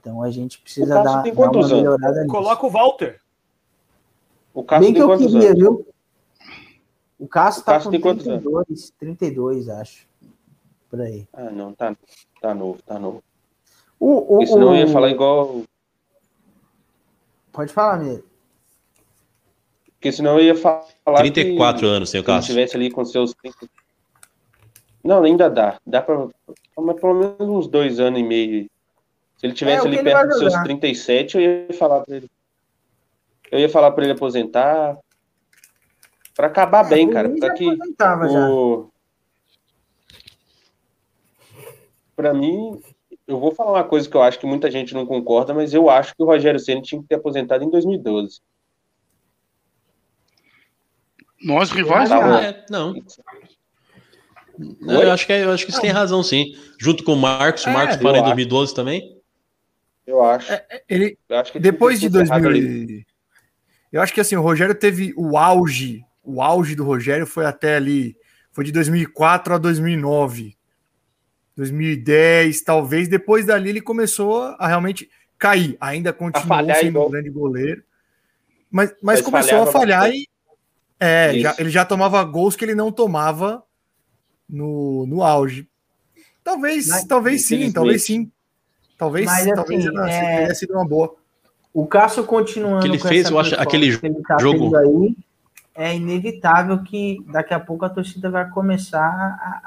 [0.00, 1.78] Então a gente precisa O Cássio dar, tem dar uma anos?
[1.78, 2.32] melhorada nisso.
[2.34, 3.20] Coloca o Walter.
[4.52, 5.58] o Cássio Bem que eu quantos queria, anos?
[5.60, 5.86] viu?
[7.20, 10.08] O Cássio O tá Cássio com tem quantos 32, 32, acho.
[10.90, 11.28] Por aí.
[11.32, 11.96] Ah, não, tá,
[12.42, 13.22] tá novo, tá novo.
[14.00, 15.62] O, o, Porque senão eu ia o- falar igual.
[17.52, 18.24] Pode falar, Mineiro.
[19.92, 21.18] Porque senão eu ia fa- falar.
[21.18, 22.52] 34 que, anos, sem o Se Cássio.
[22.54, 23.56] tivesse ali com seus 30.
[25.04, 25.78] Não, ainda dá.
[25.86, 26.28] Dá pra.
[26.78, 28.70] Mas pelo menos uns dois anos e meio.
[29.36, 30.64] Se ele É, tivesse o ali ele perto dos seus jogar.
[30.64, 32.30] 37, eu ia falar pra ele.
[33.52, 34.98] Eu ia falar pra ele aposentar.
[36.34, 37.28] Pra acabar bem, É, o cara.
[37.38, 38.88] Pra que o...
[42.16, 42.80] Pra mim,
[43.26, 45.90] eu vou falar uma coisa que eu acho que muita gente não concorda, mas eu
[45.90, 48.40] acho que o Rogério Ceni tinha que ter aposentado em 2012.
[51.42, 52.28] Nós rivais, Tá não.
[52.32, 52.38] bom.
[52.38, 52.94] É, não.
[54.80, 56.54] Não, eu acho que, é- eu acho que você tem razão, sim.
[56.78, 58.28] Junto com o Marcos, o É, Marcos eu parou em acho.
[58.30, 59.18] 2012 também.
[60.06, 60.52] Eu acho.
[60.88, 62.70] Ele, Eu acho depois de ter encerrado 2000.
[62.72, 62.84] ali.
[63.00, 63.06] e-
[63.92, 66.02] Eu acho que assim, o Rogério teve o auge.
[66.22, 68.16] O auge do Rogério foi até ali.
[68.52, 70.56] Foi de 2004 a 2009.
[71.56, 73.08] 2010, talvez.
[73.08, 75.08] Depois dali ele começou a realmente
[75.38, 75.76] cair.
[75.80, 77.08] Ainda continuou sendo igual.
[77.08, 77.82] um grande goleiro.
[78.70, 80.26] Mas, mas, Mas começou a falhar e.
[81.00, 83.62] É, já- ele já tomava gols que ele não tomava
[84.48, 85.66] no, no auge.
[86.42, 88.30] Talvez, Mas, talvez sim, talvez sim.
[88.98, 91.14] Talvez, Mas, assim, talvez é- teria sido uma boa.
[91.72, 94.76] O Cássio continuando Que ele com fez, essa eu acho, aquele que ele tá jogo-
[94.76, 95.16] aí,
[95.74, 99.60] é inevitável que daqui a pouco a torcida vai começar a,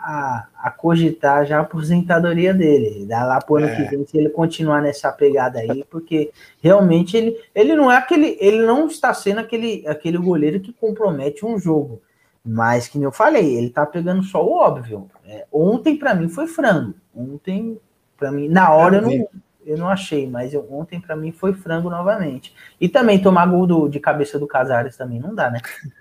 [0.63, 3.05] a, a cogitar já a aposentadoria dele.
[3.05, 3.75] Dá lá pro ano É.
[3.75, 6.31] que vem se ele continuar nessa pegada aí, porque
[6.61, 11.45] realmente ele, ele não é aquele, ele não está sendo aquele, aquele goleiro que compromete
[11.45, 12.01] um jogo.
[12.49, 15.09] Mas, que nem eu falei, ele tá pegando só o óbvio.
[15.25, 16.93] É, ontem, para mim, foi frango.
[17.13, 17.77] Ontem,
[18.17, 19.29] para mim, na hora, eu não,
[19.65, 22.55] eu não achei, mas eu- ontem pra mim foi frango novamente.
[22.79, 25.59] E também tomar gol do- de cabeça do Casares também não dá, né?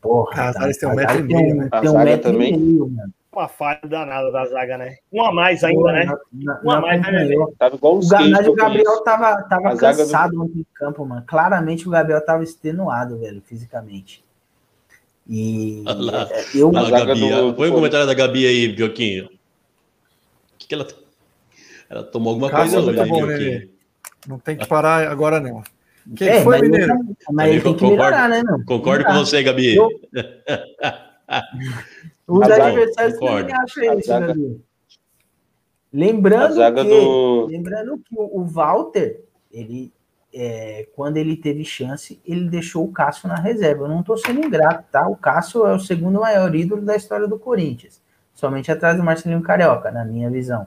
[0.00, 1.68] Porra, Casares tem um metro e meio, né?
[1.80, 2.54] Tem um metro também.
[2.54, 3.12] e meio, mano.
[3.32, 4.96] Uma falha danada da zaga, né?
[5.12, 6.04] Um a mais ainda, né?
[6.04, 7.54] Na- na- Uma mais, né, acompanhou.
[7.58, 11.22] Tava igual O, Ga- o Gabriel tava, tava A do- cansado ontem em campo, mano.
[11.26, 14.24] Claramente o Gabriel tava extenuado, velho, fisicamente.
[15.28, 16.28] E Olha lá.
[16.30, 17.20] é, eu, Fala, A zaga Gabi.
[17.30, 19.26] do- Põe o comentário da Gabi aí, Bioquinho.
[19.26, 19.28] O
[20.58, 20.86] que, que ela.
[21.90, 23.68] Ela tomou alguma Cássio coisa é hoje, bom, né?
[24.26, 25.62] Não tem que parar agora, não.
[26.16, 26.86] Quem é, foi, Mineiro?
[26.88, 26.98] tá-
[27.32, 28.02] mas ele tem que Concordo.
[28.04, 28.64] melhorar, né, não?
[28.64, 29.74] Concordo com você, Gabi.
[29.76, 29.88] Eu-
[32.26, 34.60] Os A zaga, adversários também acham isso, Gabi.
[35.92, 39.90] Lembrando que, do- lembrando que o Walter, ele,
[40.32, 43.84] é, quando ele teve chance, ele deixou o Cássio na reserva.
[43.84, 45.08] Eu não estou sendo ingrato, tá?
[45.08, 48.02] O Cássio é o segundo maior ídolo da história do Corinthians,
[48.34, 50.66] somente atrás do Marcelinho Carioca, na minha visão.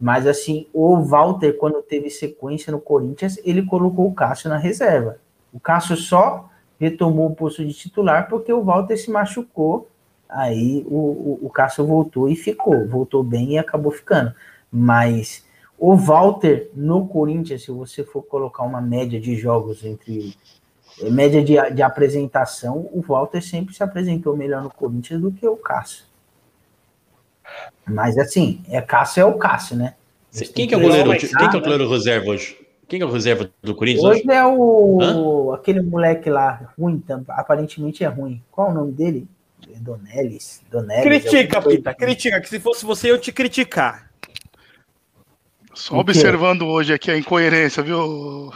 [0.00, 5.18] Mas assim, o Walter, quando teve sequência no Corinthians, ele colocou o Cássio na reserva.
[5.52, 6.50] O Cássio só
[6.80, 9.88] retomou o posto de titular porque o Walter se machucou.
[10.28, 12.88] Aí o, o, o Cássio voltou e ficou.
[12.88, 14.34] Voltou bem e acabou ficando.
[14.72, 15.46] Mas
[15.84, 20.36] o Walter no Corinthians, se você for colocar uma média de jogos entre.
[21.00, 25.44] eh, Média de, de apresentação, o Walter sempre se apresentou melhor no Corinthians do que
[25.48, 26.04] o Cássio.
[27.84, 29.94] Mas assim, é Cássio é o Cássio, né?
[30.30, 31.10] Cê- Quem que é o goleiro?
[31.10, 32.56] Quem que é o goleiro reserva hoje?
[32.88, 34.20] Quem que é o reserva do Corinthians hoje?
[34.20, 38.40] Hoje é o aquele moleque lá, ruim, tam- aparentemente é ruim.
[38.52, 39.26] Qual o nome dele?
[39.80, 40.62] Donelis.
[40.70, 41.98] Donelis Critica, coisa Pita, assim.
[41.98, 44.11] critica, que se fosse você eu te criticar.
[45.74, 48.52] Só observando hoje aqui a incoerência, viu?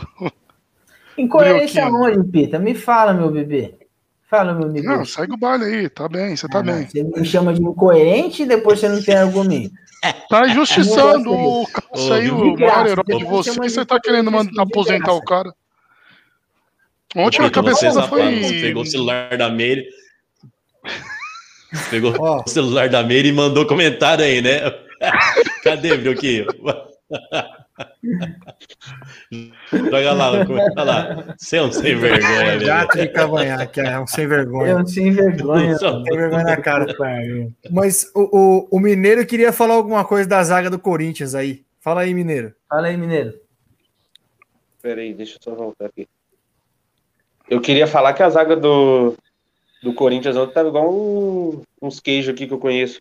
[1.16, 2.20] Incoerência Brioquinho.
[2.20, 2.58] onde, Pita?
[2.58, 3.74] Me fala, meu bebê.
[4.28, 4.86] Fala, meu amigo.
[4.86, 6.86] Não, segue o baile aí, tá bem, você tá Ah, bem.
[6.86, 9.74] Você me chama de incoerente e depois você não tem argumento.
[10.28, 14.62] Tá injustiçando o Cássio aí, o maior herói de você, de você tá querendo mandar
[14.62, 15.18] aposentar graça.
[15.18, 15.52] o cara.
[17.16, 18.42] Ontem a você, cabeçada safado, foi.
[18.44, 19.84] você pegou o celular da Meire.
[21.72, 22.42] Você pegou Ó.
[22.46, 24.60] o celular da Meire e mandou comentário aí, né?
[25.64, 26.46] Cadê, Bioquinho?
[29.72, 31.34] Joga lá, comenta lá.
[31.38, 32.58] Você é um sem vergonha.
[32.64, 34.72] Gato de cavanhaque, é um sem vergonha.
[34.72, 35.76] Eu sem vergonha.
[35.78, 36.86] Tem vergonha na cara.
[37.70, 41.64] Mas o, o, o Mineiro queria falar alguma coisa da zaga do Corinthians aí.
[41.80, 42.54] Fala aí, Mineiro.
[42.68, 43.34] Fala aí, Mineiro.
[44.82, 46.08] Peraí, deixa eu só voltar aqui.
[47.48, 49.14] Eu queria falar que a zaga do,
[49.82, 53.00] do Corinthians ontem tava igual um- uns queijos aqui que eu conheço.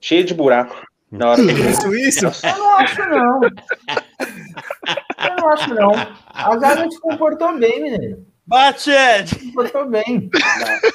[0.00, 0.86] Cheio de buraco.
[1.10, 1.94] Na hora que Isso,
[2.28, 2.46] isso.
[2.46, 3.42] Eu não acho, não.
[3.44, 5.92] Eu não acho, não.
[6.28, 8.24] A zaga se comportou bem, Mineiro.
[8.46, 9.28] Bate, Ed!
[9.28, 10.30] Se comportou bem.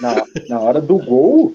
[0.02, 1.54] na, na, na hora do gol.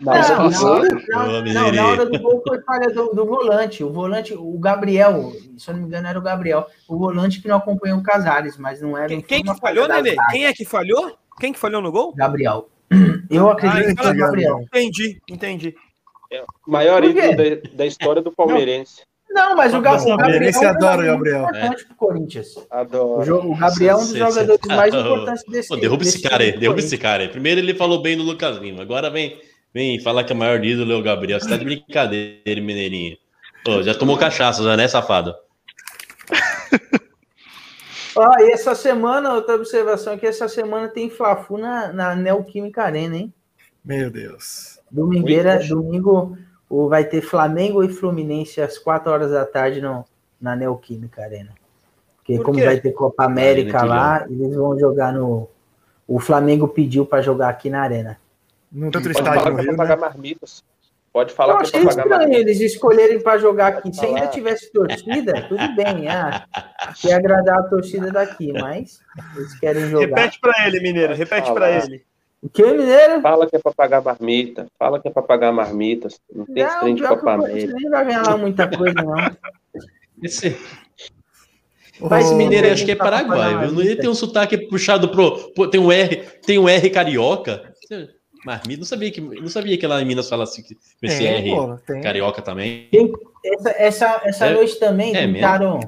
[0.00, 3.24] Não, Mas na, hora, Ô, não, não, na hora do gol foi falha do, do
[3.24, 3.82] volante.
[3.82, 6.66] O volante, o Gabriel, se eu não me engano, era o Gabriel.
[6.88, 9.08] O volante que não acompanhou o Casares, mas não era.
[9.08, 10.16] Quem, não quem que falhou, Nenê?
[10.30, 11.16] Quem é que falhou?
[11.40, 12.12] Quem que falhou no gol?
[12.14, 12.68] Gabriel.
[13.30, 14.60] Eu acredito Ah, que foi o Gabriel.
[14.62, 15.74] Entendi, entendi.
[16.66, 17.30] Maior Por quê?
[17.32, 19.02] ídolo da, da história do palmeirense.
[19.30, 21.40] Não, mas o, Ga- Nossa, o Gabriel Palmeirense é adora o Gabriel.
[21.42, 22.56] importante pro Corinthians.
[22.56, 23.24] O, Adoro.
[23.24, 26.42] jogo, o Gabriel é um dos jogadores mais importantes desse Pô, derruba esse desse cara
[26.44, 27.28] aí, derruba esse cara aí.
[27.28, 29.40] Primeiro ele falou bem do Lucas Lima, agora vem,
[29.72, 31.40] vem falar que o maior ídolo é o Gabriel.
[31.40, 33.16] Você tá de brincadeira, Mineirinho.
[33.66, 35.34] Ô, já tomou cachaça, já, né, safado?
[38.16, 43.16] Ó, e essa semana, outra observação aqui, essa semana tem Fla-Flu na, na Neoquímica Arena,
[43.16, 43.34] hein?
[43.84, 44.73] Meu Deus.
[44.94, 46.38] Domingueira, domingo
[46.70, 50.04] o, vai ter Flamengo e Fluminense às 4 horas da tarde no,
[50.40, 51.50] na Neoquímica Arena.
[52.16, 55.48] Porque Por como vai ter Copa América Arena lá, eles vão jogar no...
[56.06, 58.18] O Flamengo pediu para jogar aqui na Arena.
[58.70, 59.88] No outro Pode estádio falar no é Rio, pra né?
[59.88, 60.64] pagar marmitas.
[61.12, 62.40] Pode Eu falar que é pra pagar estranho marmitas.
[62.40, 63.82] eles escolherem para jogar aqui.
[63.82, 66.08] Pode Se ainda tivesse torcida, tudo bem.
[66.08, 66.44] Ah,
[67.00, 69.00] quer agradar a torcida daqui, mas
[69.36, 70.06] eles querem jogar.
[70.06, 71.84] Repete pra ele, Mineiro, repete pra falar.
[71.84, 72.04] ele.
[72.44, 73.22] O que, Mineiro?
[73.22, 74.66] Fala que é pra pagar marmita.
[74.78, 76.20] Fala que é pra pagar marmitas.
[76.30, 77.80] Não tem esse Não, trem de pior que o Copa Corinthians América.
[77.80, 79.14] nem vai ganhar lá muita coisa, não.
[80.22, 80.56] Esse,
[82.00, 83.72] mas esse mineiro acho que é Tá pagar viu?
[83.72, 85.52] Não ia ter um sotaque puxado pro.
[85.52, 86.16] pro- tem um R,
[86.46, 87.72] tem um R carioca.
[88.44, 91.18] Marmita, não sabia que não sabia que lá em Minas fala assim, que- com esse
[91.18, 92.00] tem, R pô, tem.
[92.00, 92.88] carioca também.
[93.44, 95.80] Essa, essa, essa É- noite também é tentaram.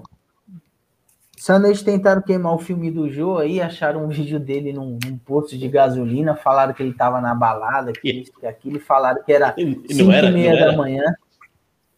[1.60, 5.56] Noite tentaram queimar o filme do Jô aí, acharam um vídeo dele num, num posto
[5.56, 9.32] de gasolina, falaram que ele tava na balada, que isso, que aquilo, e falaram que
[9.32, 11.04] era E, e 5 não era, e meia da manhã.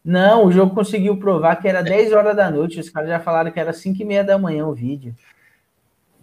[0.04, 2.80] Não, o jogo conseguiu provar que era 10 horas da noite.
[2.80, 5.14] Os caras já falaram que era 5 e meia da manhã o vídeo.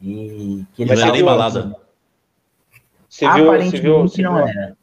[0.01, 1.75] E que ele Não era balada.
[3.07, 4.77] Você viu, você Aparentemente viu, você não viu, era.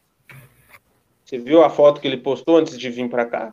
[1.24, 3.52] você viu a foto que ele postou antes de vir pra cá?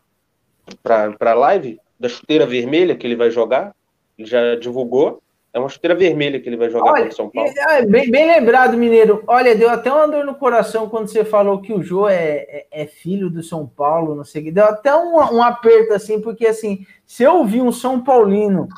[0.82, 3.74] para a live da chuteira vermelha que ele vai jogar.
[4.20, 5.22] Ele já divulgou.
[5.52, 7.50] É uma chuteira vermelha que ele vai jogar Olha, contra o São Paulo.
[7.56, 9.24] é, bem, bem lembrado, Mineiro.
[9.26, 12.66] Olha, deu até uma dor no coração quando você falou que o Jô é, é,
[12.70, 14.52] é filho do São Paulo, não sei o que.
[14.52, 18.68] Deu até um, um aperto, assim, porque, assim, se eu ouvir um São Paulino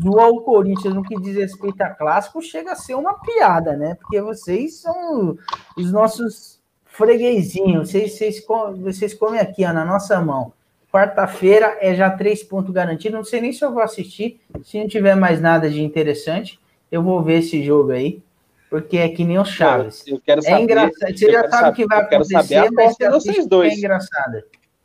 [0.00, 3.96] zoar o Corinthians no que diz respeito a clássico, chega a ser uma piada, né?
[3.96, 5.36] Porque vocês são
[5.76, 7.90] os nossos freguesinhos.
[7.90, 8.46] Vocês, vocês,
[8.78, 10.52] vocês comem aqui, ó, na nossa mão.
[10.92, 13.16] Quarta-feira é já três pontos garantidos.
[13.16, 14.40] Não sei nem se eu vou assistir.
[14.64, 16.58] Se não tiver mais nada de interessante,
[16.90, 18.22] eu vou ver esse jogo aí.
[18.68, 20.04] Porque é que nem o Chaves.
[20.06, 20.62] Eu quero É saber.
[20.62, 21.16] engraçado.
[21.16, 22.96] Você eu já quero sabe o que vai eu quero acontecer, saber a mas aposta
[22.98, 23.72] você assiste vocês dois.
[23.72, 24.42] É engraçado.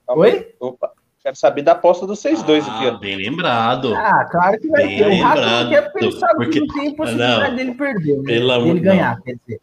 [0.07, 0.53] Calma Oi?
[0.59, 0.91] Opa.
[1.23, 2.97] Quero saber da aposta dos vocês dois aqui, Ah, ó.
[2.99, 3.95] bem lembrado.
[3.95, 5.07] Ah, claro que vai Bem ter.
[5.07, 7.55] O Rato lembrado, não quer porque ele sabe porque- que não tem possibilidade Não.
[7.55, 8.17] dele perder.
[8.17, 8.23] Né?
[8.25, 9.23] Pelo amor- dele ganhar, não.
[9.23, 9.61] quer dizer.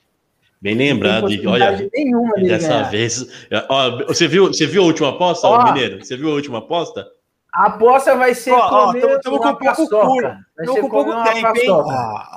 [0.63, 1.29] Bem lembrado.
[1.29, 2.91] E, olha, nenhuma dele dessa ganhar.
[2.91, 3.27] vez.
[3.69, 5.65] Ó, você, viu, você viu a última aposta, Ó.
[5.65, 5.99] Mineiro?
[6.05, 7.05] Você viu a última aposta?
[7.53, 11.69] A aposta vai ser Ó, uma com pouco Tamo ser com pouco tempo, hein?
[11.69, 11.85] Ó,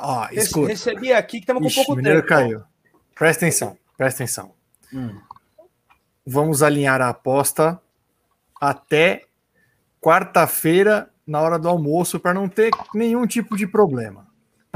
[0.02, 0.70] ó, escuta.
[0.70, 2.30] Recebi aqui que estamos com pouco o mineiro tempo.
[2.30, 2.64] caiu.
[3.14, 4.52] Presta atenção, presta atenção.
[4.92, 5.16] Hum.
[6.26, 7.80] Vamos alinhar a aposta
[8.60, 9.22] até
[10.02, 14.25] quarta-feira, na hora do almoço, para não ter nenhum tipo de problema.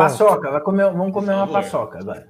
[0.04, 2.28] Paçoca, vai comer, vamos comer uma paçoca agora.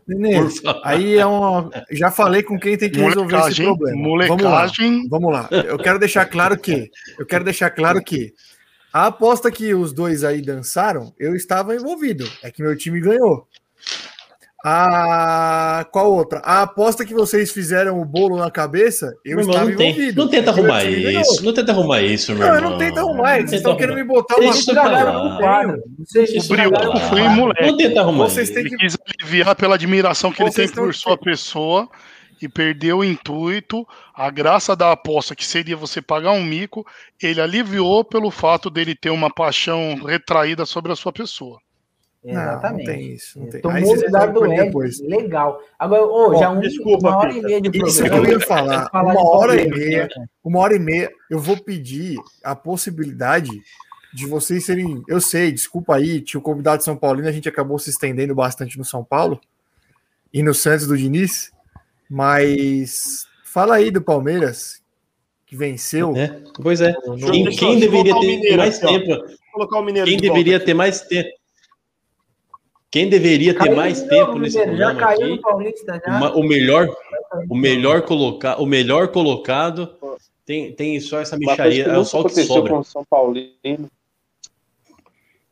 [0.84, 1.70] Aí é uma.
[1.92, 4.28] Já falei com quem tem que resolver esse Molecagem, problema.
[4.28, 4.50] Vamos lá.
[4.50, 5.08] molecagem.
[5.10, 5.50] Vamos lá.
[5.52, 6.90] Eu quero deixar claro que.
[7.18, 8.34] Eu quero deixar claro que
[8.92, 12.28] a aposta que os dois aí dançaram, eu estava envolvido.
[12.42, 13.48] É que meu time ganhou.
[14.66, 16.40] A qual outra?
[16.44, 19.90] A aposta que vocês fizeram o bolo na cabeça, eu Meu irmão, estava não, tem,
[19.92, 20.22] envolvido.
[20.22, 21.44] não tenta arrumar isso.
[21.46, 22.72] Não tenta arrumar isso, meu Não, eu irmão.
[22.72, 23.36] não tento arrumar.
[23.38, 24.54] Vocês Não estão querendo me botar uma pra
[25.14, 27.00] no brigou pra lá.
[27.10, 27.68] foi moleque.
[27.68, 28.54] Não tenta arrumar Vocês isso.
[28.54, 31.88] têm Ele que quis aliviar pela admiração que ele Vocês tem por sua pessoa
[32.42, 33.88] e perdeu o intuito.
[34.14, 36.86] A graça da aposta, que seria você pagar um mico,
[37.22, 41.60] ele aliviou pelo fato dele ter uma paixão retraída sobre a sua pessoa.
[42.24, 42.86] Exatamente.
[42.86, 43.40] Não, não tem isso.
[43.40, 43.56] Não tem.
[43.58, 44.64] Aí Tomou o lugar do Ed.
[44.66, 45.00] depois.
[45.00, 45.62] Legal.
[45.80, 47.48] Agora, ô, já um, desculpa, uma hora e Pita.
[47.48, 47.90] meia de programa.
[47.90, 48.90] Isso que eu ia falar.
[48.90, 50.26] Falar Uma hora e meia, né?
[50.44, 53.50] uma hora e meia, eu vou pedir a possibilidade
[54.14, 55.02] de vocês serem.
[55.08, 58.36] Eu sei, desculpa aí, tinha o convidado de São Paulino, a gente acabou se estendendo
[58.36, 59.40] bastante no São Paulo
[60.34, 61.52] e no Santos do Diniz,
[62.10, 64.82] mas fala aí do Palmeiras
[65.46, 66.16] que venceu.
[66.18, 66.92] É, pois é.
[67.06, 69.26] no- Quem, quem deveria ter mais tempo?
[70.06, 71.30] Quem deveria ter mais tempo?
[72.92, 75.36] Quem deveria ter Caiu mais de novo, tempo nesse Mineiro, Já programa caiu aqui?
[75.36, 76.18] no Paulista, já.
[76.18, 76.88] Uma- o melhor,
[77.50, 79.96] o melhor colocar, o melhor colocado
[80.46, 82.72] tem, tem só essa micharia, que é o que aconteceu sobra.
[82.74, 83.92] com o São Paulino.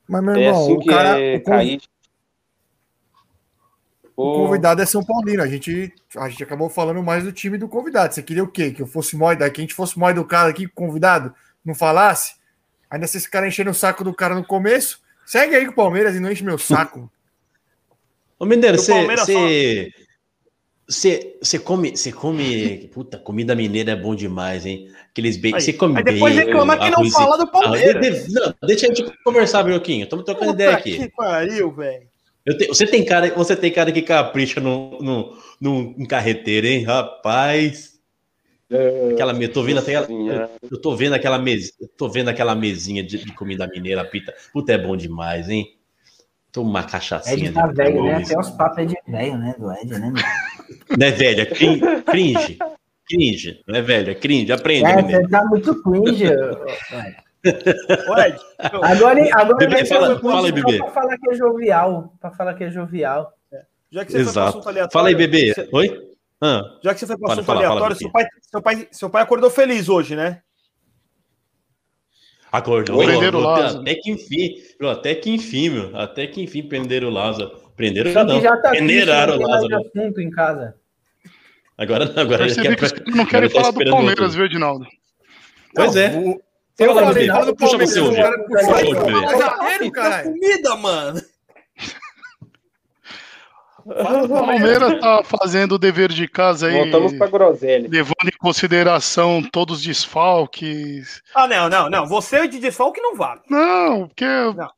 [0.07, 1.19] Mas, meu É irmão, assim o que cara.
[1.19, 1.81] é o cair.
[4.15, 5.43] O convidado é São Paulino.
[5.43, 8.15] A gente, a gente acabou falando mais do time do convidado.
[8.15, 8.71] Você queria o quê?
[8.71, 12.35] Que eu fosse mó daqui, a gente fosse mó educado aqui, convidado, não falasse?
[12.89, 15.75] Ainda se esse cara enchendo o saco do cara no começo, segue aí com o
[15.75, 17.11] Palmeiras e não enche meu saco.
[18.39, 19.27] Ô, Mineiro, você Palmeiras
[21.41, 24.87] você come, você come, puta, comida mineira é bom demais, hein?
[25.09, 27.95] Aqueles Aí- você come aí depois bacon, reclama que não fala do Palmeiras.
[27.95, 30.03] Ah, de- de- não, deixa a gente conversar, Brioquinho.
[30.03, 30.97] Estamos trocando ideia aqui.
[30.97, 32.07] que pariu, velho.
[32.57, 37.97] Te- você tem cara, você tem cara que capricha no, no, no, carreteiro, hein, rapaz?
[39.13, 40.07] Aquela, eu tô vendo aquela-
[40.71, 44.33] eu tô vendo aquela mesa, eu tô vendo aquela mesinha de, de comida mineira, pita.
[44.53, 45.76] Puta, é bom demais, hein?
[46.57, 47.35] Toma uma cachaçinha.
[47.49, 48.15] Ed tá velho, né?
[48.15, 49.53] Até os papos é de velho, né?
[49.59, 50.11] Do Ed, né?
[50.97, 52.57] Não é velho, é crin- cringe.
[53.07, 54.51] Cringe, não é velho, é cringe.
[54.51, 56.25] Aprende, É, você tá muito cringe.
[56.25, 56.65] Ed, eu-
[57.91, 60.77] Agora, agora Bebê, fala- fala aí, Bebê.
[60.79, 62.13] Pra falar que é jovial.
[62.19, 63.33] Pra falar que é jovial.
[63.91, 64.49] já que você foi pro Exato.
[64.49, 64.91] assunto aleatório.
[64.93, 65.53] Fala aí, bebê.
[65.53, 66.07] você- Oi?
[66.41, 67.99] Ah, Já que você foi Pode assunto fala, aleatório, Vicky.
[68.03, 70.41] seu pai, seu, pai, seu pai acordou feliz hoje, né?
[72.51, 72.97] Acordou.
[73.03, 73.81] Prenderam o Até- Lázaro.
[73.81, 74.55] Até que enfim.
[74.79, 75.97] meu, Até que enfim, meu.
[75.97, 77.51] Até que enfim prenderam o Lázaro.
[77.75, 78.41] Prenderam Só não.
[78.41, 79.75] já tá Peneiraram não o Lázaro.
[79.77, 80.75] assunto em casa.
[81.77, 82.91] Agora, agora Percebi quer...
[83.03, 84.85] que não querem tá falar do Palmeiras, viu, Edinaldo?
[85.75, 86.09] Pois é.
[86.17, 86.41] O-
[86.79, 88.15] Fala, Eu falei, fala do Puxa Palmeiras, você,
[88.65, 89.11] Fala, aí, bebê.
[89.11, 90.31] fala do caralho.
[90.31, 91.21] comida, mano.
[94.23, 97.87] O Palmeiras tá fazendo o dever de casa aí, Voltamos pra groselha.
[97.89, 101.21] levando em consideração todos os desfalques.
[101.33, 102.05] Ah, não, não, não.
[102.05, 103.41] Você de desfalque não vale.
[103.49, 104.25] Não, porque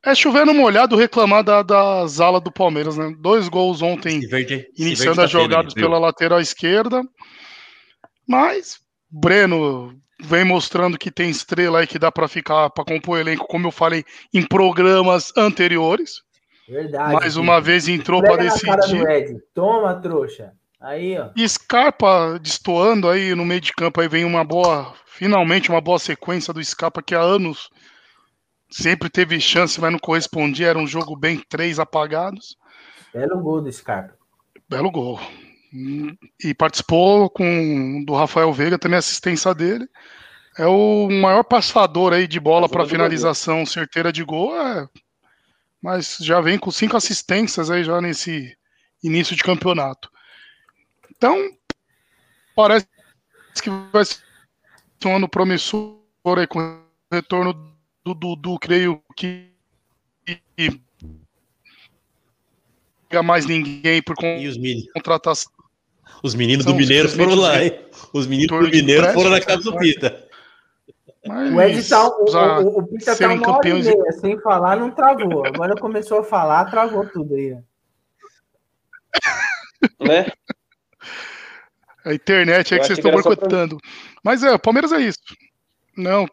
[0.04, 3.12] é chover no molhado reclamar da, das alas do Palmeiras, né?
[3.18, 7.02] Dois gols ontem verde- iniciando as tá feio, jogadas pela lateral esquerda.
[8.26, 8.78] Mas
[9.10, 13.46] Breno vem mostrando que tem estrela aí que dá para ficar para compor o elenco,
[13.48, 16.22] como eu falei em programas anteriores.
[16.70, 17.14] Verdade.
[17.14, 19.42] Mais uma vez entrou para decidir.
[19.52, 20.52] Toma, trouxa.
[20.80, 21.30] Aí, ó.
[21.36, 25.98] E Scarpa destoando aí no meio de campo, aí vem uma boa finalmente uma boa
[25.98, 27.68] sequência do Scarpa que há anos
[28.70, 30.68] sempre teve chance, mas não correspondia.
[30.68, 32.56] Era um jogo bem três apagados.
[33.12, 34.14] Belo gol do Scarpa.
[34.68, 35.20] Belo gol.
[36.42, 39.86] E participou com do Rafael Veiga, também assistência dele.
[40.56, 44.88] É o maior passador aí de bola para finalização certeira de gol, é,
[45.82, 48.56] mas já vem com cinco assistências aí já nesse
[49.02, 50.10] início de campeonato.
[51.10, 51.36] Então,
[52.54, 52.86] parece
[53.62, 54.20] que vai ser
[55.06, 55.98] um ano promissor
[56.36, 57.52] aí com o retorno
[58.04, 59.50] do Dudu, creio que
[63.12, 64.14] não mais ninguém por
[64.94, 65.52] contratação.
[66.22, 67.72] os meninos do Mineiro foram lá, hein?
[68.12, 69.76] Os meninos do Mineiro foram na casa do?
[69.76, 70.29] Pita.
[71.26, 74.76] Mas O Ed tá, o, o, o Pita tá uma hora e meia, sem falar,
[74.76, 75.46] não travou.
[75.46, 77.56] Agora começou a falar, travou tudo aí.
[80.00, 80.32] Né?
[82.04, 83.76] A internet Eu que vocês estão só pra- boicotando.
[84.24, 85.18] Mas é, o Palmeiras é isso.
[85.96, 86.26] Não,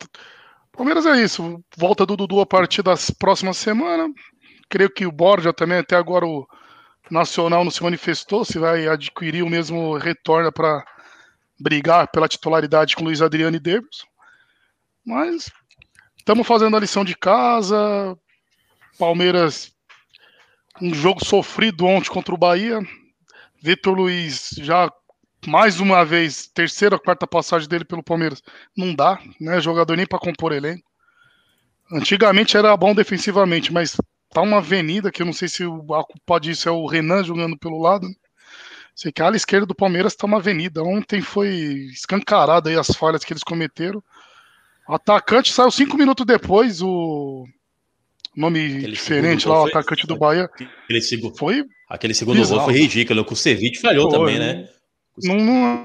[0.71, 1.61] Palmeiras é isso.
[1.75, 4.09] Volta do Dudu a partir das próximas semanas.
[4.69, 6.47] Creio que o Borja também, até agora o
[7.09, 10.83] Nacional não se manifestou se vai adquirir o mesmo retorno para
[11.59, 14.05] brigar pela titularidade com Luiz Adriano e Davidson.
[15.07, 15.49] Mas
[16.17, 18.13] estamos fazendo a lição de casa.
[18.99, 19.71] Palmeiras,
[20.81, 22.81] um jogo sofrido ontem contra o Bahia.
[23.63, 24.91] Vitor Luiz já
[25.45, 28.43] mais uma vez, terceira quarta passagem dele pelo Palmeiras.
[28.75, 29.61] Não dá, né?
[29.61, 30.83] Jogador nem para compor elenco.
[31.89, 33.95] Antigamente era bom defensivamente, mas
[34.31, 37.57] tá uma avenida que eu não sei se a culpa disso é o Renan jogando
[37.57, 38.05] pelo lado.
[38.93, 40.83] Sei que a ala esquerda do Palmeiras tá uma avenida.
[40.83, 41.47] Ontem foi
[41.93, 44.03] escancarada aí as falhas que eles cometeram.
[44.87, 47.45] O atacante saiu cinco minutos depois, o
[48.35, 50.49] nome Aquele diferente lá, o gol foi- atacante do Bahia.
[50.85, 51.63] Aquele, segu- Foi.
[51.89, 52.63] aquele segundo gol Bizarro.
[52.63, 53.21] foi ridículo.
[53.21, 54.69] O Kusevich falhou Foi, também, né?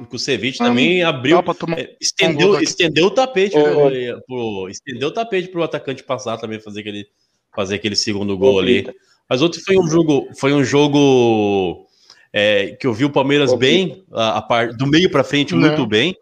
[0.02, 1.38] O Kusevich não também abriu.
[1.38, 2.64] é, um estendeu, gol daqui.
[2.64, 7.06] estendeu o tapete, Ô, pro, pro- estendeu o tapete pro atacante passar também fazer aquele,
[7.54, 8.86] fazer aquele segundo gol ali.
[9.28, 11.86] Mas ontem foi um jogo, foi um jogo
[12.32, 15.68] é, que eu vi o Palmeiras bem, a, a par- do meio para frente Né.
[15.68, 16.14] muito bem.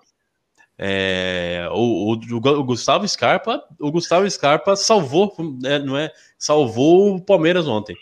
[0.82, 6.11] É, o, o- o Gustavo Scarpa, o Gustavo Scarpa salvou, né, não é?
[6.39, 7.94] Salvou o Palmeiras ontem.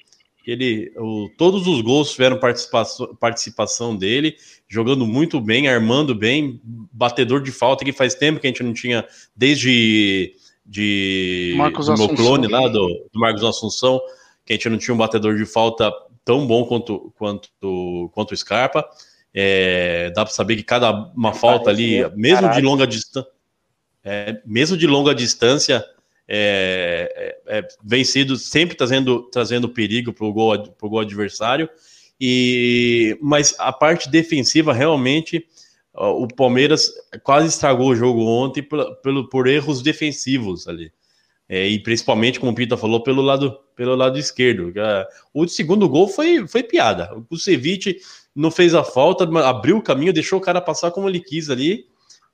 [0.47, 4.37] Ele, o- todos os gols tiveram participação, participação dele,
[4.69, 8.73] jogando muito bem, armando bem, batedor de falta que faz tempo que a gente não
[8.73, 10.35] tinha desde
[10.65, 14.01] de Marcos do meu clone lá do, do Marcos Assunção,
[14.47, 15.91] que a gente não tinha um batedor de falta
[16.25, 17.49] tão bom quanto quanto
[18.15, 18.89] quanto o Scarpa.
[19.35, 22.11] É, dá para saber que cada uma falta ali, né?
[22.17, 23.31] mesmo de longa distância,
[24.45, 25.85] mesmo de longa distância,
[26.27, 31.69] é, é, é, vem sido sempre trazendo, trazendo perigo para o gol, pro gol adversário.
[32.21, 35.47] E, mas a parte defensiva realmente
[35.95, 36.93] o Palmeiras
[37.23, 40.93] quase estragou o jogo ontem pela- pelo, por erros defensivos ali.
[41.49, 44.73] É, e principalmente, como o Pita falou, pelo lado, pelo lado esquerdo.
[44.79, 47.11] Ah, O segundo gol foi, foi piada.
[47.17, 47.99] O Kusevich
[48.39, 51.87] não fez a falta, abriu o caminho, deixou o cara passar como ele quis ali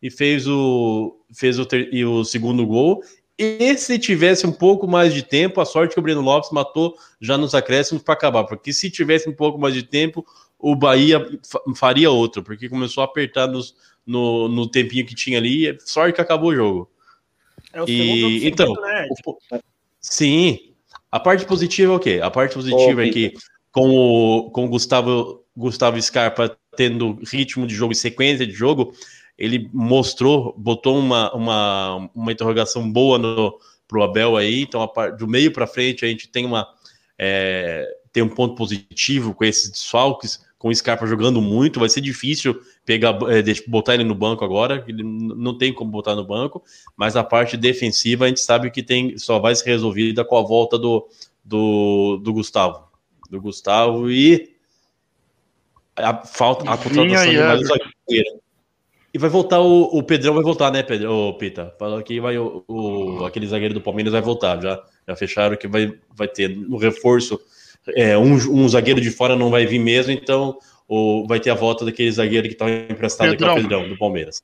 [0.02, 3.02] e fez o, fez o, ter- e o segundo gol.
[3.39, 6.94] E se tivesse um pouco mais de tempo, a sorte que o Breno Lopes matou
[7.20, 10.24] já nos acréscimos para acabar, porque se tivesse um pouco mais de tempo,
[10.59, 13.74] o Bahia fa- faria outro, porque começou a apertar nos-
[14.06, 16.90] no, no tempinho que tinha ali, e sorte que acabou o jogo.
[17.72, 19.09] É o E- segundo então, né?
[19.10, 19.39] O po-
[20.01, 20.59] Sim.
[21.10, 22.20] A parte positiva é o quê?
[22.22, 23.32] A parte positiva Ô, é que
[23.74, 28.94] com o, com o Gustavo, Gustavo Scarpa tendo ritmo de jogo e sequência de jogo,
[29.36, 34.62] ele mostrou, botou uma, uma, uma interrogação boa no, pro Abel aí.
[34.62, 36.68] Então, a do meio para frente, a gente tem uma
[37.18, 41.80] é, tem um ponto positivo com esses desfalques, com o Scarpa jogando muito.
[41.80, 42.56] Vai ser difícil
[42.86, 46.62] pegar, é, botar ele no banco agora, ele não tem como botar no banco
[46.96, 50.42] mas a parte defensiva a gente sabe que tem só vai ser resolvida com a
[50.42, 51.09] volta do,
[51.44, 52.93] do, do Gustavo.
[53.30, 54.55] Do Gustavo e
[55.96, 58.40] a falta a contratação de e mais um zagueiro.
[59.12, 61.72] E vai voltar o, o Pedrão vai voltar, né, Pedro, ô, Pita?
[61.78, 65.68] Falou que vai o, o- aquele zagueiro do Palmeiras vai voltar, já já fecharam que
[65.68, 67.40] vai vai ter no reforço
[67.88, 71.55] é, um, um zagueiro de fora não vai vir mesmo, então o, vai ter a
[71.55, 73.62] volta daquele zagueiro que estava emprestado que é o Pedrão.
[73.82, 74.42] Pedrão do Palmeiras.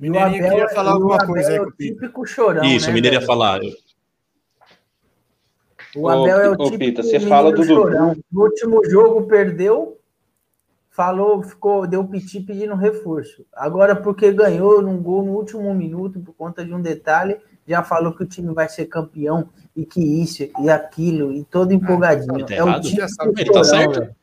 [0.00, 1.94] E Mineirinho queria falar alguma coisa aí é com o o Pita.
[1.94, 3.60] típico chorão, Isso, né, o Mineiro ia falar.
[5.96, 8.22] O Abel é o Ô, típico Pita, você fala do Dudu.
[8.30, 9.98] No último jogo perdeu,
[10.90, 13.44] falou, ficou, deu piti pedindo reforço.
[13.54, 18.12] Agora, porque ganhou num gol no último minuto, por conta de um detalhe, já falou
[18.12, 22.44] que o time vai ser campeão e que isso e aquilo, e todo empolgadinho.
[22.44, 24.00] tá é o típico Ele tá certo.
[24.00, 24.16] velho.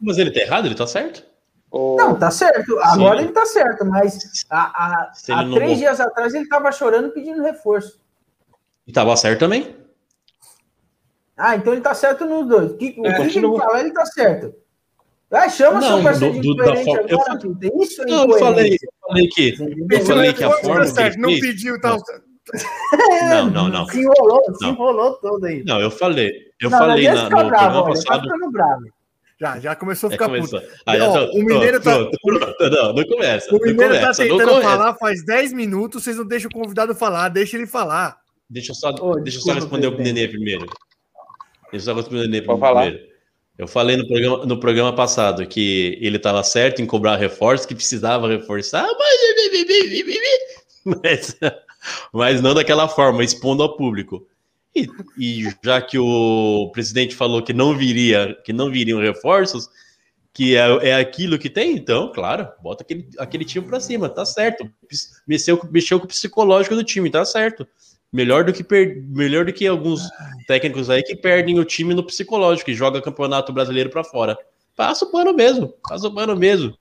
[0.00, 0.66] Mas ele tá errado?
[0.66, 1.24] Ele tá certo?
[1.72, 2.78] Não, tá certo.
[2.80, 3.24] Agora Sim.
[3.24, 4.18] ele tá certo, mas
[4.50, 8.00] há, há- há três dias atrás ele tava chorando pedindo reforço.
[8.86, 9.76] E tava certo também.
[11.42, 12.72] Ah, então ele tá certo nos dois.
[12.72, 14.54] O que, o É, que ele falar, ele tá certo.
[15.32, 17.82] Ah, chama Não, seu parceiro do- de do- da diferente forma- eu agora, Pita.
[17.84, 19.56] Isso é Não, eu falei, eu falei que.
[19.90, 21.96] Eu falei que a forma tá não pediu, tá.
[23.30, 23.86] Não, não, não.
[23.86, 24.70] Se enrolou, se Não.
[24.72, 25.62] enrolou todo aí.
[25.64, 26.32] Não, eu falei.
[26.60, 28.28] Eu Não, falei na, no bravo, Tá passado.
[29.40, 30.60] Já, já começou a É, ficar começou.
[30.60, 30.72] puto.
[30.84, 33.54] Aí, Ó, então, o Mineiro tá- pronto, pronto, não, não começa.
[33.54, 37.56] O Mineiro tá tentando falar faz 10 minutos, vocês não deixam o convidado falar, deixa
[37.56, 38.18] ele falar.
[38.50, 39.96] Deixa eu só, Ô, deixa eu só responder o.
[39.96, 40.66] Nenê primeiro.
[42.46, 42.82] Pode falar.
[42.82, 43.10] primeiro.
[43.60, 47.74] Eu falei no programa, no programa passado que ele estava certo em cobrar reforço, que
[47.74, 48.88] precisava reforçar,
[50.82, 51.36] mas,
[52.10, 54.26] mas, não daquela forma, expondo ao público.
[54.74, 54.88] E,
[55.18, 59.68] e já que o presidente falou que não viria, que não viriam reforços,
[60.32, 64.24] que é, é aquilo que tem, então, claro, bota aquele, aquele time para cima, tá
[64.24, 64.70] certo.
[65.26, 67.68] Mexeu, mexeu com o psicológico do time, tá certo.
[68.12, 70.02] Melhor do que per, melhor do que alguns
[70.48, 74.36] técnicos aí que perdem o time no psicológico e joga campeonato brasileiro para fora.
[74.76, 76.74] Passa o pano mesmo, passa o pano mesmo.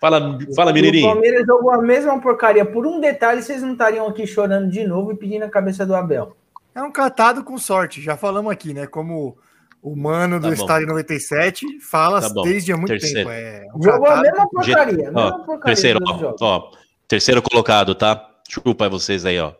[0.00, 1.06] Fala, fala, O Mineirinho.
[1.08, 2.64] Palmeiras jogou a mesma porcaria.
[2.66, 5.94] Por um detalhe, vocês não estariam aqui chorando de novo e pedindo a cabeça do
[5.94, 6.36] Abel.
[6.74, 8.86] É um catado com sorte, já falamos aqui, né?
[8.86, 9.36] Como
[9.82, 10.52] o mano do Tá.
[10.54, 13.16] Estádio 97 fala Tá desde há muito Terceiro.
[13.28, 13.30] tempo.
[13.30, 14.22] É um Jogou a catado.
[14.22, 15.08] mesma porcaria.
[15.08, 16.70] a Ó, mesma porcaria terceiro, ó, ó,
[17.08, 18.28] terceiro colocado, tá?
[18.48, 19.52] Chupa aí vocês aí, ó.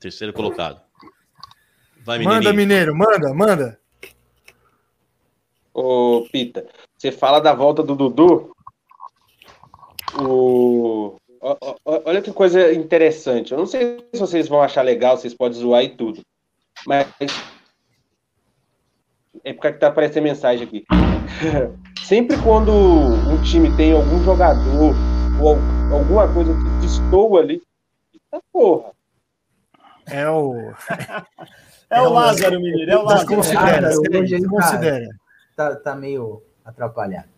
[0.00, 0.80] Terceiro colocado.
[2.04, 2.52] Vai, Manda.
[2.52, 3.80] Mineiro, manda, manda.
[5.74, 6.66] Ô, Pita,
[6.96, 8.52] você fala da volta do Dudu.
[10.20, 11.16] O...
[11.84, 13.52] Olha que coisa interessante.
[13.52, 16.20] Eu não sei se vocês vão achar legal, vocês podem zoar e tudo.
[16.86, 17.06] Mas.
[19.44, 20.84] É porque tá aparecendo mensagem aqui.
[22.02, 24.94] Sempre quando um time tem algum jogador
[25.40, 27.62] ou al- alguma coisa que destoa ali.
[28.12, 28.90] Eita porra.
[30.10, 30.72] É o.
[31.90, 32.92] É o Lázaro, menino.
[32.92, 33.42] É o Lázaro.
[33.42, 35.08] Sério, hoje ele desconsidera.
[35.56, 37.28] Tá, tá meio atrapalhado.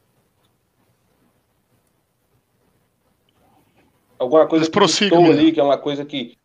[4.18, 6.36] alguma coisa Mas prossiga, ali, que é uma coisa que,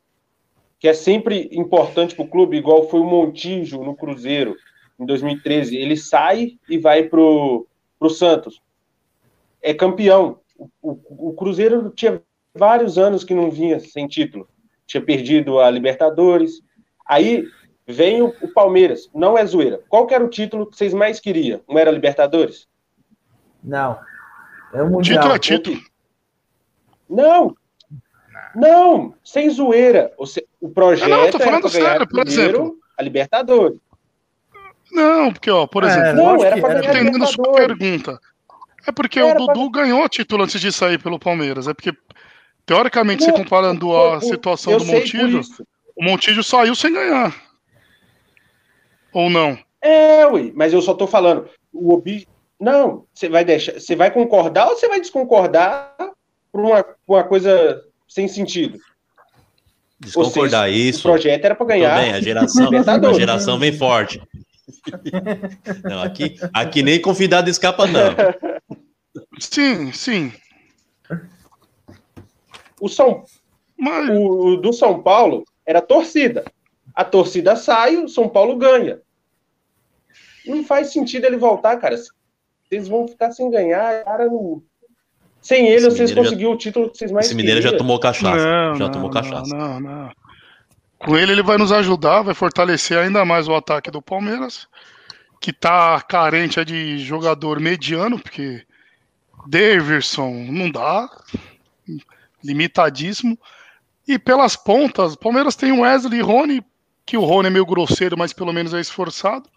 [0.80, 4.56] que é sempre importante para o clube, igual foi o Montijo no Cruzeiro
[5.00, 5.76] em 2013.
[5.76, 7.68] Ele sai e vai pro,
[8.00, 8.62] pro Santos.
[9.62, 10.40] É campeão.
[10.58, 12.22] O, o- o Cruzeiro tinha
[12.54, 14.48] vários anos que não vinha sem título.
[14.88, 16.62] Tinha perdido a Libertadores.
[17.08, 17.46] Aí
[17.88, 19.10] vem o, o Palmeiras.
[19.14, 19.80] Não é zoeira.
[19.90, 21.62] Qual que era o título que vocês mais queriam?
[21.68, 22.68] Não era Libertadores?
[23.64, 24.00] Não.
[24.74, 25.18] É o Mundial.
[25.20, 25.78] Título é título.
[27.10, 27.56] Não!
[28.56, 29.14] Não!
[29.24, 30.12] Sem zoeira.
[30.18, 32.78] O, se- o projeto Não, não, tô falando pra sério, por exemplo.
[32.98, 33.80] a Libertadores.
[34.92, 36.82] Não, porque, ó, por É, exemplo, Não, lógico era pra era.
[36.82, 37.78] ganhar entendendo sua Libertadores.
[37.78, 38.20] pergunta.
[38.88, 41.68] É porque Era o pra- Dudu ganhou título antes de sair pelo Palmeiras.
[41.68, 41.92] É porque,
[42.66, 45.42] teoricamente, você comparando a situação eu do Montijo,
[45.96, 47.36] o Montijo saiu sem ganhar.
[49.14, 49.58] Ou não?
[49.82, 51.48] É, ui, mas eu só tô falando.
[51.72, 52.28] O obi...
[52.60, 53.74] Não, você vai deixar.
[53.74, 55.94] Você vai concordar ou você vai desconcordar
[56.52, 58.80] por uma, uma coisa sem sentido?
[60.00, 61.02] Desconcordar O isso.
[61.04, 61.98] projeto era para ganhar.
[61.98, 63.18] Também, a geração, a Libertadores.
[63.18, 64.22] geração vem forte.
[65.84, 68.16] Não, aqui, aqui nem convidado escapa, não.
[69.40, 70.32] Sim, sim.
[72.86, 73.24] O São
[73.76, 76.46] Mas, o, o do São Paulo era torcida.
[76.94, 79.02] A torcida sai, o São Paulo ganha.
[80.46, 81.96] Não faz sentido ele voltar, cara.
[81.98, 84.28] Vocês vão ficar sem ganhar, cara.
[84.28, 84.62] Não...
[85.42, 87.76] Sem ele, Esse vocês mineiro já- conseguiram o título que vocês mais Esse mineiro já
[87.76, 88.36] tomou cachaça.
[88.46, 89.56] não, já não, tomou cachaça.
[89.56, 90.12] Não, não.
[91.00, 94.68] Com ele, ele vai nos ajudar, vai fortalecer ainda mais o ataque do Palmeiras,
[95.42, 98.64] que tá carente de jogador mediano, porque
[99.48, 101.10] Daverson não dá,
[102.46, 103.38] limitadíssimo.
[104.08, 106.64] E pelas pontas, o Palmeiras tem o Wesley e Rony,
[107.06, 109.50] que o Rony é meio grosseiro, mas pelo menos é esforçado.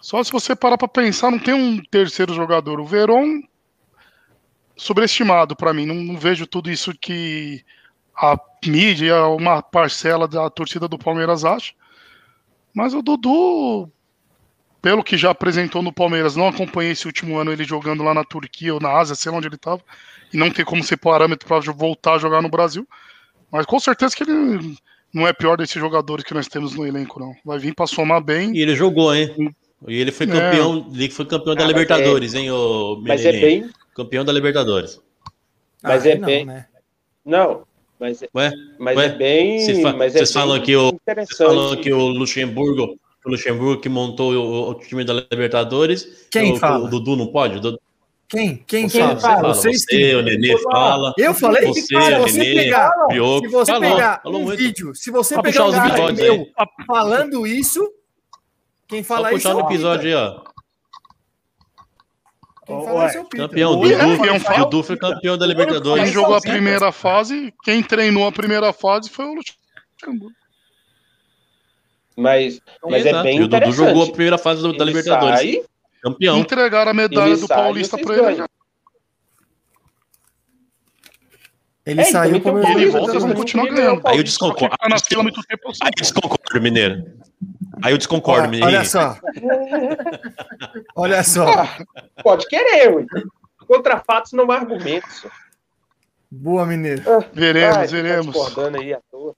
[0.00, 2.80] Só se você parar pra pensar, não tem um terceiro jogador.
[2.80, 3.40] O Veron,
[4.76, 5.86] sobreestimado pra mim.
[5.86, 7.64] Não, não vejo tudo isso que
[8.16, 8.36] a
[8.66, 11.72] mídia, uma parcela da torcida do Palmeiras acha.
[12.74, 13.90] Mas o Dudu,
[14.80, 18.24] pelo que já apresentou no Palmeiras, não acompanhei esse último ano ele jogando lá na
[18.24, 19.82] Turquia ou na Ásia, sei lá onde ele estava,
[20.32, 22.86] e não tem como ser parâmetro para voltar a jogar no Brasil.
[23.50, 24.76] Mas com certeza que ele
[25.12, 27.34] não é pior desses jogadores que nós temos no elenco, não.
[27.44, 28.54] Vai vir para somar bem.
[28.56, 29.54] E ele jogou, hein?
[29.86, 30.30] E ele foi É.
[30.30, 33.70] campeão, ele foi campeão da Ah, Libertadores, hein, ô Mas é bem.
[33.94, 35.00] Campeão da Libertadores.
[35.82, 36.66] Mas Ah, é não, bem- né?
[37.24, 37.64] Não,
[38.00, 38.52] mas, é- Ué?
[38.78, 39.04] mas Ué?
[39.06, 39.58] é bem.
[39.60, 40.92] Vocês fa- mas é vocês falam que o-
[41.36, 46.56] falam que o Luxemburgo, o Luxemburgo que montou o, o time da Libertadores, Quem o,
[46.56, 46.86] fala?
[46.86, 47.56] o Dudu não pode?
[47.58, 47.80] O Dudu-
[48.32, 48.56] Quem?
[48.66, 49.20] Quem, Quem fala?
[49.20, 49.48] fala?
[49.54, 51.12] Vocês Você, o Nenê fala.
[51.18, 51.66] Eu falei?
[51.66, 53.46] Você, se você Nenê, pegar, Pioco.
[53.46, 54.56] se você Falou, pegar falou um muito.
[54.58, 56.54] vídeo, se você pegar um puxar os vídeo episódios meu
[56.86, 57.92] falando isso,
[58.88, 60.40] quem fala Pode isso puxar é no o episódio aí, ó.
[62.64, 63.24] Quem fala Ué, isso é o.
[63.26, 63.96] Campeão Dudu.
[63.98, 66.10] campeão foi campeão da Quem Libertadores.
[66.10, 70.34] jogou a primeira fase, quem treinou a primeira fase foi o Luxemburgo.
[72.16, 73.76] Mas, mas é bem E o Dudu interessante.
[73.76, 75.38] jogou a primeira fase da Libertadores.
[75.40, 75.62] sai,
[76.02, 76.38] Campeão.
[76.38, 78.36] Entregaram a medalha Ele do Paulista pra ele.
[78.36, 78.48] já.
[81.84, 84.02] Ele É, saiu tem como Ele volta, vão não continuar ganhando.
[84.06, 84.72] Aí eu desconcordo.
[84.74, 86.00] ficar na fila muito tempo o São Aí Paulo.
[86.00, 87.12] desconcordo, Mineiro.
[87.82, 88.76] Aí eu desconcordo, Olha, Mineiro.
[88.76, 89.16] olha só.
[90.94, 91.46] Olha só.
[92.22, 93.06] Pode querer, ué.
[93.66, 95.26] Contra fatos não há argumentos.
[96.30, 97.02] Boa, Mineiro.
[97.32, 98.26] Veremos, Ai, tá veremos.
[98.26, 99.34] discordando aí à toa.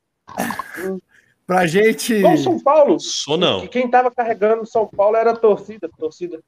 [1.46, 2.14] Pra gente.
[2.24, 3.60] O São Paulo, Sou não.
[3.62, 5.86] que quem tava carregando o São Paulo era a torcida.
[5.92, 6.40] A torcida,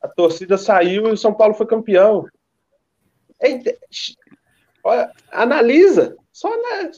[0.00, 2.26] a torcida saiu e o São Paulo foi campeão.
[3.42, 3.60] É
[4.82, 6.16] Olha, analisa.
[6.32, 6.90] Só ana-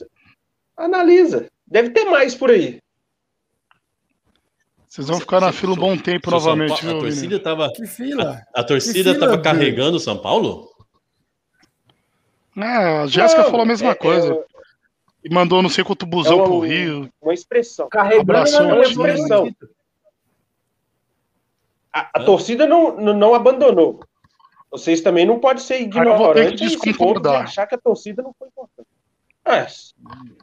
[0.77, 1.47] analisa.
[1.67, 2.79] Deve ter mais por aí.
[4.87, 7.71] Vocês vão ficar na fila um bom tempo São novamente, Paulo- viu, A torcida tava,
[7.73, 8.41] Que fila.
[8.53, 10.69] a torcida Que fila, tava carregando o São Paulo?
[12.57, 12.63] É,
[12.99, 14.45] a Jéssica falou a mesma é- coisa.
[15.23, 17.09] É- E mandou não sei quanto É busão uma, pro Rio.
[17.21, 17.87] uma expressão.
[17.89, 19.55] Carregando Abração, não uma expressão.
[21.93, 23.99] A, a torcida não, não, abandonou.
[24.71, 27.43] Vocês também não podem ser ignorantes desconcordar.
[27.43, 28.87] achar que a torcida não foi importante.
[29.43, 29.65] É,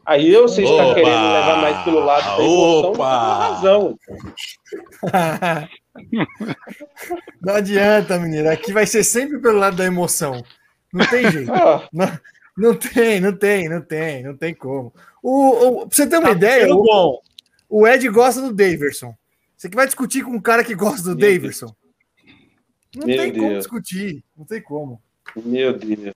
[0.05, 0.95] aí vocês estão Opa!
[0.97, 3.39] querendo levar mais pelo lado da emoção, Opa!
[3.39, 3.99] tem razão.
[7.41, 8.51] Não adianta, menino.
[8.51, 10.43] Aqui vai ser sempre pelo lado da emoção.
[10.93, 11.53] Não tem jeito.
[11.53, 12.07] Ah, Não,
[12.59, 14.93] não tem, não tem, não tem, não tem como.
[15.23, 15.51] O,
[15.83, 17.23] o- pra você ter uma ideia, Tudo o, bom.
[17.69, 19.15] o Ed gosta do Daverson.
[19.57, 21.75] Você que vai discutir com um cara que gosta do Meu Daverson.
[22.97, 23.59] Não Meu tem como Deus.
[23.59, 24.25] discutir.
[24.37, 25.03] Não tem como.
[25.37, 26.15] meu Deus.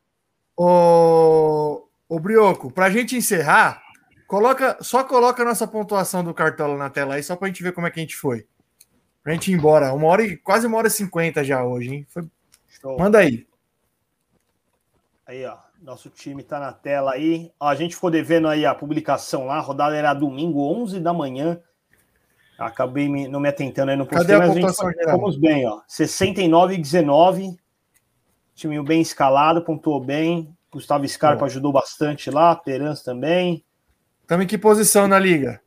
[0.56, 3.82] Ô, ô Brioco, pra gente encerrar,
[4.26, 7.72] coloca, só coloca a nossa pontuação do Cartola na tela aí, só pra gente ver
[7.72, 8.46] como é que a gente foi.
[9.22, 9.92] Pra gente ir embora.
[9.92, 12.06] Uma hora e quase uma hora e cinquenta já hoje, hein?
[12.10, 12.28] Foi-.
[12.98, 13.46] Manda aí.
[15.26, 15.56] Aí, ó.
[15.82, 17.50] Nosso time tá na tela aí.
[17.60, 19.56] A gente ficou devendo aí a publicação lá.
[19.56, 21.58] A rodada era domingo, 11 da manhã.
[22.56, 24.54] Acabei me- não me atentando aí no Cadê postei, a mas a
[24.92, 25.80] gente fomos bem, ó.
[25.88, 27.56] 69 e 19.
[28.54, 30.56] Time bem escalado, pontuou bem.
[30.70, 31.46] Gustavo Scarpa Bom.
[31.46, 32.54] ajudou bastante lá.
[32.54, 33.64] Terans também.
[34.22, 35.60] Estamos em que posição na liga?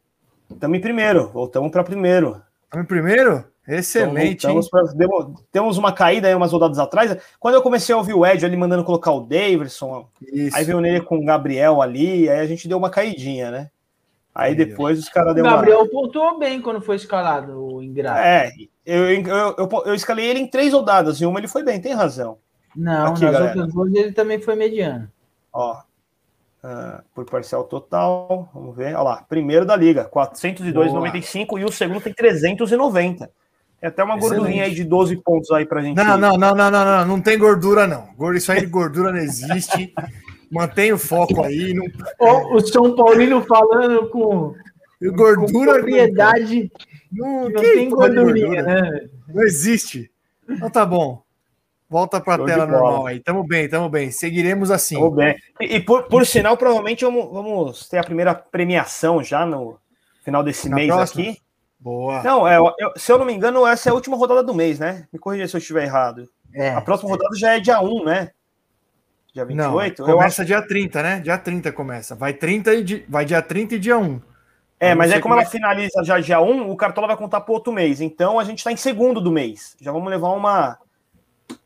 [0.50, 1.28] Estamos em primeiro.
[1.30, 2.42] Voltamos para primeiro.
[2.64, 3.44] Estamos em primeiro?
[3.68, 4.60] Excelente, Então, hein?
[4.62, 7.18] voltamos pra- temos uma caída aí umas rodadas atrás.
[7.40, 10.56] Quando eu comecei a ouvir o Ed ali mandando colocar o Daverson, Isso.
[10.56, 13.70] Aí veio nele com o Gabriel ali, aí a gente deu uma caidinha, né?
[14.34, 15.56] Aí depois os caras O deu uma.
[15.56, 18.20] Gabriel pontuou bem quando foi escalado, o Ingrato.
[18.20, 18.52] É,
[18.86, 21.94] eu, eu, eu, eu escalei ele em três rodadas, em uma ele foi bem, tem
[21.94, 22.38] razão.
[22.76, 23.46] Não, Aqui, nas galera.
[23.58, 25.10] outras duas ele também foi mediano.
[25.54, 25.78] Ó,
[26.62, 28.88] ah, por parcial total, vamos ver.
[28.94, 33.32] Olha lá, primeiro da liga, 402,95 e o segundo tem 390.
[33.86, 34.38] Tem até uma Excelente.
[34.38, 35.96] gordurinha aí de 12 pontos aí pra gente.
[35.96, 38.10] Não, não, não, não, não, não, não tem gordura, não.
[38.34, 39.94] Isso aí de gordura não existe.
[40.52, 41.72] Mantém o foco aí.
[41.72, 41.86] Não...
[42.20, 44.56] Ó, o São Paulino falando com,
[45.00, 46.72] com Gordura propriedade,
[47.12, 48.82] não, não que tem gordurinha, gordura?
[48.82, 49.10] né?
[49.32, 50.10] Não existe.
[50.50, 51.22] Então tá bom.
[51.88, 53.20] Volta pra Show de tela normal aí.
[53.20, 54.10] Tamo bem, tamo bem.
[54.10, 54.96] Seguiremos assim.
[54.96, 55.36] Tamo bem.
[55.62, 59.78] E, e por, por sinal, provavelmente vamos, vamos ter a primeira premiação já no
[60.24, 61.22] final desse Na mês próxima?
[61.22, 61.45] aqui.
[61.86, 62.24] Boa.
[62.24, 64.80] Não, é, eu- se eu não me engano, essa é a última rodada do mês,
[64.80, 65.08] né?
[65.14, 66.28] Me corrija se eu estiver errado.
[66.52, 66.72] É.
[66.72, 68.32] A próxima rodada já é dia 1, né?
[69.32, 70.02] Dia Não, 28?
[70.02, 70.48] eu começa acho.
[70.48, 71.20] dia 30, né?
[71.20, 72.16] Dia 30 começa.
[72.16, 74.20] Vai 30 e di- vai dia 30 e dia 1.
[74.80, 77.42] É, mas não é sei como ela finaliza já dia 1, o Cartola vai contar
[77.42, 78.02] pro outro mês.
[78.02, 79.76] Então a gente tá em segundo do mês.
[79.80, 80.80] Já vamos levar uma,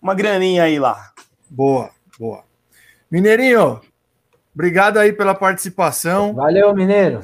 [0.01, 1.11] uma graninha aí lá.
[1.49, 2.43] Boa, boa.
[3.09, 3.79] Mineirinho,
[4.53, 6.33] obrigado aí pela participação.
[6.35, 7.21] Valeu, Mineiro.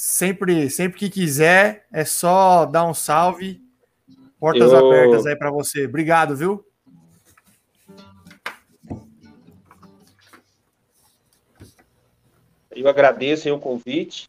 [0.00, 3.60] Sempre, sempre que quiser, é só dar um salve.
[4.38, 5.86] Portas Eu- abertas aí para você.
[5.86, 6.64] Obrigado, viu?
[12.70, 14.28] Eu agradeço aí o convite.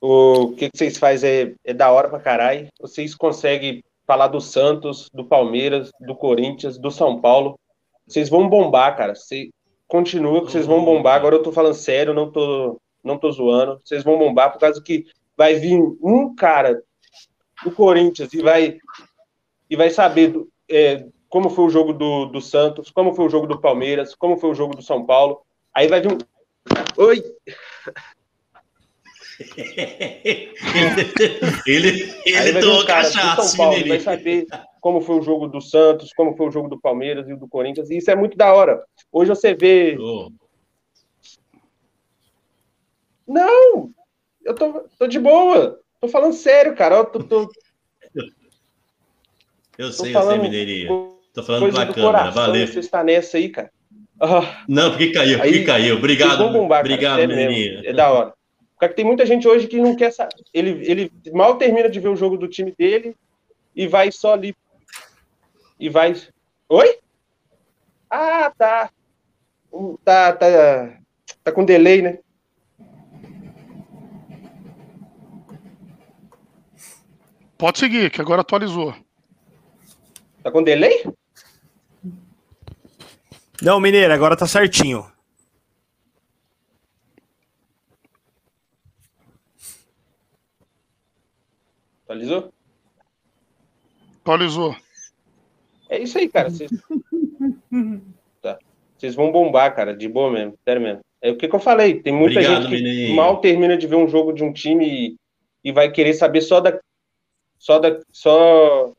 [0.00, 2.68] O que, que vocês fazem é, é da hora pra caralho.
[2.80, 7.60] Vocês conseguem falar do Santos, do Palmeiras, do Corinthians, do São Paulo.
[8.06, 9.14] Vocês vão bombar, cara.
[9.14, 9.50] Você
[9.86, 11.14] continua que vocês vão bombar.
[11.14, 13.80] Agora eu tô falando sério, não tô, não tô zoando.
[13.84, 15.04] Vocês vão bombar por causa que
[15.36, 16.82] vai vir um cara
[17.64, 18.78] do Corinthians e vai
[19.68, 23.28] e vai saber do- é, como foi o jogo do, do Santos, como foi o
[23.28, 25.40] jogo do Palmeiras, como foi o jogo do São Paulo.
[25.74, 26.18] Aí vai vir um.
[26.96, 27.22] Oi!
[31.66, 34.46] ele ele tomou um cara do cachaça, São Paulo, vai saber
[34.80, 37.48] como foi o jogo do Santos, como foi o jogo do Palmeiras e o do
[37.48, 38.82] Corinthians, e isso é muito da hora.
[39.12, 39.96] Hoje você vê.
[39.98, 40.30] Ô,
[43.28, 43.90] Não!
[44.42, 45.78] Eu tô, tô de boa.
[46.00, 46.96] Tô falando sério, cara.
[46.98, 47.50] Eu tô, tô-
[49.76, 51.16] eu sei, eu sei, falando Mineirinho.
[51.32, 52.32] Tô falando pra câmera, coração.
[52.46, 52.66] valeu.
[52.66, 53.70] Você está nessa aí, cara.
[54.20, 55.96] Ah, Não, porque caiu, porque Aí, caiu.
[55.96, 57.20] Obrigado, bombar, obrigado.
[57.20, 57.86] Mineirinho.
[57.86, 58.34] É da hora.
[58.78, 60.34] Porque tem muita gente hoje que não quer saber.
[60.52, 63.14] Ele, ele mal termina de ver o jogo do time dele
[63.74, 64.54] e vai só ali.
[65.78, 66.14] E vai.
[66.68, 66.98] Oi?
[68.10, 68.90] Ah, tá.
[69.72, 70.98] Hum, Tá, tá.
[71.44, 72.18] Tá com delay, né?
[77.58, 78.94] Pode seguir, que agora atualizou.
[80.44, 81.04] Tá com delay?
[83.60, 85.04] Não, Mineiro, agora tá certinho.
[92.04, 92.52] Atualizou?
[94.20, 94.76] Atualizou.
[95.88, 96.50] É isso aí, cara.
[96.50, 96.70] Vocês
[98.40, 98.58] tá.
[98.96, 101.00] Vocês vão bombar, cara, de boa mesmo, sério mesmo.
[101.20, 102.00] É o que, que eu falei.
[102.00, 103.16] Tem muita Obrigado, gente que menino.
[103.16, 105.16] mal termina de ver um jogo de um time e,
[105.64, 106.78] e vai querer saber só da.
[107.58, 108.00] Só da.
[108.12, 108.92] Só.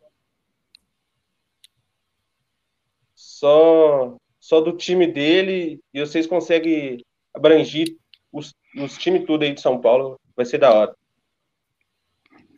[3.15, 4.17] Só.
[4.39, 7.95] Só do time dele e vocês conseguem abranger
[8.31, 10.19] os, os times tudo aí de São Paulo.
[10.35, 10.95] Vai ser da hora.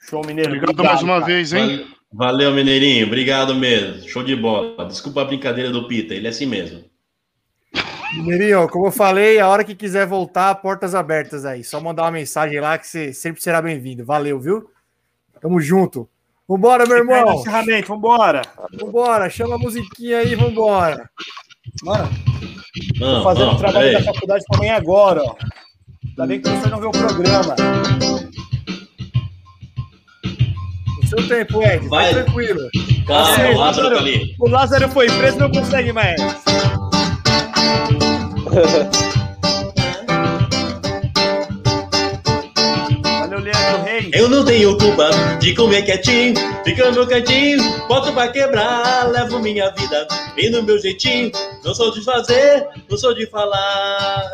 [0.10, 0.56] Show, Mineiro.
[0.56, 1.26] Obrigado, mais uma cara.
[1.26, 1.68] vez, hein?
[1.68, 3.06] Valeu, valeu, Mineirinho.
[3.06, 4.08] Obrigado mesmo.
[4.08, 4.86] Show de bola.
[4.86, 6.84] Desculpa a brincadeira do Pita, ele é assim mesmo.
[8.14, 11.64] Mineirinho, como eu falei, a hora que quiser voltar, portas abertas aí.
[11.64, 14.04] Só mandar uma mensagem lá que você sempre será bem-vindo.
[14.04, 14.70] Valeu, viu?
[15.42, 16.08] Tamo junto.
[16.48, 17.34] Vambora, meu irmão.
[17.36, 18.42] encerramento, vambora.
[18.80, 19.30] Vambora.
[19.30, 21.10] Chama a musiquinha aí, vambora.
[21.84, 22.10] Mano,
[23.00, 24.06] Não, tô fazendo não, o trabalho peraí.
[24.06, 25.36] da faculdade amanhã agora, ó.
[26.10, 27.56] Ainda bem que você não vê o programa.
[31.02, 31.88] No seu tempo, Ed.
[31.88, 32.24] Vai, Vai.
[32.24, 32.60] tranquilo.
[33.08, 33.90] Calma, Você, o Lázaro Lázaro.
[33.96, 34.36] tá ali.
[34.40, 36.20] O Lázaro foi preso não consegue mais.
[44.14, 45.10] Eu não tenho culpa
[45.40, 46.34] de comer quietinho,
[46.64, 51.32] fica no cantinho, boto pra quebrar, levo minha vida bem no meu jeitinho.
[51.64, 54.30] Não sou de fazer, não sou de falar.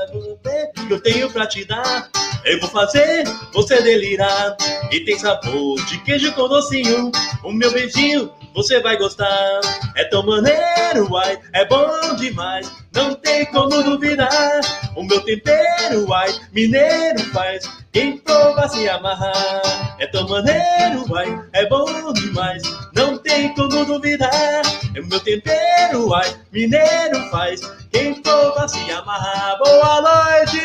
[0.89, 2.09] Eu tenho pra te dar,
[2.45, 3.23] eu vou fazer
[3.53, 4.55] você delirar.
[4.91, 7.11] E tem sabor de queijo com docinho,
[7.43, 9.59] o meu beijinho você vai gostar.
[9.95, 14.61] É tão maneiro, ai, é bom demais, não tem como duvidar.
[14.95, 17.69] O meu tempero, ai, mineiro faz.
[17.97, 22.61] Quem prova se amarrar é tão maneiro, ai, é bom demais,
[22.93, 24.61] não tem como duvidar.
[24.93, 27.59] É o meu tempero, ai, mineiro faz.
[27.91, 29.57] Quem prova se amarrar.
[29.57, 30.61] Boa noite!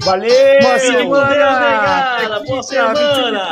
[0.00, 0.60] Valeu!
[0.62, 1.04] Boa semana!
[1.04, 3.40] Boa Quinta, 21 semana!